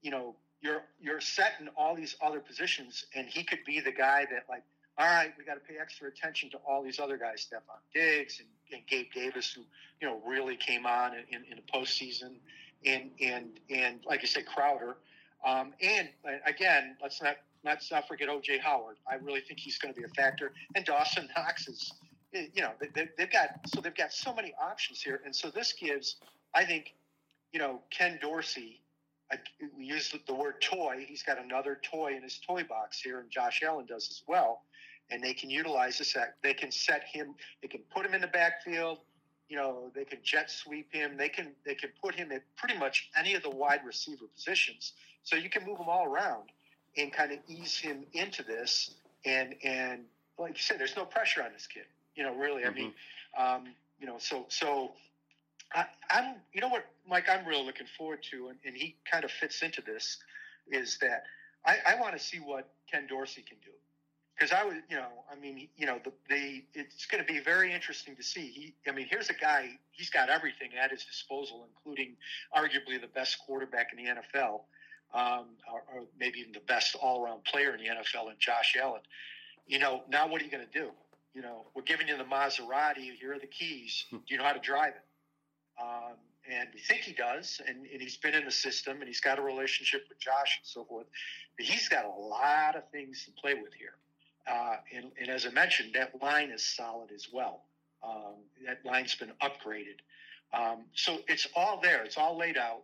you 0.03 0.11
know, 0.11 0.35
you're 0.65 0.83
you're 1.01 1.21
set 1.21 1.53
in 1.61 1.69
all 1.77 1.95
these 1.95 2.17
other 2.23 2.41
positions, 2.41 3.05
and 3.15 3.29
he 3.29 3.45
could 3.45 3.61
be 3.67 3.81
the 3.81 3.93
guy 3.93 4.27
that 4.31 4.47
like, 4.49 4.63
all 4.97 5.07
right, 5.07 5.33
we 5.37 5.45
got 5.45 5.55
to 5.55 5.61
pay 5.61 5.75
extra 5.79 6.09
attention 6.09 6.51
to 6.51 6.57
all 6.67 6.83
these 6.83 6.99
other 6.99 7.19
guys, 7.19 7.47
Stefon 7.47 7.79
Diggs 7.93 8.41
and, 8.41 8.49
and 8.73 8.87
Gabe 8.87 9.13
Davis, 9.15 9.53
who 9.53 9.61
you 10.01 10.09
know 10.09 10.21
really 10.27 10.57
came 10.57 10.87
on 10.87 11.13
in, 11.13 11.25
in, 11.29 11.45
in 11.51 11.57
the 11.59 11.79
postseason, 11.79 12.37
and 12.87 13.11
and 13.21 13.61
and 13.69 14.01
like 14.07 14.21
I 14.23 14.27
said, 14.27 14.47
Crowder. 14.47 14.97
Um, 15.47 15.75
and 15.83 16.09
uh, 16.27 16.39
again, 16.47 16.97
let's 17.03 17.21
not 17.23 17.37
let's 17.65 17.91
not 17.91 18.09
forget 18.09 18.29
OJ 18.29 18.61
Howard. 18.61 18.97
I 19.07 19.17
really 19.17 19.41
think 19.41 19.61
he's 19.61 19.77
going 19.77 19.93
to 19.93 20.01
be 20.01 20.07
a 20.07 20.15
factor. 20.15 20.53
And 20.75 20.85
Dawson 20.87 21.29
Knox 21.37 21.69
is, 21.69 21.93
eh, 22.35 22.47
you 22.55 22.63
know, 22.63 22.73
they, 22.81 23.09
they've 23.19 23.31
got 23.31 23.51
so 23.67 23.83
they've 23.83 23.95
got 23.95 24.15
so 24.15 24.35
many 24.35 24.55
options 24.59 25.03
here, 25.03 25.21
and 25.27 25.37
so 25.37 25.51
this 25.51 25.75
gives, 25.75 26.17
I 26.55 26.65
think, 26.65 26.95
you 27.53 27.59
know, 27.59 27.83
Ken 27.91 28.19
Dorsey. 28.23 28.81
I, 29.33 29.37
we 29.77 29.85
use 29.85 30.15
the 30.27 30.35
word 30.35 30.61
toy. 30.61 31.05
He's 31.07 31.23
got 31.23 31.43
another 31.43 31.81
toy 31.83 32.15
in 32.17 32.23
his 32.23 32.39
toy 32.47 32.63
box 32.65 33.01
here, 33.01 33.21
and 33.21 33.31
Josh 33.31 33.63
Allen 33.63 33.87
does 33.87 34.09
as 34.11 34.23
well. 34.27 34.63
And 35.11 35.23
they 35.23 35.35
can 35.35 35.51
utilize 35.51 35.99
this. 35.99 36.17
They 36.43 36.55
can 36.55 36.71
set 36.71 37.05
him. 37.05 37.35
They 37.63 37.69
can 37.69 37.81
put 37.95 38.07
him 38.07 38.15
in 38.15 38.21
the 38.21 38.29
backfield 38.29 38.99
you 39.47 39.59
know 39.59 39.91
they 39.95 40.07
can 40.07 40.19
jet 40.23 40.51
sweep 40.51 40.91
him 40.91 41.19
they 41.19 41.29
can 41.29 41.53
they 41.67 41.75
can 41.75 41.91
put 42.03 42.15
him 42.15 42.33
at 42.33 42.41
pretty 42.57 42.79
much 42.79 43.11
any 43.15 43.35
of 43.35 43.43
the 43.43 43.51
wide 43.51 43.81
receiver 43.85 44.25
positions 44.35 44.95
so 45.23 45.37
you 45.37 45.51
can 45.51 45.67
move 45.67 45.79
him 45.79 45.89
all 45.89 46.07
around 46.07 46.51
and 46.97 47.13
kind 47.13 47.33
of 47.33 47.39
ease 47.49 47.79
him 47.79 48.05
into 48.13 48.43
this. 48.43 48.91
And 49.25 49.55
and 49.65 50.03
like 50.39 50.53
you 50.53 50.63
said, 50.63 50.79
there's 50.79 50.97
no 50.97 51.05
pressure 51.05 51.43
on 51.43 51.53
this 51.53 51.67
kid. 51.67 51.85
You 52.15 52.23
know, 52.23 52.35
really. 52.35 52.63
Mm-hmm. 52.63 52.71
I 52.71 52.75
mean, 52.75 52.93
um, 53.37 53.65
you 53.99 54.07
know, 54.07 54.17
so 54.19 54.47
so 54.49 54.93
I, 55.73 55.87
am 56.11 56.37
you 56.53 56.61
know 56.61 56.69
what, 56.69 56.87
Mike, 57.09 57.29
I'm 57.29 57.47
really 57.47 57.65
looking 57.65 57.87
forward 57.99 58.25
to, 58.31 58.49
and, 58.49 58.59
and 58.65 58.77
he 58.77 58.97
kind 59.11 59.25
of 59.25 59.31
fits 59.31 59.63
into 59.63 59.83
this, 59.83 60.19
is 60.71 60.99
that 60.99 61.25
I, 61.65 61.79
I 61.87 62.01
want 62.01 62.17
to 62.17 62.23
see 62.23 62.39
what 62.39 62.69
Ken 62.91 63.07
Dorsey 63.07 63.43
can 63.43 63.59
do. 63.65 63.71
Because 64.37 64.51
I 64.51 64.65
was, 64.65 64.75
you 64.91 64.97
know, 64.97 65.09
I 65.31 65.37
mean, 65.37 65.69
you 65.77 65.87
know, 65.87 66.01
the, 66.03 66.13
the 66.29 66.65
it's 66.75 67.07
going 67.07 67.25
to 67.25 67.33
be 67.33 67.39
very 67.39 67.73
interesting 67.73 68.17
to 68.17 68.23
see. 68.23 68.49
He, 68.49 68.75
I 68.89 68.93
mean, 68.93 69.07
here's 69.09 69.31
a 69.31 69.35
guy. 69.35 69.71
He's 69.93 70.11
got 70.11 70.29
everything 70.29 70.71
at 70.81 70.91
his 70.91 71.05
disposal, 71.05 71.65
including 71.69 72.17
arguably 72.53 73.01
the 73.01 73.07
best 73.07 73.39
quarterback 73.47 73.93
in 73.97 74.05
the 74.05 74.11
NFL 74.11 74.63
um, 75.15 75.47
or, 75.73 75.83
or, 75.95 76.05
maybe 76.19 76.41
even 76.41 76.53
the 76.53 76.61
best 76.61 76.97
all-around 76.97 77.45
player 77.45 77.73
in 77.73 77.79
the 77.79 77.87
NFL, 77.87 78.29
and 78.31 78.39
Josh 78.41 78.77
Allen. 78.81 79.01
You 79.67 79.79
know, 79.79 80.03
now 80.11 80.27
what 80.29 80.43
are 80.43 80.45
you 80.45 80.51
going 80.51 80.67
to 80.67 80.79
do? 80.79 80.91
You 81.35 81.43
know, 81.43 81.67
we're 81.75 81.83
giving 81.83 82.09
you 82.09 82.19
the 82.19 82.25
Maserati. 82.25 83.15
Here 83.19 83.35
are 83.35 83.39
the 83.39 83.47
keys. 83.47 84.05
Do 84.11 84.21
you 84.29 84.39
know 84.39 84.45
how 84.45 84.53
to 84.53 84.61
drive 84.61 84.95
it? 84.95 85.03
Um, 85.81 86.15
and 86.51 86.69
we 86.75 86.81
think 86.81 87.01
he 87.01 87.13
does, 87.13 87.61
and, 87.67 87.87
and, 87.91 88.03
he's 88.03 88.19
been 88.19 88.35
in 88.35 88.45
the 88.45 88.51
system, 88.51 88.99
and 88.99 89.09
he's 89.09 89.21
got 89.21 89.39
a 89.39 89.43
relationship 89.43 90.05
with 90.09 90.21
Josh 90.21 90.59
and 90.61 90.67
so 90.67 90.85
forth. 90.85 91.07
But 91.57 91.67
he's 91.67 91.89
got 91.89 92.05
a 92.05 92.09
lot 92.09 92.77
of 92.77 92.89
things 92.91 93.25
to 93.25 93.31
play 93.33 93.55
with 93.55 93.73
here. 93.73 93.95
Uh, 94.47 94.77
and, 94.95 95.07
and, 95.19 95.31
as 95.31 95.47
I 95.47 95.51
mentioned, 95.51 95.95
that 95.95 96.13
line 96.23 96.51
is 96.51 96.63
solid 96.63 97.11
as 97.13 97.29
well. 97.33 97.63
Um, 98.07 98.35
that 98.67 98.85
line's 98.85 99.15
been 99.15 99.33
upgraded. 99.43 100.01
Um, 100.53 100.85
so 100.95 101.19
it's 101.29 101.49
all 101.57 101.81
there. 101.83 102.05
It's 102.05 102.19
all 102.19 102.37
laid 102.37 102.59
out. 102.59 102.83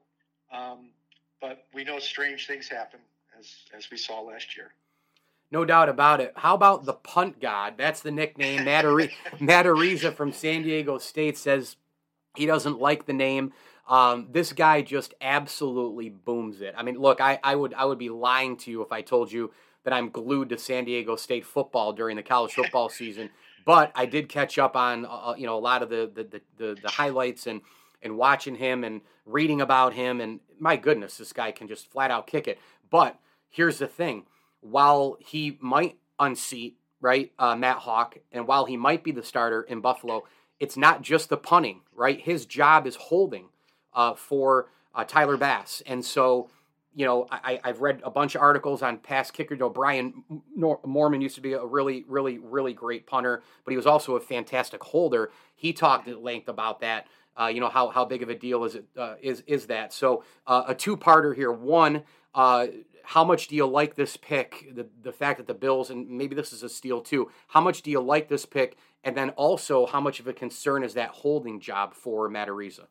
Um, 0.53 0.89
but 1.41 1.67
we 1.75 1.85
know 1.85 1.99
strange 1.99 2.47
things 2.47 2.69
happen 2.69 3.01
as 3.39 3.55
as 3.77 3.91
we 3.91 3.97
saw 3.97 4.21
last 4.21 4.57
year. 4.57 4.73
No 5.53 5.65
doubt 5.65 5.89
about 5.89 6.21
it. 6.21 6.33
How 6.37 6.55
about 6.55 6.85
the 6.85 6.93
punt 6.93 7.41
god? 7.41 7.75
That's 7.77 8.01
the 8.01 8.11
nickname. 8.11 8.65
Matt, 8.65 8.85
Araiza 8.85 10.15
from 10.15 10.33
San 10.33 10.63
Diego 10.63 10.99
State 10.99 11.37
says 11.37 11.77
he 12.37 12.47
doesn't 12.47 12.79
like 12.79 13.07
the 13.07 13.13
name. 13.13 13.53
Um, 13.89 14.29
this 14.31 14.53
guy 14.53 14.83
just 14.83 15.15
absolutely 15.21 16.11
booms 16.11 16.61
it. 16.61 16.75
I 16.77 16.83
mean, 16.83 16.97
look, 16.97 17.21
I, 17.21 17.41
I 17.43 17.57
would 17.57 17.75
I 17.75 17.85
would 17.85 17.99
be 17.99 18.09
lying 18.09 18.57
to 18.59 18.71
you 18.71 18.83
if 18.83 18.93
I 18.93 19.03
told 19.03 19.33
you 19.33 19.53
that 19.85 19.93
I'm 19.93 20.11
glued 20.11 20.51
to 20.51 20.59
San 20.59 20.85
Diego 20.85 21.17
State 21.17 21.45
football 21.45 21.93
during 21.93 22.17
the 22.17 22.23
college 22.23 22.53
football 22.53 22.89
season. 22.91 23.31
But 23.65 23.93
I 23.95 24.07
did 24.07 24.29
catch 24.29 24.59
up 24.59 24.77
on 24.77 25.05
uh, 25.05 25.09
uh 25.09 25.35
you 25.37 25.47
know 25.47 25.59
a 25.59 25.61
lot 25.61 25.83
of 25.83 25.91
the 25.91 26.11
the, 26.13 26.25
the, 26.25 26.41
the, 26.57 26.81
the 26.83 26.89
highlights 26.89 27.47
and 27.47 27.63
and 28.03 28.17
watching 28.17 28.55
him 28.55 28.85
and 28.85 29.01
reading 29.27 29.61
about 29.61 29.95
him. 29.95 30.21
And 30.21 30.41
my 30.59 30.77
goodness, 30.77 31.19
this 31.19 31.33
guy 31.33 31.51
can 31.53 31.69
just 31.69 31.91
flat 31.91 32.11
out 32.11 32.27
kick 32.27 32.47
it. 32.47 32.59
But 32.91 33.19
here's 33.49 33.79
the 33.79 33.87
thing 33.87 34.27
while 34.61 35.17
he 35.21 35.59
might 35.61 35.99
unseat, 36.19 36.77
right, 37.01 37.33
uh, 37.39 37.57
Matt 37.57 37.81
Haack 37.81 38.19
and 38.31 38.47
while 38.47 38.67
he 38.67 38.77
might 38.77 39.03
be 39.03 39.13
the 39.13 39.23
starter 39.23 39.63
in 39.63 39.81
Buffalo, 39.81 40.25
it's 40.61 40.77
not 40.77 41.03
just 41.03 41.29
the 41.29 41.37
punting, 41.37 41.81
right? 41.95 42.21
His 42.21 42.47
job 42.47 42.87
is 42.87 42.97
holding 42.97 43.47
uh, 43.93 44.15
for 44.15 44.69
uh, 44.95 45.05
Tyler 45.05 45.37
Bass. 45.37 45.83
And 45.87 46.05
so, 46.05 46.51
you 46.95 47.07
know, 47.07 47.27
I, 47.31 47.61
have 47.65 47.81
read 47.81 48.01
a 48.05 48.11
bunch 48.11 48.35
of 48.35 48.43
articles 48.43 48.83
on 48.83 48.99
past 48.99 49.33
kicker. 49.33 49.55
You 49.55 49.61
know, 49.61 49.71
Brian 49.71 50.23
Moorman 50.59 51.23
used 51.23 51.35
to 51.37 51.41
be 51.41 51.55
a 51.55 51.65
really, 51.65 52.05
really, 52.07 52.39
really 52.39 52.75
great 52.75 53.07
punter, 53.07 53.43
but 53.65 53.71
he 53.71 53.77
was 53.77 53.87
also 53.87 54.17
a 54.17 54.21
fantastic 54.21 54.83
holder. 54.83 55.31
He 55.57 55.73
talked 55.73 56.07
at 56.09 56.23
length 56.23 56.49
about 56.49 56.81
that 56.81 57.07
uh, 57.41 57.47
you 57.47 57.61
know 57.61 57.69
how, 57.69 57.89
how 57.89 58.05
big 58.05 58.23
of 58.23 58.29
a 58.29 58.35
deal 58.35 58.65
is 58.65 58.75
it 58.75 58.85
uh, 58.97 59.15
is 59.21 59.43
is 59.47 59.67
that? 59.67 59.93
So 59.93 60.25
uh, 60.47 60.65
a 60.69 60.75
two 60.75 60.97
parter 60.97 61.35
here. 61.35 61.53
One, 61.53 62.03
uh, 62.35 62.67
how 63.05 63.25
much 63.25 63.49
do 63.49 63.57
you 63.57 63.67
like 63.67 63.95
this 63.95 64.17
pick? 64.17 64.69
The 64.75 64.87
the 65.03 65.13
fact 65.13 65.39
that 65.39 65.47
the 65.47 65.55
Bills 65.55 65.91
and 65.91 66.09
maybe 66.09 66.35
this 66.35 66.53
is 66.53 66.63
a 66.63 66.69
steal 66.69 67.01
too. 67.01 67.31
How 67.49 67.61
much 67.61 67.83
do 67.83 67.91
you 67.91 68.01
like 68.01 68.29
this 68.29 68.47
pick? 68.47 68.77
And 69.05 69.17
then 69.17 69.31
also, 69.31 69.87
how 69.87 70.01
much 70.01 70.21
of 70.21 70.27
a 70.27 70.33
concern 70.33 70.85
is 70.85 70.95
that 70.95 71.11
holding 71.11 71.61
job 71.61 71.95
for 71.95 72.29
Matt 72.29 72.49
Araiza? 72.49 72.87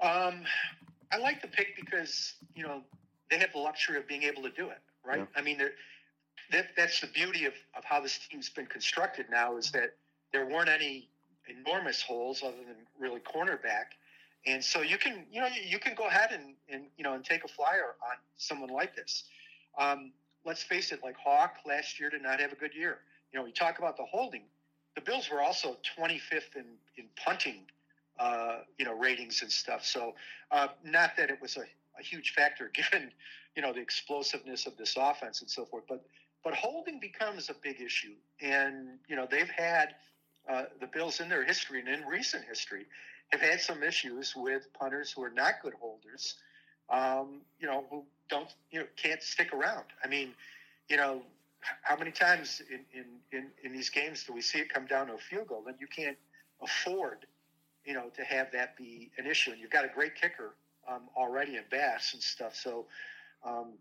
Um, 0.00 0.42
I 1.12 1.18
like 1.18 1.42
the 1.42 1.48
pick 1.48 1.76
because 1.76 2.34
you 2.54 2.64
know 2.64 2.82
they 3.30 3.38
have 3.38 3.52
the 3.52 3.58
luxury 3.58 3.98
of 3.98 4.08
being 4.08 4.24
able 4.24 4.42
to 4.42 4.50
do 4.50 4.68
it, 4.68 4.78
right? 5.04 5.20
Yeah. 5.20 5.26
I 5.36 5.42
mean, 5.42 5.58
that, 6.50 6.68
that's 6.76 7.00
the 7.00 7.06
beauty 7.08 7.44
of, 7.44 7.52
of 7.76 7.84
how 7.84 8.00
this 8.00 8.18
team's 8.30 8.48
been 8.48 8.66
constructed 8.66 9.26
now 9.30 9.56
is 9.56 9.70
that 9.72 9.94
there 10.32 10.46
weren't 10.46 10.68
any 10.68 11.08
enormous 11.48 12.02
holes 12.02 12.42
other 12.42 12.56
than 12.56 12.76
really 12.98 13.20
cornerback. 13.20 13.94
And 14.46 14.62
so 14.64 14.82
you 14.82 14.98
can, 14.98 15.24
you 15.30 15.40
know, 15.40 15.48
you 15.66 15.78
can 15.78 15.94
go 15.94 16.06
ahead 16.06 16.30
and, 16.32 16.54
and 16.68 16.84
you 16.96 17.04
know, 17.04 17.14
and 17.14 17.24
take 17.24 17.44
a 17.44 17.48
flyer 17.48 17.96
on 18.02 18.16
someone 18.36 18.70
like 18.70 18.94
this. 18.94 19.24
Um, 19.78 20.12
let's 20.44 20.62
face 20.62 20.92
it, 20.92 21.00
like 21.02 21.16
Haack 21.18 21.66
last 21.66 22.00
year 22.00 22.08
did 22.08 22.22
not 22.22 22.40
have 22.40 22.52
a 22.52 22.56
good 22.56 22.74
year. 22.74 22.98
You 23.32 23.38
know, 23.38 23.44
we 23.44 23.52
talk 23.52 23.78
about 23.78 23.96
the 23.96 24.04
holding. 24.04 24.42
The 24.94 25.02
Bills 25.02 25.30
were 25.30 25.42
also 25.42 25.76
25th 25.98 26.56
in, 26.56 26.64
in 26.96 27.04
punting, 27.16 27.62
uh, 28.18 28.58
you 28.78 28.84
know, 28.84 28.94
ratings 28.94 29.42
and 29.42 29.50
stuff. 29.50 29.84
So 29.84 30.14
uh, 30.50 30.68
not 30.84 31.16
that 31.16 31.30
it 31.30 31.40
was 31.40 31.56
a, 31.56 31.64
a 31.98 32.02
huge 32.02 32.32
factor 32.34 32.70
given, 32.74 33.10
you 33.54 33.62
know, 33.62 33.72
the 33.72 33.80
explosiveness 33.80 34.66
of 34.66 34.76
this 34.76 34.96
offense 34.96 35.40
and 35.40 35.50
so 35.50 35.64
forth, 35.64 35.84
but 35.88 36.04
but 36.44 36.54
holding 36.54 37.00
becomes 37.00 37.50
a 37.50 37.54
big 37.64 37.80
issue. 37.80 38.14
And, 38.40 39.00
you 39.08 39.16
know, 39.16 39.26
they've 39.28 39.50
had– 39.50 39.96
uh, 40.48 40.64
the 40.80 40.86
Bills 40.86 41.20
in 41.20 41.28
their 41.28 41.44
history 41.44 41.80
and 41.80 41.88
in 41.88 42.04
recent 42.06 42.44
history 42.44 42.86
have 43.30 43.40
had 43.40 43.60
some 43.60 43.82
issues 43.82 44.34
with 44.34 44.72
punters 44.72 45.12
who 45.12 45.22
are 45.22 45.30
not 45.30 45.54
good 45.62 45.74
holders, 45.78 46.36
um, 46.88 47.42
you 47.60 47.66
know, 47.66 47.84
who 47.90 48.02
don't, 48.30 48.48
you 48.70 48.80
know, 48.80 48.86
can't 48.96 49.22
stick 49.22 49.52
around. 49.52 49.84
I 50.02 50.08
mean, 50.08 50.32
you 50.88 50.96
know, 50.96 51.20
how 51.60 51.96
many 51.96 52.10
times 52.10 52.62
in, 52.70 52.80
in, 52.92 53.06
in, 53.32 53.46
in 53.64 53.72
these 53.72 53.90
games 53.90 54.24
do 54.24 54.32
we 54.32 54.40
see 54.40 54.58
it 54.58 54.72
come 54.72 54.86
down 54.86 55.08
to 55.08 55.14
a 55.14 55.18
field 55.18 55.48
goal? 55.48 55.64
And 55.66 55.76
you 55.80 55.86
can't 55.86 56.16
afford, 56.62 57.26
you 57.84 57.94
know, 57.94 58.10
to 58.16 58.24
have 58.24 58.52
that 58.52 58.76
be 58.76 59.10
an 59.18 59.26
issue. 59.26 59.50
And 59.50 59.60
you've 59.60 59.70
got 59.70 59.84
a 59.84 59.90
great 59.94 60.14
kicker 60.14 60.54
um, 60.88 61.02
already 61.16 61.56
in 61.56 61.64
Bass 61.70 62.14
and 62.14 62.22
stuff. 62.22 62.54
So 62.54 62.86
um, 63.44 63.72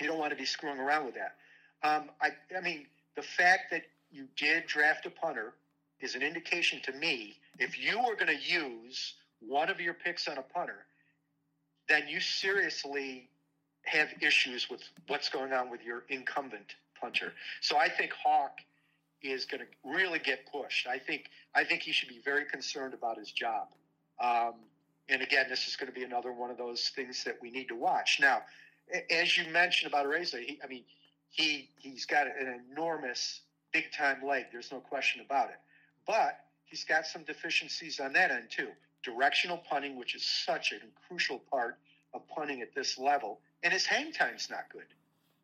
you 0.00 0.06
don't 0.06 0.18
want 0.18 0.30
to 0.30 0.36
be 0.36 0.46
screwing 0.46 0.78
around 0.78 1.06
with 1.06 1.14
that. 1.14 1.36
Um, 1.82 2.10
I, 2.20 2.30
I 2.56 2.60
mean, 2.60 2.86
the 3.16 3.22
fact 3.22 3.70
that 3.70 3.82
you 4.10 4.26
did 4.36 4.66
draft 4.66 5.06
a 5.06 5.10
punter 5.10 5.54
is 6.00 6.14
an 6.14 6.22
indication 6.22 6.80
to 6.84 6.92
me 6.92 7.36
if 7.58 7.78
you 7.78 7.98
are 7.98 8.14
going 8.14 8.36
to 8.36 8.42
use 8.42 9.14
one 9.40 9.68
of 9.68 9.80
your 9.80 9.94
picks 9.94 10.28
on 10.28 10.38
a 10.38 10.42
punter, 10.42 10.86
then 11.88 12.08
you 12.08 12.20
seriously 12.20 13.28
have 13.84 14.08
issues 14.20 14.70
with 14.70 14.82
what's 15.08 15.28
going 15.28 15.52
on 15.52 15.70
with 15.70 15.82
your 15.82 16.04
incumbent 16.08 16.74
So 17.60 17.76
I 17.76 17.88
think 17.88 18.12
Haack 18.12 18.64
is 19.22 19.44
going 19.44 19.60
to 19.60 19.66
really 19.84 20.18
get 20.18 20.50
pushed. 20.50 20.86
I 20.86 20.98
think 20.98 21.30
I 21.54 21.64
think 21.64 21.82
he 21.82 21.92
should 21.92 22.08
be 22.08 22.20
very 22.24 22.44
concerned 22.44 22.94
about 22.94 23.18
his 23.18 23.30
job. 23.30 23.68
Um, 24.20 24.54
and 25.08 25.22
again, 25.22 25.46
this 25.48 25.68
is 25.68 25.76
going 25.76 25.92
to 25.92 25.98
be 25.98 26.04
another 26.04 26.32
one 26.32 26.50
of 26.50 26.58
those 26.58 26.90
things 26.94 27.24
that 27.24 27.36
we 27.42 27.50
need 27.50 27.68
to 27.68 27.74
watch. 27.74 28.18
Now, 28.20 28.42
as 29.10 29.36
you 29.36 29.50
mentioned 29.50 29.92
about 29.92 30.06
Araiza, 30.06 30.42
he, 30.42 30.60
I 30.62 30.66
mean, 30.66 30.84
he 31.30 31.70
he's 31.76 32.06
got 32.06 32.26
an 32.26 32.62
enormous 32.70 33.40
big 33.72 33.90
time 33.92 34.24
leg. 34.26 34.46
There's 34.52 34.70
no 34.70 34.80
question 34.80 35.22
about 35.24 35.50
it. 35.50 35.58
But 36.06 36.38
he's 36.64 36.84
got 36.84 37.06
some 37.06 37.22
deficiencies 37.24 38.00
on 38.00 38.12
that 38.14 38.30
end 38.30 38.48
too. 38.50 38.68
Directional 39.02 39.58
punting, 39.58 39.96
which 39.96 40.14
is 40.14 40.24
such 40.24 40.72
a 40.72 40.76
crucial 41.08 41.38
part 41.50 41.78
of 42.14 42.26
punting 42.28 42.60
at 42.60 42.74
this 42.74 42.98
level, 42.98 43.40
and 43.62 43.72
his 43.72 43.86
hang 43.86 44.12
time's 44.12 44.48
not 44.50 44.70
good. 44.72 44.86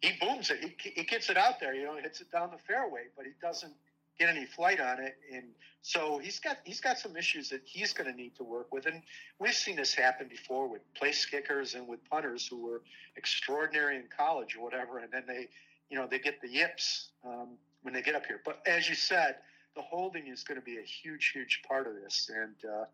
He 0.01 0.13
booms 0.21 0.51
it. 0.51 0.59
He, 0.61 0.91
he 0.91 1.05
gets 1.05 1.29
it 1.29 1.37
out 1.37 1.59
there, 1.61 1.75
you 1.75 1.85
know, 1.85 1.97
hits 1.97 2.21
it 2.21 2.31
down 2.31 2.51
the 2.53 2.59
fairway, 2.59 3.05
but 3.17 3.27
he 3.27 3.33
doesn't 3.43 3.75
get 4.19 4.29
any 4.29 4.47
flight 4.47 4.81
on 4.81 5.01
it, 5.01 5.17
and 5.33 5.45
so 5.83 6.19
he's 6.19 6.41
got 6.41 6.59
he's 6.65 6.81
got 6.81 6.99
some 6.99 7.17
issues 7.17 7.49
that 7.51 7.61
he's 7.65 7.93
going 7.93 8.11
to 8.11 8.17
need 8.17 8.35
to 8.37 8.45
work 8.45 8.73
with. 8.73 8.87
And 8.87 9.03
we've 9.39 9.55
seen 9.55 9.77
this 9.77 9.95
happen 9.95 10.29
before 10.29 10.69
with 10.69 10.83
place 10.95 11.25
kickers 11.25 11.75
and 11.75 11.87
with 11.87 12.05
punters 12.11 12.47
who 12.47 12.67
were 12.67 12.83
extraordinary 13.17 13.97
in 13.97 14.05
college 14.17 14.57
or 14.57 14.63
whatever, 14.65 14.99
and 14.99 15.13
then 15.13 15.25
they, 15.27 15.49
you 15.89 15.97
know, 15.97 16.07
they 16.07 16.19
get 16.19 16.41
the 16.41 16.49
yips 16.49 17.09
um, 17.25 17.51
when 17.83 17.95
they 17.95 18.03
get 18.03 18.15
up 18.15 18.27
here. 18.27 18.41
But 18.45 18.61
as 18.67 18.89
you 18.89 18.97
said, 18.97 19.37
the 19.77 19.83
holding 19.83 20.27
is 20.27 20.43
going 20.43 20.59
to 20.59 20.65
be 20.65 20.79
a 20.79 20.83
huge, 20.83 21.31
huge 21.33 21.63
part 21.67 21.87
of 21.87 21.95
this, 21.95 22.31
and 22.35 22.71
uh, 22.71 22.85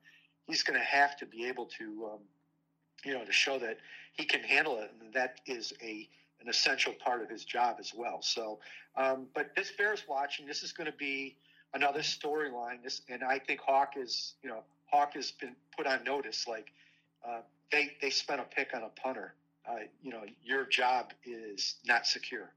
he's 0.46 0.62
going 0.62 0.78
to 0.78 0.84
have 0.84 1.16
to 1.18 1.26
be 1.26 1.46
able 1.46 1.66
to, 1.78 2.10
um, 2.12 2.20
you 3.04 3.14
know, 3.14 3.24
to 3.24 3.32
show 3.32 3.58
that 3.58 3.78
he 4.12 4.24
can 4.26 4.42
handle 4.42 4.78
it, 4.78 4.92
and 5.00 5.12
that 5.14 5.40
is 5.46 5.72
a 5.82 6.06
an 6.44 6.50
essential 6.50 6.92
part 6.92 7.22
of 7.22 7.28
his 7.28 7.44
job 7.44 7.76
as 7.80 7.92
well. 7.94 8.20
So, 8.22 8.58
um, 8.96 9.26
but 9.34 9.54
this 9.56 9.72
bears 9.72 10.04
watching. 10.08 10.46
This 10.46 10.62
is 10.62 10.72
going 10.72 10.90
to 10.90 10.96
be 10.96 11.36
another 11.72 12.00
storyline. 12.00 12.82
This, 12.82 13.02
and 13.08 13.24
I 13.24 13.38
think 13.38 13.60
Haack 13.60 13.96
is, 13.96 14.34
you 14.42 14.50
know, 14.50 14.60
Haack 14.92 15.14
has 15.14 15.32
been 15.32 15.56
put 15.76 15.86
on 15.86 16.04
notice. 16.04 16.46
Like 16.46 16.68
uh, 17.26 17.40
they 17.72 17.92
they 18.00 18.10
spent 18.10 18.40
a 18.40 18.44
pick 18.44 18.70
on 18.74 18.82
a 18.82 18.88
punter. 19.00 19.34
Uh, 19.68 19.86
you 20.02 20.10
know, 20.10 20.22
your 20.44 20.66
job 20.66 21.12
is 21.24 21.76
not 21.86 22.06
secure. 22.06 22.50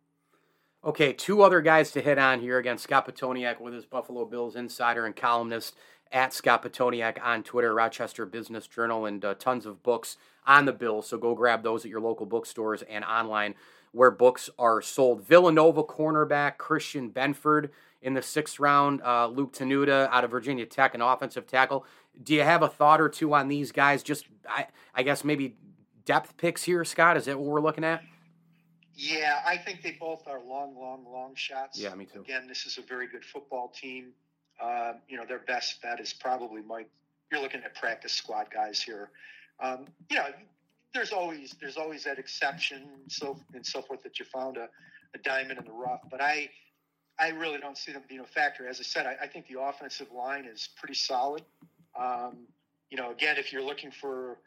Okay, 0.83 1.13
two 1.13 1.41
other 1.41 1.61
guys 1.61 1.91
to 1.91 2.01
hit 2.01 2.19
on 2.19 2.41
here. 2.41 2.57
Again, 2.57 2.77
Scott 2.77 3.07
Pitoniak 3.07 3.59
with 3.59 3.73
his 3.73 3.85
Buffalo 3.85 4.25
Bills 4.25 4.55
insider 4.55 5.05
and 5.05 5.15
columnist 5.15 5.75
at 6.11 6.33
Scott 6.33 6.63
Pitoniak 6.63 7.17
on 7.23 7.43
Twitter, 7.43 7.73
Rochester 7.73 8.25
Business 8.25 8.67
Journal, 8.67 9.05
and 9.05 9.23
uh, 9.25 9.33
tons 9.33 9.65
of 9.65 9.83
books 9.83 10.17
on 10.45 10.65
the 10.65 10.73
Bills. 10.73 11.07
So 11.07 11.17
go 11.17 11.35
grab 11.35 11.63
those 11.63 11.83
at 11.83 11.91
your 11.91 11.99
local 11.99 12.25
bookstores 12.25 12.83
and 12.83 13.03
online 13.03 13.55
where 13.97 14.11
books 14.11 14.49
are 14.59 14.81
sold. 14.81 15.25
Villanova 15.25 15.83
cornerback 15.83 16.57
Christian 16.57 17.09
Benford 17.09 17.71
in 18.01 18.13
the 18.13 18.21
sixth 18.21 18.59
round, 18.59 19.01
uh, 19.01 19.27
Luke 19.27 19.53
Tenuta 19.53 20.07
out 20.11 20.23
of 20.23 20.29
Virginia 20.29 20.67
Tech, 20.67 20.93
an 20.93 21.01
offensive 21.01 21.47
tackle. 21.47 21.83
Do 22.21 22.35
you 22.35 22.43
have 22.43 22.61
a 22.61 22.67
thought 22.67 23.01
or 23.01 23.09
two 23.09 23.33
on 23.33 23.47
these 23.47 23.71
guys? 23.71 24.03
Just, 24.03 24.25
I, 24.47 24.67
I 24.93 25.01
guess, 25.01 25.23
maybe 25.23 25.55
depth 26.05 26.37
picks 26.37 26.63
here, 26.63 26.85
Scott? 26.85 27.17
Is 27.17 27.25
that 27.25 27.39
what 27.39 27.47
we're 27.47 27.59
looking 27.59 27.83
at? 27.83 28.03
Yeah, 28.93 29.41
I 29.45 29.57
think 29.57 29.81
they 29.81 29.97
both 29.99 30.27
are 30.27 30.41
long, 30.43 30.75
long, 30.75 31.03
long 31.11 31.33
shots. 31.35 31.79
Yeah, 31.79 31.93
me 31.95 32.05
too. 32.05 32.21
Again, 32.21 32.47
this 32.47 32.65
is 32.65 32.77
a 32.77 32.81
very 32.81 33.07
good 33.07 33.25
football 33.25 33.69
team. 33.69 34.11
Uh, 34.61 34.93
you 35.09 35.17
know, 35.17 35.25
their 35.25 35.39
best 35.39 35.81
bet 35.81 35.99
is 35.99 36.13
probably 36.13 36.61
Mike. 36.61 36.89
You're 37.31 37.41
looking 37.41 37.61
at 37.63 37.75
practice 37.75 38.13
squad 38.13 38.47
guys 38.53 38.81
here. 38.81 39.09
Um, 39.59 39.85
you 40.09 40.17
know, 40.17 40.27
there's 40.93 41.11
always 41.11 41.55
there's 41.59 41.77
always 41.77 42.03
that 42.05 42.19
exception 42.19 42.83
and 43.01 43.11
so 43.11 43.37
and 43.53 43.65
so 43.65 43.81
forth 43.81 44.03
that 44.03 44.19
you 44.19 44.25
found 44.25 44.57
a, 44.57 44.69
a 45.13 45.17
diamond 45.23 45.59
in 45.59 45.65
the 45.65 45.71
rough. 45.71 46.01
But 46.09 46.21
I 46.21 46.49
I 47.19 47.29
really 47.29 47.59
don't 47.59 47.77
see 47.77 47.91
them 47.91 48.03
being 48.07 48.21
a 48.21 48.25
factor. 48.25 48.67
As 48.67 48.79
I 48.79 48.83
said, 48.83 49.05
I, 49.05 49.25
I 49.25 49.27
think 49.27 49.47
the 49.47 49.61
offensive 49.61 50.11
line 50.11 50.45
is 50.45 50.69
pretty 50.77 50.93
solid. 50.93 51.43
Um, 51.99 52.47
you 52.89 52.97
know, 52.97 53.11
again, 53.11 53.37
if 53.37 53.51
you're 53.51 53.63
looking 53.63 53.91
for 53.91 54.37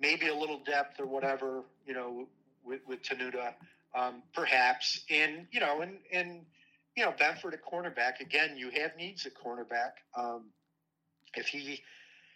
maybe 0.00 0.28
a 0.28 0.34
little 0.34 0.60
depth 0.64 0.98
or 0.98 1.06
whatever, 1.06 1.62
you 1.86 1.94
know, 1.94 2.26
with, 2.64 2.80
with 2.86 3.02
Tenuta, 3.02 3.54
um, 3.94 4.22
perhaps, 4.34 5.04
and 5.10 5.46
you 5.50 5.60
know, 5.60 5.82
and 5.82 5.98
and 6.12 6.40
you 6.96 7.04
know, 7.04 7.12
Benford 7.12 7.52
at 7.52 7.64
cornerback. 7.64 8.20
Again, 8.20 8.56
you 8.56 8.70
have 8.70 8.96
needs 8.96 9.26
at 9.26 9.32
cornerback. 9.34 9.92
Um, 10.16 10.44
if 11.34 11.46
he, 11.46 11.82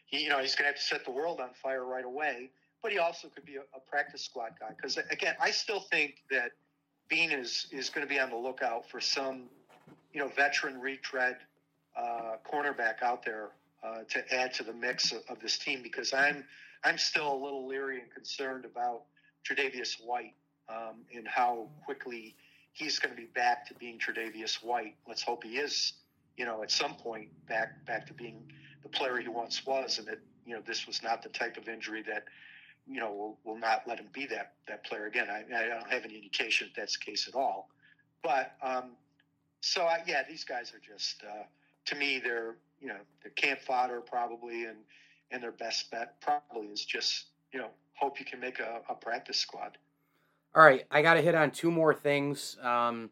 he, 0.07 0.25
you 0.25 0.29
know, 0.29 0.39
he's 0.39 0.55
going 0.55 0.65
to 0.65 0.73
have 0.73 0.77
to 0.77 0.83
set 0.83 1.05
the 1.07 1.11
world 1.11 1.41
on 1.41 1.49
fire 1.63 1.85
right 1.85 2.05
away 2.05 2.51
but 2.83 2.93
he 2.93 2.99
also 2.99 3.29
could 3.29 3.45
be 3.45 3.57
a, 3.57 3.63
a 3.77 3.81
practice 3.89 4.23
squad 4.23 4.53
guy. 4.59 4.71
Because 4.75 4.97
again, 5.11 5.35
I 5.41 5.51
still 5.51 5.81
think 5.81 6.23
that 6.31 6.53
Beane 7.09 7.33
is 7.33 7.67
is 7.73 7.91
going 7.91 8.07
to 8.07 8.13
be 8.13 8.19
on 8.19 8.31
the 8.31 8.37
lookout 8.37 8.89
for 8.89 9.01
some, 9.01 9.45
you 10.13 10.21
know, 10.21 10.29
veteran 10.29 10.81
retread 10.81 11.37
uh, 11.97 12.37
cornerback 12.51 13.03
out 13.03 13.25
there 13.25 13.51
uh, 13.83 14.03
to 14.09 14.35
add 14.35 14.55
to 14.55 14.63
the 14.63 14.73
mix 14.73 15.13
of, 15.13 15.23
of, 15.29 15.41
this 15.41 15.59
team. 15.59 15.83
Because 15.83 16.13
I'm 16.13 16.45
I'm 16.85 16.99
still 16.99 17.33
a 17.33 17.41
little 17.43 17.67
leery 17.67 18.01
and 18.01 18.11
concerned 18.11 18.65
about 18.65 19.03
Tre'Davious 19.45 19.97
White 20.05 20.35
um, 20.69 21.05
and 21.15 21.27
how 21.27 21.69
quickly 21.85 22.37
he's 22.73 22.99
going 22.99 23.15
to 23.15 23.21
be 23.21 23.29
back 23.29 23.67
to 23.69 23.75
being 23.75 23.99
Tre'Davious 23.99 24.63
White. 24.63 24.95
Let's 25.09 25.23
hope 25.23 25.45
he 25.45 25.59
is, 25.59 25.95
you 26.37 26.45
know, 26.45 26.63
at 26.63 26.71
some 26.71 26.95
point 26.95 27.29
back 27.49 27.85
back 27.87 28.07
to 28.07 28.15
being 28.15 28.51
the 28.83 28.89
player 28.89 29.19
he 29.19 29.29
once 29.29 29.67
was, 29.67 29.99
and 29.99 30.07
that 30.09 30.21
you 30.47 30.55
know 30.55 30.63
this 30.67 30.87
was 30.87 31.03
not 31.03 31.23
the 31.23 31.29
type 31.29 31.57
of 31.57 31.69
injury 31.69 32.03
that 32.03 32.25
you 32.91 32.99
know, 32.99 33.13
will, 33.13 33.39
will 33.45 33.59
not 33.59 33.83
let 33.87 33.99
him 33.99 34.09
be 34.13 34.27
that 34.27 34.55
that 34.67 34.85
player 34.85 35.07
again. 35.07 35.29
I, 35.31 35.45
I 35.57 35.67
don't 35.69 35.91
have 35.91 36.05
any 36.05 36.17
indication 36.17 36.69
that 36.69 36.81
that's 36.81 36.99
the 36.99 37.05
case 37.05 37.29
at 37.29 37.35
all. 37.35 37.69
But 38.23 38.53
um, 38.63 38.91
so 39.61 39.83
I, 39.83 40.01
yeah, 40.07 40.23
these 40.29 40.45
guys 40.45 40.73
are 40.75 40.81
just 40.81 41.23
uh, 41.23 41.45
to 41.87 41.95
me 41.95 42.21
they're 42.23 42.57
you 42.81 42.89
know 42.89 42.97
they're 43.23 43.33
camp 43.33 43.61
fodder 43.61 44.01
probably, 44.01 44.65
and 44.65 44.79
and 45.31 45.43
their 45.43 45.53
best 45.53 45.91
bet 45.91 46.21
probably 46.21 46.67
is 46.67 46.85
just 46.85 47.27
you 47.53 47.61
know 47.61 47.69
hope 47.95 48.19
you 48.19 48.27
can 48.27 48.41
make 48.41 48.59
a, 48.59 48.81
a 48.89 48.95
practice 48.95 49.39
squad. 49.39 49.79
All 50.55 50.65
right, 50.65 50.85
I 50.91 51.03
got 51.03 51.15
to 51.15 51.23
hit 51.23 51.37
on 51.37 51.53
two 51.53 51.71
more 51.71 51.95
things. 51.95 52.59
Um, 52.61 53.11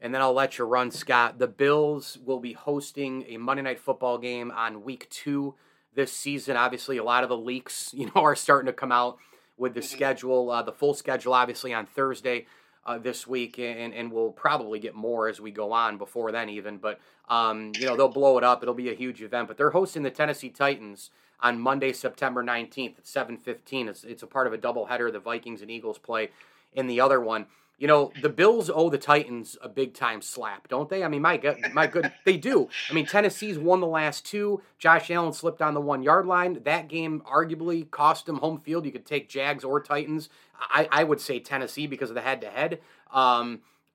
and 0.00 0.12
then 0.12 0.20
I'll 0.20 0.34
let 0.34 0.58
you 0.58 0.64
run, 0.64 0.90
Scott. 0.90 1.38
The 1.38 1.46
Bills 1.46 2.18
will 2.24 2.40
be 2.40 2.52
hosting 2.52 3.24
a 3.28 3.36
Monday 3.38 3.62
Night 3.62 3.78
Football 3.78 4.18
game 4.18 4.50
on 4.50 4.82
week 4.82 5.08
two 5.10 5.54
this 5.96 6.12
season. 6.12 6.56
Obviously, 6.56 6.96
a 6.98 7.04
lot 7.04 7.24
of 7.24 7.28
the 7.28 7.36
leaks, 7.36 7.90
you 7.96 8.06
know, 8.06 8.22
are 8.22 8.36
starting 8.36 8.66
to 8.66 8.72
come 8.72 8.92
out 8.92 9.18
with 9.58 9.74
the 9.74 9.80
mm-hmm. 9.80 9.96
schedule, 9.96 10.50
uh, 10.50 10.62
the 10.62 10.72
full 10.72 10.94
schedule, 10.94 11.34
obviously 11.34 11.74
on 11.74 11.86
Thursday 11.86 12.46
uh, 12.84 12.98
this 12.98 13.26
week, 13.26 13.58
and, 13.58 13.92
and 13.92 14.12
we'll 14.12 14.30
probably 14.30 14.78
get 14.78 14.94
more 14.94 15.28
as 15.28 15.40
we 15.40 15.50
go 15.50 15.72
on 15.72 15.98
before 15.98 16.30
then, 16.30 16.48
even. 16.48 16.78
But 16.78 17.00
um, 17.28 17.72
you 17.74 17.86
know, 17.86 17.96
they'll 17.96 18.08
blow 18.08 18.38
it 18.38 18.44
up. 18.44 18.62
It'll 18.62 18.74
be 18.74 18.90
a 18.90 18.94
huge 18.94 19.22
event. 19.22 19.48
But 19.48 19.56
they're 19.56 19.70
hosting 19.70 20.04
the 20.04 20.10
Tennessee 20.10 20.50
Titans 20.50 21.10
on 21.40 21.58
Monday, 21.58 21.92
September 21.92 22.42
nineteenth 22.42 22.98
at 22.98 23.06
seven 23.06 23.36
fifteen. 23.36 23.88
It's 23.88 24.04
it's 24.04 24.22
a 24.22 24.26
part 24.26 24.46
of 24.46 24.52
a 24.52 24.58
doubleheader. 24.58 25.12
The 25.12 25.18
Vikings 25.18 25.62
and 25.62 25.70
Eagles 25.70 25.98
play 25.98 26.30
in 26.72 26.86
the 26.86 27.00
other 27.00 27.20
one. 27.20 27.46
You 27.78 27.86
know, 27.86 28.10
the 28.22 28.30
Bills 28.30 28.70
owe 28.70 28.88
the 28.88 28.98
Titans 28.98 29.58
a 29.60 29.68
big 29.68 29.92
time 29.92 30.22
slap, 30.22 30.68
don't 30.68 30.88
they? 30.88 31.04
I 31.04 31.08
mean, 31.08 31.20
my 31.20 31.36
good, 31.36 31.58
my 31.74 31.86
good, 31.86 32.10
they 32.24 32.38
do. 32.38 32.70
I 32.90 32.94
mean, 32.94 33.04
Tennessee's 33.04 33.58
won 33.58 33.80
the 33.80 33.86
last 33.86 34.24
two. 34.24 34.62
Josh 34.78 35.10
Allen 35.10 35.34
slipped 35.34 35.60
on 35.60 35.74
the 35.74 35.80
one 35.80 36.02
yard 36.02 36.26
line. 36.26 36.62
That 36.64 36.88
game 36.88 37.22
arguably 37.30 37.90
cost 37.90 38.28
him 38.28 38.36
home 38.36 38.60
field. 38.60 38.86
You 38.86 38.92
could 38.92 39.04
take 39.04 39.28
Jags 39.28 39.62
or 39.62 39.80
Titans. 39.80 40.30
I, 40.58 40.88
I 40.90 41.04
would 41.04 41.20
say 41.20 41.38
Tennessee 41.38 41.86
because 41.86 42.08
of 42.08 42.14
the 42.14 42.22
head 42.22 42.40
to 42.40 42.48
head. 42.48 42.80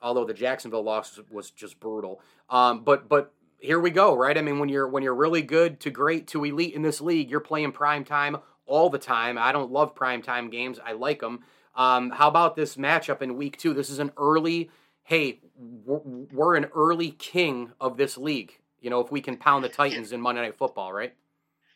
Although 0.01 0.25
the 0.25 0.33
Jacksonville 0.33 0.83
loss 0.83 1.19
was 1.31 1.51
just 1.51 1.79
brutal. 1.79 2.21
Um, 2.49 2.83
but 2.83 3.07
but 3.09 3.33
here 3.59 3.79
we 3.79 3.91
go, 3.91 4.15
right? 4.15 4.37
I 4.37 4.41
mean, 4.41 4.59
when 4.59 4.69
you're 4.69 4.87
when 4.87 5.03
you're 5.03 5.15
really 5.15 5.41
good 5.43 5.79
to 5.81 5.89
great 5.89 6.27
to 6.27 6.43
elite 6.43 6.73
in 6.73 6.81
this 6.81 7.01
league, 7.01 7.29
you're 7.29 7.39
playing 7.39 7.71
prime 7.71 8.03
time 8.03 8.37
all 8.65 8.89
the 8.89 8.97
time. 8.97 9.37
I 9.37 9.51
don't 9.51 9.71
love 9.71 9.95
prime 9.95 10.21
time 10.21 10.49
games. 10.49 10.79
I 10.83 10.93
like 10.93 11.19
them. 11.19 11.43
Um, 11.75 12.09
how 12.11 12.27
about 12.27 12.55
this 12.55 12.75
matchup 12.75 13.21
in 13.21 13.37
week 13.37 13.57
two? 13.57 13.73
This 13.73 13.89
is 13.89 13.99
an 13.99 14.11
early, 14.17 14.69
hey, 15.03 15.39
we're, 15.55 15.99
we're 16.31 16.55
an 16.55 16.65
early 16.75 17.11
king 17.11 17.71
of 17.79 17.97
this 17.97 18.17
league. 18.17 18.57
You 18.81 18.89
know, 18.89 18.99
if 18.99 19.11
we 19.11 19.21
can 19.21 19.37
pound 19.37 19.63
the 19.63 19.69
Titans 19.69 20.11
in 20.11 20.19
Monday 20.19 20.41
Night 20.41 20.57
Football, 20.57 20.91
right? 20.91 21.13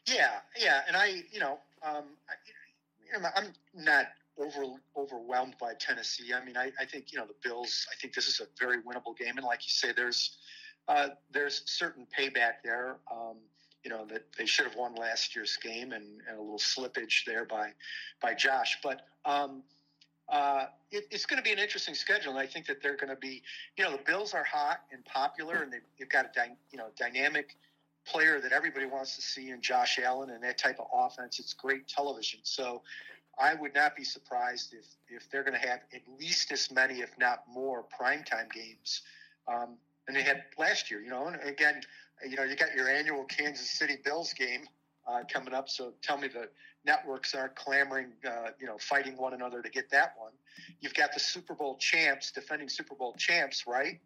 Yeah, 0.07 0.31
yeah, 0.59 0.81
and 0.87 0.95
I, 0.95 1.23
you 1.31 1.39
know, 1.39 1.59
um, 1.83 2.03
I, 2.29 3.29
I'm 3.35 3.53
not 3.75 4.07
over 4.37 4.63
overwhelmed 4.97 5.55
by 5.59 5.73
Tennessee. 5.79 6.33
I 6.33 6.43
mean, 6.43 6.57
I, 6.57 6.71
I 6.79 6.85
think 6.85 7.11
you 7.11 7.19
know 7.19 7.25
the 7.25 7.35
Bills. 7.47 7.87
I 7.91 7.95
think 8.01 8.13
this 8.13 8.27
is 8.27 8.41
a 8.41 8.47
very 8.59 8.77
winnable 8.81 9.17
game, 9.17 9.37
and 9.37 9.45
like 9.45 9.59
you 9.65 9.69
say, 9.69 9.93
there's 9.95 10.37
uh, 10.87 11.09
there's 11.31 11.63
certain 11.65 12.05
payback 12.17 12.55
there. 12.63 12.97
Um, 13.11 13.37
you 13.83 13.91
know 13.91 14.05
that 14.07 14.23
they 14.37 14.45
should 14.45 14.65
have 14.65 14.75
won 14.75 14.95
last 14.95 15.35
year's 15.35 15.57
game, 15.57 15.91
and, 15.91 16.21
and 16.27 16.37
a 16.37 16.41
little 16.41 16.59
slippage 16.59 17.23
there 17.25 17.45
by 17.45 17.71
by 18.21 18.33
Josh. 18.33 18.77
But 18.83 19.01
um, 19.25 19.63
uh, 20.29 20.65
it, 20.91 21.05
it's 21.11 21.25
going 21.25 21.37
to 21.37 21.43
be 21.43 21.51
an 21.51 21.59
interesting 21.59 21.93
schedule, 21.93 22.31
and 22.31 22.39
I 22.39 22.47
think 22.47 22.65
that 22.67 22.81
they're 22.81 22.97
going 22.97 23.09
to 23.09 23.15
be, 23.15 23.43
you 23.77 23.83
know, 23.83 23.91
the 23.91 24.03
Bills 24.03 24.33
are 24.33 24.43
hot 24.43 24.81
and 24.91 25.03
popular, 25.05 25.61
and 25.61 25.71
they've, 25.71 25.81
they've 25.99 26.09
got 26.09 26.25
a 26.25 26.29
dy- 26.33 26.55
you 26.71 26.77
know 26.77 26.87
dynamic 26.97 27.57
player 28.07 28.39
that 28.39 28.51
everybody 28.51 28.85
wants 28.85 29.15
to 29.15 29.21
see 29.21 29.49
in 29.49 29.61
Josh 29.61 29.99
Allen 29.99 30.29
and 30.31 30.43
that 30.43 30.57
type 30.57 30.79
of 30.79 30.87
offense. 30.93 31.39
It's 31.39 31.53
great 31.53 31.87
television, 31.87 32.39
so 32.43 32.81
I 33.39 33.53
would 33.53 33.75
not 33.75 33.95
be 33.95 34.03
surprised 34.03 34.73
if 34.73 34.85
if 35.09 35.29
they're 35.29 35.43
going 35.43 35.59
to 35.59 35.67
have 35.67 35.81
at 35.93 36.01
least 36.19 36.51
as 36.51 36.71
many, 36.71 37.01
if 37.01 37.11
not 37.19 37.43
more, 37.47 37.85
primetime 37.99 38.51
games 38.51 39.01
um, 39.47 39.75
than 40.07 40.15
they 40.15 40.23
had 40.23 40.43
last 40.57 40.89
year. 40.89 41.01
You 41.01 41.11
know, 41.11 41.27
and 41.27 41.35
again, 41.47 41.81
you 42.27 42.35
know, 42.35 42.43
you 42.43 42.55
got 42.55 42.73
your 42.75 42.89
annual 42.89 43.25
Kansas 43.25 43.69
City 43.69 43.97
Bills 44.03 44.33
game 44.33 44.67
uh, 45.07 45.21
coming 45.31 45.53
up. 45.53 45.69
So 45.69 45.93
tell 46.01 46.17
me 46.17 46.27
the 46.27 46.49
networks 46.85 47.33
aren't 47.33 47.55
clamoring, 47.55 48.13
uh, 48.25 48.49
you 48.59 48.67
know, 48.67 48.77
fighting 48.77 49.17
one 49.17 49.33
another 49.33 49.61
to 49.61 49.69
get 49.69 49.89
that 49.91 50.13
one. 50.17 50.31
You've 50.79 50.93
got 50.93 51.13
the 51.13 51.19
Super 51.19 51.53
Bowl 51.53 51.77
champs, 51.77 52.31
defending 52.31 52.69
Super 52.69 52.95
Bowl 52.95 53.13
champs, 53.17 53.65
right? 53.67 53.99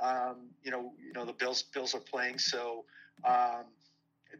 Um, 0.00 0.48
you 0.62 0.70
know, 0.70 0.92
you 0.98 1.12
know 1.12 1.24
the 1.24 1.32
Bills. 1.32 1.62
Bills 1.62 1.94
are 1.94 2.00
playing, 2.00 2.38
so 2.38 2.84
um, 3.24 3.64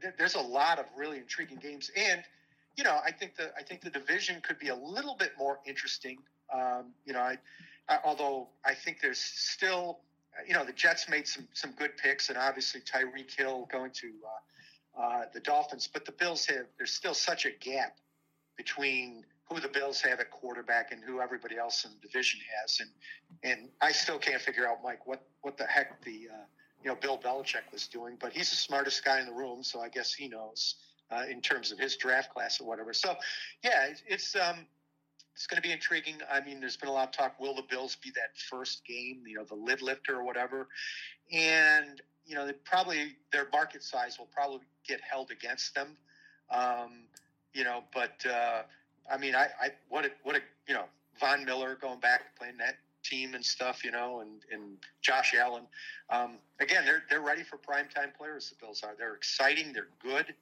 th- 0.01 0.15
there's 0.17 0.35
a 0.35 0.41
lot 0.41 0.79
of 0.79 0.87
really 0.97 1.19
intriguing 1.19 1.59
games, 1.59 1.91
and 1.95 2.23
you 2.77 2.85
know, 2.85 2.99
I 3.05 3.13
think 3.13 3.37
the 3.37 3.53
I 3.59 3.63
think 3.63 3.83
the 3.83 3.91
division 3.91 4.41
could 4.41 4.59
be 4.59 4.69
a 4.69 4.75
little 4.75 5.17
bit 5.17 5.33
more 5.39 5.59
interesting. 5.67 6.17
Um, 6.53 6.95
you 7.05 7.13
know, 7.13 7.21
I, 7.21 7.39
I, 7.89 7.99
although 8.05 8.49
I 8.65 8.75
think 8.75 9.01
there's 9.03 9.21
still, 9.21 10.01
you 10.49 10.55
know, 10.55 10.65
the 10.65 10.73
Jets 10.73 11.11
made 11.11 11.29
some 11.29 11.47
some 11.53 11.73
good 11.73 11.97
picks, 11.99 12.31
and 12.31 12.39
obviously 12.39 12.81
Tyreek 12.81 13.31
Hill 13.37 13.69
going 13.71 13.91
to 13.91 14.07
uh, 14.07 14.41
uh, 14.99 15.23
the 15.33 15.41
Dolphins, 15.41 15.89
but 15.93 16.05
the 16.05 16.13
Bills 16.13 16.47
have 16.47 16.67
there's 16.77 16.93
still 16.93 17.15
such 17.15 17.47
a 17.47 17.51
gap 17.51 17.97
between 18.57 19.25
who 19.49 19.61
the 19.61 19.69
Bills 19.69 20.01
have 20.01 20.21
at 20.21 20.31
quarterback 20.31 20.93
and 20.93 21.03
who 21.03 21.21
everybody 21.21 21.57
else 21.59 21.85
in 21.85 21.91
the 21.93 22.07
division 22.07 22.41
has, 22.61 22.81
and 22.81 22.91
and 23.43 23.69
I 23.81 23.93
still 23.93 24.19
can't 24.19 24.41
figure 24.41 24.69
out, 24.69 24.79
Mike, 24.83 25.07
what 25.07 25.23
what 25.43 25.57
the 25.57 25.67
heck 25.67 26.03
the 26.05 26.29
uh, 26.33 26.45
you 26.83 26.91
know 26.91 26.97
Bill 26.97 27.19
Belichick 27.19 27.71
was 27.73 27.87
doing, 27.87 28.17
but 28.21 28.33
he's 28.33 28.51
the 28.51 28.57
smartest 28.57 29.05
guy 29.05 29.21
in 29.21 29.27
the 29.27 29.33
room, 29.33 29.63
so 29.63 29.81
I 29.81 29.89
guess 29.89 30.13
he 30.13 30.29
knows 30.29 30.77
uh, 31.11 31.25
in 31.31 31.41
terms 31.41 31.73
of 31.73 31.79
his 31.79 31.97
draft 31.97 32.33
class 32.33 32.61
or 32.61 32.67
whatever. 32.67 32.93
So 32.93 33.17
yeah, 33.63 33.87
it's, 33.87 34.03
it's 34.07 34.37
um 34.37 34.67
it's 35.35 35.47
going 35.47 35.57
to 35.57 35.67
be 35.67 35.73
intriguing. 35.73 36.17
I 36.31 36.41
mean, 36.43 36.61
there's 36.61 36.77
been 36.77 36.91
a 36.91 36.93
lot 36.93 37.09
of 37.09 37.13
talk. 37.13 37.41
Will 37.41 37.55
the 37.55 37.63
Bills 37.63 37.97
be 37.97 38.11
that 38.11 38.37
first 38.51 38.85
game, 38.85 39.23
you 39.27 39.37
know, 39.37 39.45
the 39.45 39.55
lid 39.55 39.81
lifter 39.81 40.17
or 40.17 40.25
whatever? 40.25 40.69
And 41.33 42.03
you 42.31 42.37
know, 42.37 42.47
they 42.47 42.53
probably 42.53 43.17
their 43.33 43.49
market 43.53 43.83
size 43.83 44.17
will 44.17 44.29
probably 44.33 44.61
get 44.87 45.01
held 45.01 45.33
against 45.33 45.75
them. 45.75 45.97
Um, 46.49 47.03
you 47.53 47.65
know, 47.65 47.83
but 47.93 48.25
uh, 48.25 48.63
I 49.11 49.19
mean, 49.19 49.35
I, 49.35 49.49
I 49.61 49.71
what 49.89 50.05
a, 50.05 50.11
what 50.23 50.37
a 50.37 50.41
you 50.69 50.75
know 50.75 50.85
Von 51.19 51.45
Miller 51.45 51.77
going 51.81 51.99
back 51.99 52.37
playing 52.39 52.57
that 52.59 52.77
team 53.03 53.35
and 53.35 53.45
stuff, 53.45 53.85
you 53.85 53.91
know, 53.91 54.21
and 54.21 54.31
and 54.53 54.77
Josh 55.03 55.35
Allen. 55.35 55.65
Um, 56.09 56.37
again, 56.61 56.85
they're 56.85 57.03
they're 57.11 57.21
ready 57.21 57.43
for 57.43 57.57
primetime 57.57 58.15
players. 58.17 58.49
The 58.49 58.65
Bills 58.65 58.83
are. 58.85 58.95
They're 58.97 59.15
exciting. 59.15 59.73
They're 59.73 59.89
good, 60.01 60.33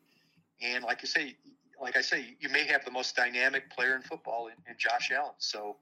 and 0.60 0.84
like 0.84 1.00
you 1.00 1.08
say, 1.08 1.36
like 1.80 1.96
I 1.96 2.02
say, 2.02 2.36
you 2.38 2.50
may 2.50 2.66
have 2.66 2.84
the 2.84 2.90
most 2.90 3.16
dynamic 3.16 3.70
player 3.70 3.96
in 3.96 4.02
football 4.02 4.48
in, 4.48 4.70
in 4.70 4.76
Josh 4.76 5.10
Allen. 5.10 5.32
So 5.38 5.76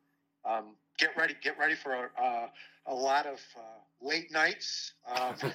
um, 0.45 0.77
get 0.99 1.17
ready. 1.17 1.35
Get 1.43 1.59
ready 1.59 1.75
for 1.75 1.95
a, 1.95 2.23
uh, 2.23 2.49
a 2.87 2.95
lot 2.95 3.27
of 3.27 3.41
uh, 3.57 4.07
late 4.07 4.31
nights. 4.31 4.93
Um, 5.09 5.35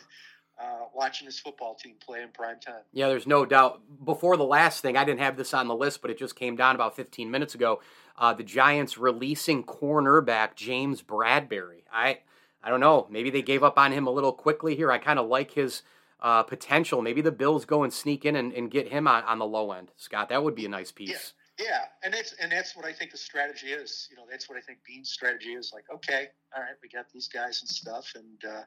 uh, 0.60 0.86
watching 0.93 1.26
his 1.26 1.39
football 1.39 1.76
team 1.76 1.95
play 1.99 2.22
in 2.22 2.30
prime 2.30 2.60
time. 2.60 2.82
Yeah, 2.93 3.08
there's 3.08 3.28
no 3.28 3.45
doubt. 3.45 3.82
Before 4.04 4.38
the 4.38 4.43
last 4.43 4.82
thing, 4.82 4.97
I 4.97 5.04
didn't 5.04 5.20
have 5.20 5.38
this 5.38 5.54
on 5.54 5.68
the 5.68 5.76
list, 5.76 6.02
but 6.02 6.12
it 6.12 6.18
just 6.18 6.36
came 6.36 6.56
down 6.56 6.76
about 6.76 6.95
15 6.95 7.30
minutes 7.30 7.56
ago. 7.56 7.82
Uh, 8.18 8.34
the 8.34 8.43
Giants 8.43 8.97
releasing 8.97 9.64
cornerback 9.64 10.56
James 10.56 11.02
Bradberry. 11.02 11.84
I 11.91 12.20
I 12.64 12.70
don't 12.70 12.80
know. 12.80 13.08
Maybe 13.10 13.30
they 13.30 13.41
gave 13.41 13.64
up 13.64 13.78
on 13.78 13.91
him 13.91 14.06
a 14.06 14.12
little 14.12 14.34
quickly 14.34 14.76
here. 14.76 14.91
I 14.91 14.99
kind 14.99 15.18
of 15.18 15.28
like 15.28 15.52
his 15.52 15.82
uh, 16.22 16.43
potential. 16.43 17.02
Maybe 17.02 17.22
the 17.22 17.32
Bills 17.32 17.66
go 17.66 17.84
and 17.84 17.91
sneak 17.91 18.26
in 18.26 18.36
and, 18.36 18.54
and 18.54 18.70
get 18.70 18.89
him 18.89 19.08
on, 19.08 19.24
on 19.24 19.39
the 19.39 19.45
low 19.45 19.72
end. 19.72 19.89
Scott, 19.97 20.30
that 20.30 20.43
would 20.43 20.56
be 20.56 20.66
a 20.66 20.70
nice 20.70 20.91
piece. 20.91 21.10
Yeah. 21.10 21.18
Yeah, 21.62 21.84
and 22.03 22.14
that's 22.14 22.34
and 22.34 22.51
that's 22.51 22.76
what 22.76 22.86
I 22.86 22.93
think 22.93 23.12
the 23.12 23.18
strategy 23.18 23.68
is. 23.68 24.07
You 24.09 24.18
know, 24.18 24.24
that's 24.30 24.49
what 24.49 24.57
I 24.57 24.62
think 24.62 24.80
Beane's 24.84 25.12
strategy 25.12 25.53
is. 25.53 25.72
Like, 25.74 25.86
okay, 25.93 26.30
all 26.55 26.64
right, 26.64 26.74
we 26.82 26.89
got 26.89 27.05
these 27.14 27.28
guys 27.28 27.62
and 27.62 27.70
stuff, 27.70 28.14
and 28.16 28.51
uh, 28.51 28.64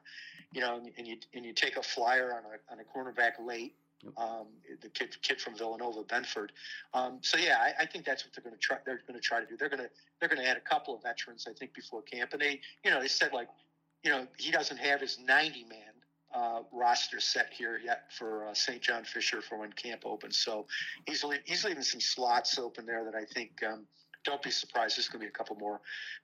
you 0.53 0.61
know, 0.61 0.77
and, 0.77 0.89
and, 0.97 1.07
you 1.07 1.17
and 1.33 1.45
you 1.45 1.53
take 1.53 1.77
a 1.77 1.83
flyer 1.83 2.33
on 2.33 2.43
a 2.45 2.71
on 2.71 2.79
a 2.79 2.83
cornerback 2.83 3.33
late, 3.45 3.75
um, 4.17 4.47
the 4.81 4.89
kid 4.89 5.15
kid 5.21 5.41
from 5.41 5.57
Villanova, 5.57 6.03
Benford. 6.03 6.49
Um, 6.93 7.19
so 7.21 7.37
yeah, 7.37 7.57
I, 7.59 7.83
I, 7.83 7.85
think 7.85 8.05
that's 8.05 8.23
what 8.23 8.33
they're 8.33 8.43
going 8.43 8.55
to 8.55 8.61
try. 8.61 8.77
They're 8.85 9.01
going 9.07 9.19
to 9.19 9.25
try 9.25 9.41
to 9.41 9.45
do. 9.45 9.57
They're 9.57 9.69
going 9.69 9.83
to 9.83 9.89
they're 10.19 10.29
going 10.29 10.41
to 10.41 10.47
add 10.47 10.57
a 10.57 10.61
couple 10.61 10.95
of 10.95 11.03
veterans, 11.03 11.47
I 11.49 11.53
think, 11.53 11.73
before 11.73 12.01
camp, 12.01 12.31
and 12.33 12.41
they 12.41 12.61
you 12.83 12.91
know 12.91 13.01
they 13.01 13.07
said 13.07 13.33
like, 13.33 13.49
you 14.03 14.11
know, 14.11 14.25
he 14.37 14.51
doesn't 14.51 14.77
have 14.77 15.01
his 15.01 15.19
ninety 15.19 15.65
man 15.69 15.84
uh, 16.35 16.59
roster 16.71 17.19
set 17.19 17.47
here 17.51 17.79
yet 17.83 18.11
for 18.11 18.47
uh, 18.47 18.53
St. 18.53 18.81
John 18.81 19.03
Fisher 19.05 19.41
for 19.41 19.57
when 19.59 19.71
camp 19.73 20.01
opens. 20.05 20.37
So 20.37 20.67
he's 21.05 21.23
he's 21.45 21.63
leaving 21.63 21.83
some 21.83 22.01
slots 22.01 22.59
open 22.59 22.85
there 22.85 23.03
that 23.05 23.15
I 23.15 23.25
think. 23.25 23.63
Um, 23.65 23.85
don't 24.25 24.41
be 24.41 24.51
surprised. 24.51 24.97
There's 24.97 25.07
going 25.07 25.21
to 25.21 25.25
be 25.25 25.29
a 25.29 25.31
couple 25.31 25.55
more 25.55 25.81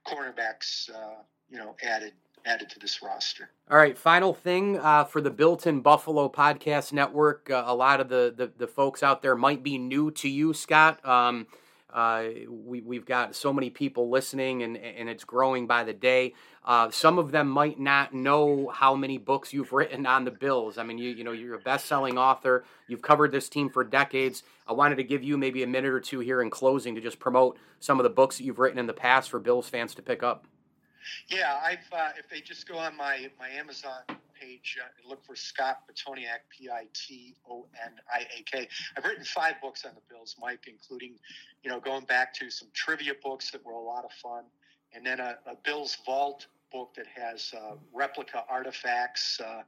cornerbacks, 0.07 0.89
uh, 0.89 1.21
you 1.49 1.57
know, 1.57 1.75
added 1.83 2.13
added 2.45 2.69
to 2.71 2.79
this 2.79 3.03
roster. 3.03 3.49
All 3.69 3.77
right, 3.77 3.95
final 3.95 4.33
thing 4.33 4.77
uh, 4.79 5.03
for 5.03 5.21
the 5.21 5.29
Built-in 5.29 5.81
Buffalo 5.81 6.27
Podcast 6.27 6.91
Network. 6.91 7.49
Uh, 7.51 7.63
a 7.67 7.75
lot 7.75 8.01
of 8.01 8.09
the, 8.09 8.33
the, 8.35 8.51
the 8.57 8.67
folks 8.67 9.03
out 9.03 9.21
there 9.21 9.35
might 9.35 9.61
be 9.61 9.77
new 9.77 10.09
to 10.11 10.27
you, 10.27 10.51
Scott. 10.51 11.05
Um, 11.07 11.45
uh, 11.93 12.23
we, 12.49 12.81
we've 12.81 13.05
got 13.05 13.35
so 13.35 13.51
many 13.51 13.69
people 13.69 14.09
listening, 14.09 14.63
and, 14.63 14.77
and 14.77 15.09
it's 15.09 15.23
growing 15.23 15.67
by 15.67 15.83
the 15.83 15.93
day. 15.93 16.33
Uh, 16.63 16.89
some 16.91 17.17
of 17.17 17.31
them 17.31 17.49
might 17.49 17.79
not 17.79 18.13
know 18.13 18.69
how 18.73 18.95
many 18.95 19.17
books 19.17 19.53
you've 19.53 19.73
written 19.73 20.05
on 20.05 20.25
the 20.25 20.31
Bills. 20.31 20.77
I 20.77 20.83
mean, 20.83 20.97
you 20.97 21.09
you 21.09 21.23
know 21.23 21.31
you're 21.31 21.55
a 21.55 21.59
best-selling 21.59 22.17
author. 22.17 22.63
You've 22.87 23.01
covered 23.01 23.31
this 23.31 23.49
team 23.49 23.69
for 23.69 23.83
decades. 23.83 24.43
I 24.67 24.73
wanted 24.73 24.95
to 24.95 25.03
give 25.03 25.23
you 25.23 25.37
maybe 25.37 25.63
a 25.63 25.67
minute 25.67 25.91
or 25.91 25.99
two 25.99 26.19
here 26.19 26.41
in 26.41 26.49
closing 26.49 26.95
to 26.95 27.01
just 27.01 27.19
promote 27.19 27.57
some 27.79 27.99
of 27.99 28.03
the 28.03 28.09
books 28.09 28.37
that 28.37 28.43
you've 28.43 28.59
written 28.59 28.79
in 28.79 28.87
the 28.87 28.93
past 28.93 29.29
for 29.29 29.39
Bills 29.39 29.67
fans 29.67 29.95
to 29.95 30.01
pick 30.01 30.23
up. 30.23 30.45
Yeah, 31.27 31.59
I've 31.63 31.79
uh, 31.91 32.09
if 32.17 32.29
they 32.29 32.41
just 32.41 32.67
go 32.67 32.77
on 32.77 32.95
my 32.95 33.29
my 33.39 33.49
Amazon 33.49 34.01
page 34.41 34.77
uh, 34.81 34.87
and 34.97 35.09
look 35.09 35.23
for 35.25 35.35
Scott 35.35 35.79
Pitoniak, 35.87 36.41
P 36.49 36.69
I 36.69 36.87
T 36.93 37.35
O 37.49 37.67
N 37.83 37.91
I 38.13 38.21
A 38.37 38.43
K. 38.43 38.67
I've 38.97 39.05
written 39.05 39.23
five 39.23 39.55
books 39.61 39.85
on 39.85 39.91
the 39.95 40.01
Bills, 40.13 40.35
Mike, 40.41 40.65
including 40.67 41.15
you 41.63 41.69
know 41.69 41.79
going 41.79 42.05
back 42.05 42.33
to 42.35 42.49
some 42.49 42.69
trivia 42.73 43.13
books 43.23 43.51
that 43.51 43.65
were 43.65 43.73
a 43.73 43.79
lot 43.79 44.05
of 44.05 44.11
fun, 44.13 44.43
and 44.93 45.05
then 45.05 45.19
a, 45.19 45.37
a 45.45 45.55
Bills 45.63 45.97
Vault 46.05 46.47
book 46.71 46.93
that 46.95 47.07
has 47.07 47.53
uh, 47.55 47.75
replica 47.93 48.43
artifacts. 48.49 49.39
Uh, 49.39 49.61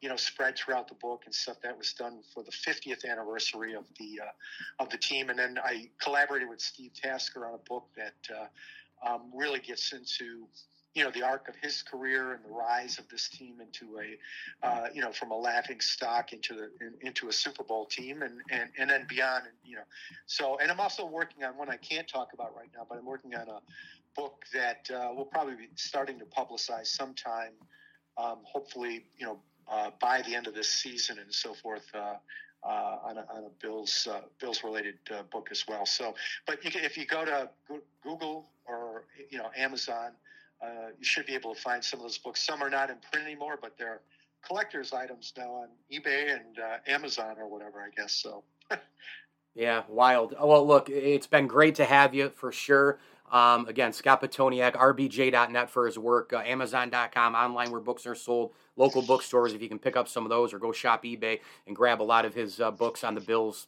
you 0.00 0.08
know, 0.08 0.14
spread 0.14 0.56
throughout 0.56 0.86
the 0.86 0.94
book 0.94 1.22
and 1.24 1.34
stuff 1.34 1.56
that 1.60 1.76
was 1.76 1.92
done 1.92 2.20
for 2.32 2.44
the 2.44 2.52
50th 2.52 3.04
anniversary 3.04 3.74
of 3.74 3.84
the 3.98 4.20
uh, 4.22 4.82
of 4.82 4.88
the 4.90 4.96
team. 4.96 5.28
And 5.28 5.36
then 5.36 5.58
I 5.64 5.88
collaborated 6.00 6.48
with 6.48 6.60
Steve 6.60 6.92
Tasker 6.94 7.44
on 7.44 7.54
a 7.54 7.68
book 7.68 7.88
that 7.96 8.14
uh, 8.32 9.14
um, 9.14 9.22
really 9.34 9.58
gets 9.58 9.92
into 9.92 10.46
you 10.94 11.04
know 11.04 11.10
the 11.10 11.22
arc 11.22 11.48
of 11.48 11.54
his 11.56 11.82
career 11.82 12.32
and 12.32 12.44
the 12.44 12.48
rise 12.48 12.98
of 12.98 13.08
this 13.08 13.28
team 13.28 13.60
into 13.60 13.98
a 13.98 14.66
uh, 14.66 14.88
you 14.92 15.00
know 15.00 15.12
from 15.12 15.30
a 15.30 15.36
laughing 15.36 15.80
stock 15.80 16.32
into 16.32 16.54
the 16.54 16.70
in, 16.84 16.94
into 17.02 17.28
a 17.28 17.32
Super 17.32 17.62
Bowl 17.62 17.86
team 17.86 18.22
and, 18.22 18.40
and 18.50 18.70
and 18.78 18.90
then 18.90 19.06
beyond 19.08 19.44
and 19.44 19.54
you 19.64 19.76
know 19.76 19.82
so 20.26 20.58
and 20.58 20.70
I'm 20.70 20.80
also 20.80 21.06
working 21.06 21.44
on 21.44 21.56
one 21.56 21.68
I 21.68 21.76
can't 21.76 22.08
talk 22.08 22.32
about 22.32 22.56
right 22.56 22.68
now 22.76 22.86
but 22.88 22.98
I'm 22.98 23.06
working 23.06 23.34
on 23.34 23.48
a 23.48 23.60
book 24.16 24.44
that 24.52 24.90
uh, 24.92 25.10
we'll 25.14 25.26
probably 25.26 25.54
be 25.54 25.68
starting 25.76 26.18
to 26.18 26.24
publicize 26.24 26.86
sometime 26.86 27.52
um, 28.16 28.38
hopefully 28.42 29.04
you 29.18 29.26
know 29.26 29.38
uh, 29.70 29.90
by 30.00 30.22
the 30.22 30.34
end 30.34 30.46
of 30.46 30.54
this 30.54 30.68
season 30.68 31.18
and 31.18 31.32
so 31.32 31.54
forth 31.54 31.86
uh, 31.94 32.14
uh, 32.64 32.96
on, 33.04 33.18
a, 33.18 33.26
on 33.32 33.44
a 33.44 33.50
Bills 33.62 34.08
uh, 34.10 34.20
Bills 34.40 34.64
related 34.64 34.96
uh, 35.12 35.22
book 35.30 35.48
as 35.52 35.64
well. 35.68 35.86
So, 35.86 36.14
but 36.46 36.64
you 36.64 36.72
can, 36.72 36.82
if 36.82 36.96
you 36.96 37.06
go 37.06 37.24
to 37.24 37.48
Google 38.02 38.48
or 38.66 39.04
you 39.30 39.38
know 39.38 39.50
Amazon, 39.56 40.10
uh, 40.62 40.88
you 40.98 41.04
should 41.04 41.26
be 41.26 41.34
able 41.34 41.54
to 41.54 41.60
find 41.60 41.84
some 41.84 42.00
of 42.00 42.04
those 42.04 42.18
books. 42.18 42.44
Some 42.44 42.62
are 42.62 42.70
not 42.70 42.90
in 42.90 42.96
print 43.10 43.26
anymore, 43.26 43.58
but 43.60 43.76
they're 43.78 44.00
collector's 44.46 44.92
items 44.92 45.32
now 45.36 45.50
on 45.50 45.68
eBay 45.92 46.34
and 46.34 46.58
uh, 46.58 46.76
Amazon 46.86 47.36
or 47.38 47.48
whatever, 47.48 47.80
I 47.80 47.90
guess. 47.96 48.12
So. 48.12 48.44
yeah, 49.54 49.82
wild. 49.88 50.34
Well, 50.40 50.66
look, 50.66 50.88
it's 50.88 51.26
been 51.26 51.46
great 51.46 51.76
to 51.76 51.84
have 51.84 52.14
you 52.14 52.30
for 52.30 52.52
sure. 52.52 52.98
Um, 53.30 53.68
again, 53.68 53.92
Scott 53.92 54.22
Pitoniak, 54.22 54.74
rbj.net 54.74 55.68
for 55.68 55.86
his 55.86 55.98
work, 55.98 56.32
uh, 56.32 56.38
amazon.com, 56.38 57.34
online 57.34 57.70
where 57.70 57.80
books 57.80 58.06
are 58.06 58.14
sold, 58.14 58.52
local 58.76 59.02
bookstores 59.02 59.52
if 59.52 59.60
you 59.60 59.68
can 59.68 59.78
pick 59.78 59.96
up 59.96 60.08
some 60.08 60.24
of 60.24 60.30
those 60.30 60.54
or 60.54 60.58
go 60.58 60.72
shop 60.72 61.04
eBay 61.04 61.40
and 61.66 61.76
grab 61.76 62.00
a 62.00 62.04
lot 62.04 62.24
of 62.24 62.34
his 62.34 62.58
uh, 62.58 62.70
books 62.70 63.04
on 63.04 63.14
the 63.14 63.20
Bills 63.20 63.66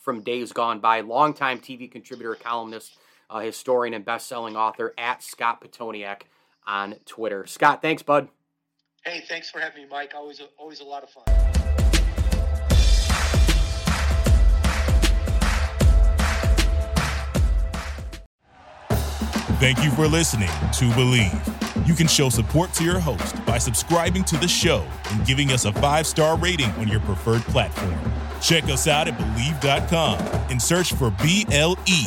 from 0.00 0.22
days 0.22 0.52
gone 0.52 0.80
by. 0.80 1.00
Longtime 1.00 1.58
TV 1.58 1.90
contributor, 1.90 2.34
columnist, 2.34 2.96
uh, 3.30 3.40
historian 3.40 3.94
and 3.94 4.04
best-selling 4.04 4.56
author 4.56 4.94
at 4.98 5.22
Scott 5.22 5.60
Pitoniak 5.62 6.22
on 6.66 6.96
Twitter. 7.04 7.46
Scott, 7.46 7.82
thanks, 7.82 8.02
bud. 8.02 8.28
Hey, 9.04 9.22
thanks 9.28 9.50
for 9.50 9.60
having 9.60 9.82
me, 9.82 9.88
Mike. 9.90 10.12
Always, 10.14 10.40
a, 10.40 10.44
always 10.58 10.80
a 10.80 10.84
lot 10.84 11.02
of 11.02 11.10
fun. 11.10 11.24
Thank 19.60 19.82
you 19.84 19.90
for 19.92 20.06
listening 20.06 20.48
to 20.48 20.84
BLEAV. 20.94 21.86
You 21.86 21.94
can 21.94 22.06
show 22.06 22.28
support 22.28 22.72
to 22.74 22.84
your 22.84 22.98
host 22.98 23.44
by 23.46 23.58
subscribing 23.58 24.24
to 24.24 24.36
the 24.36 24.48
show 24.48 24.86
and 25.10 25.26
giving 25.26 25.52
us 25.52 25.64
a 25.64 25.72
five 25.74 26.06
star 26.06 26.36
rating 26.38 26.70
on 26.72 26.88
your 26.88 27.00
preferred 27.00 27.42
platform. 27.42 27.98
Check 28.40 28.64
us 28.64 28.88
out 28.88 29.08
at 29.08 29.16
Bleav.com 29.16 30.18
and 30.50 30.60
search 30.60 30.92
for 30.92 31.10
B 31.22 31.46
L 31.50 31.78
E 31.86 32.06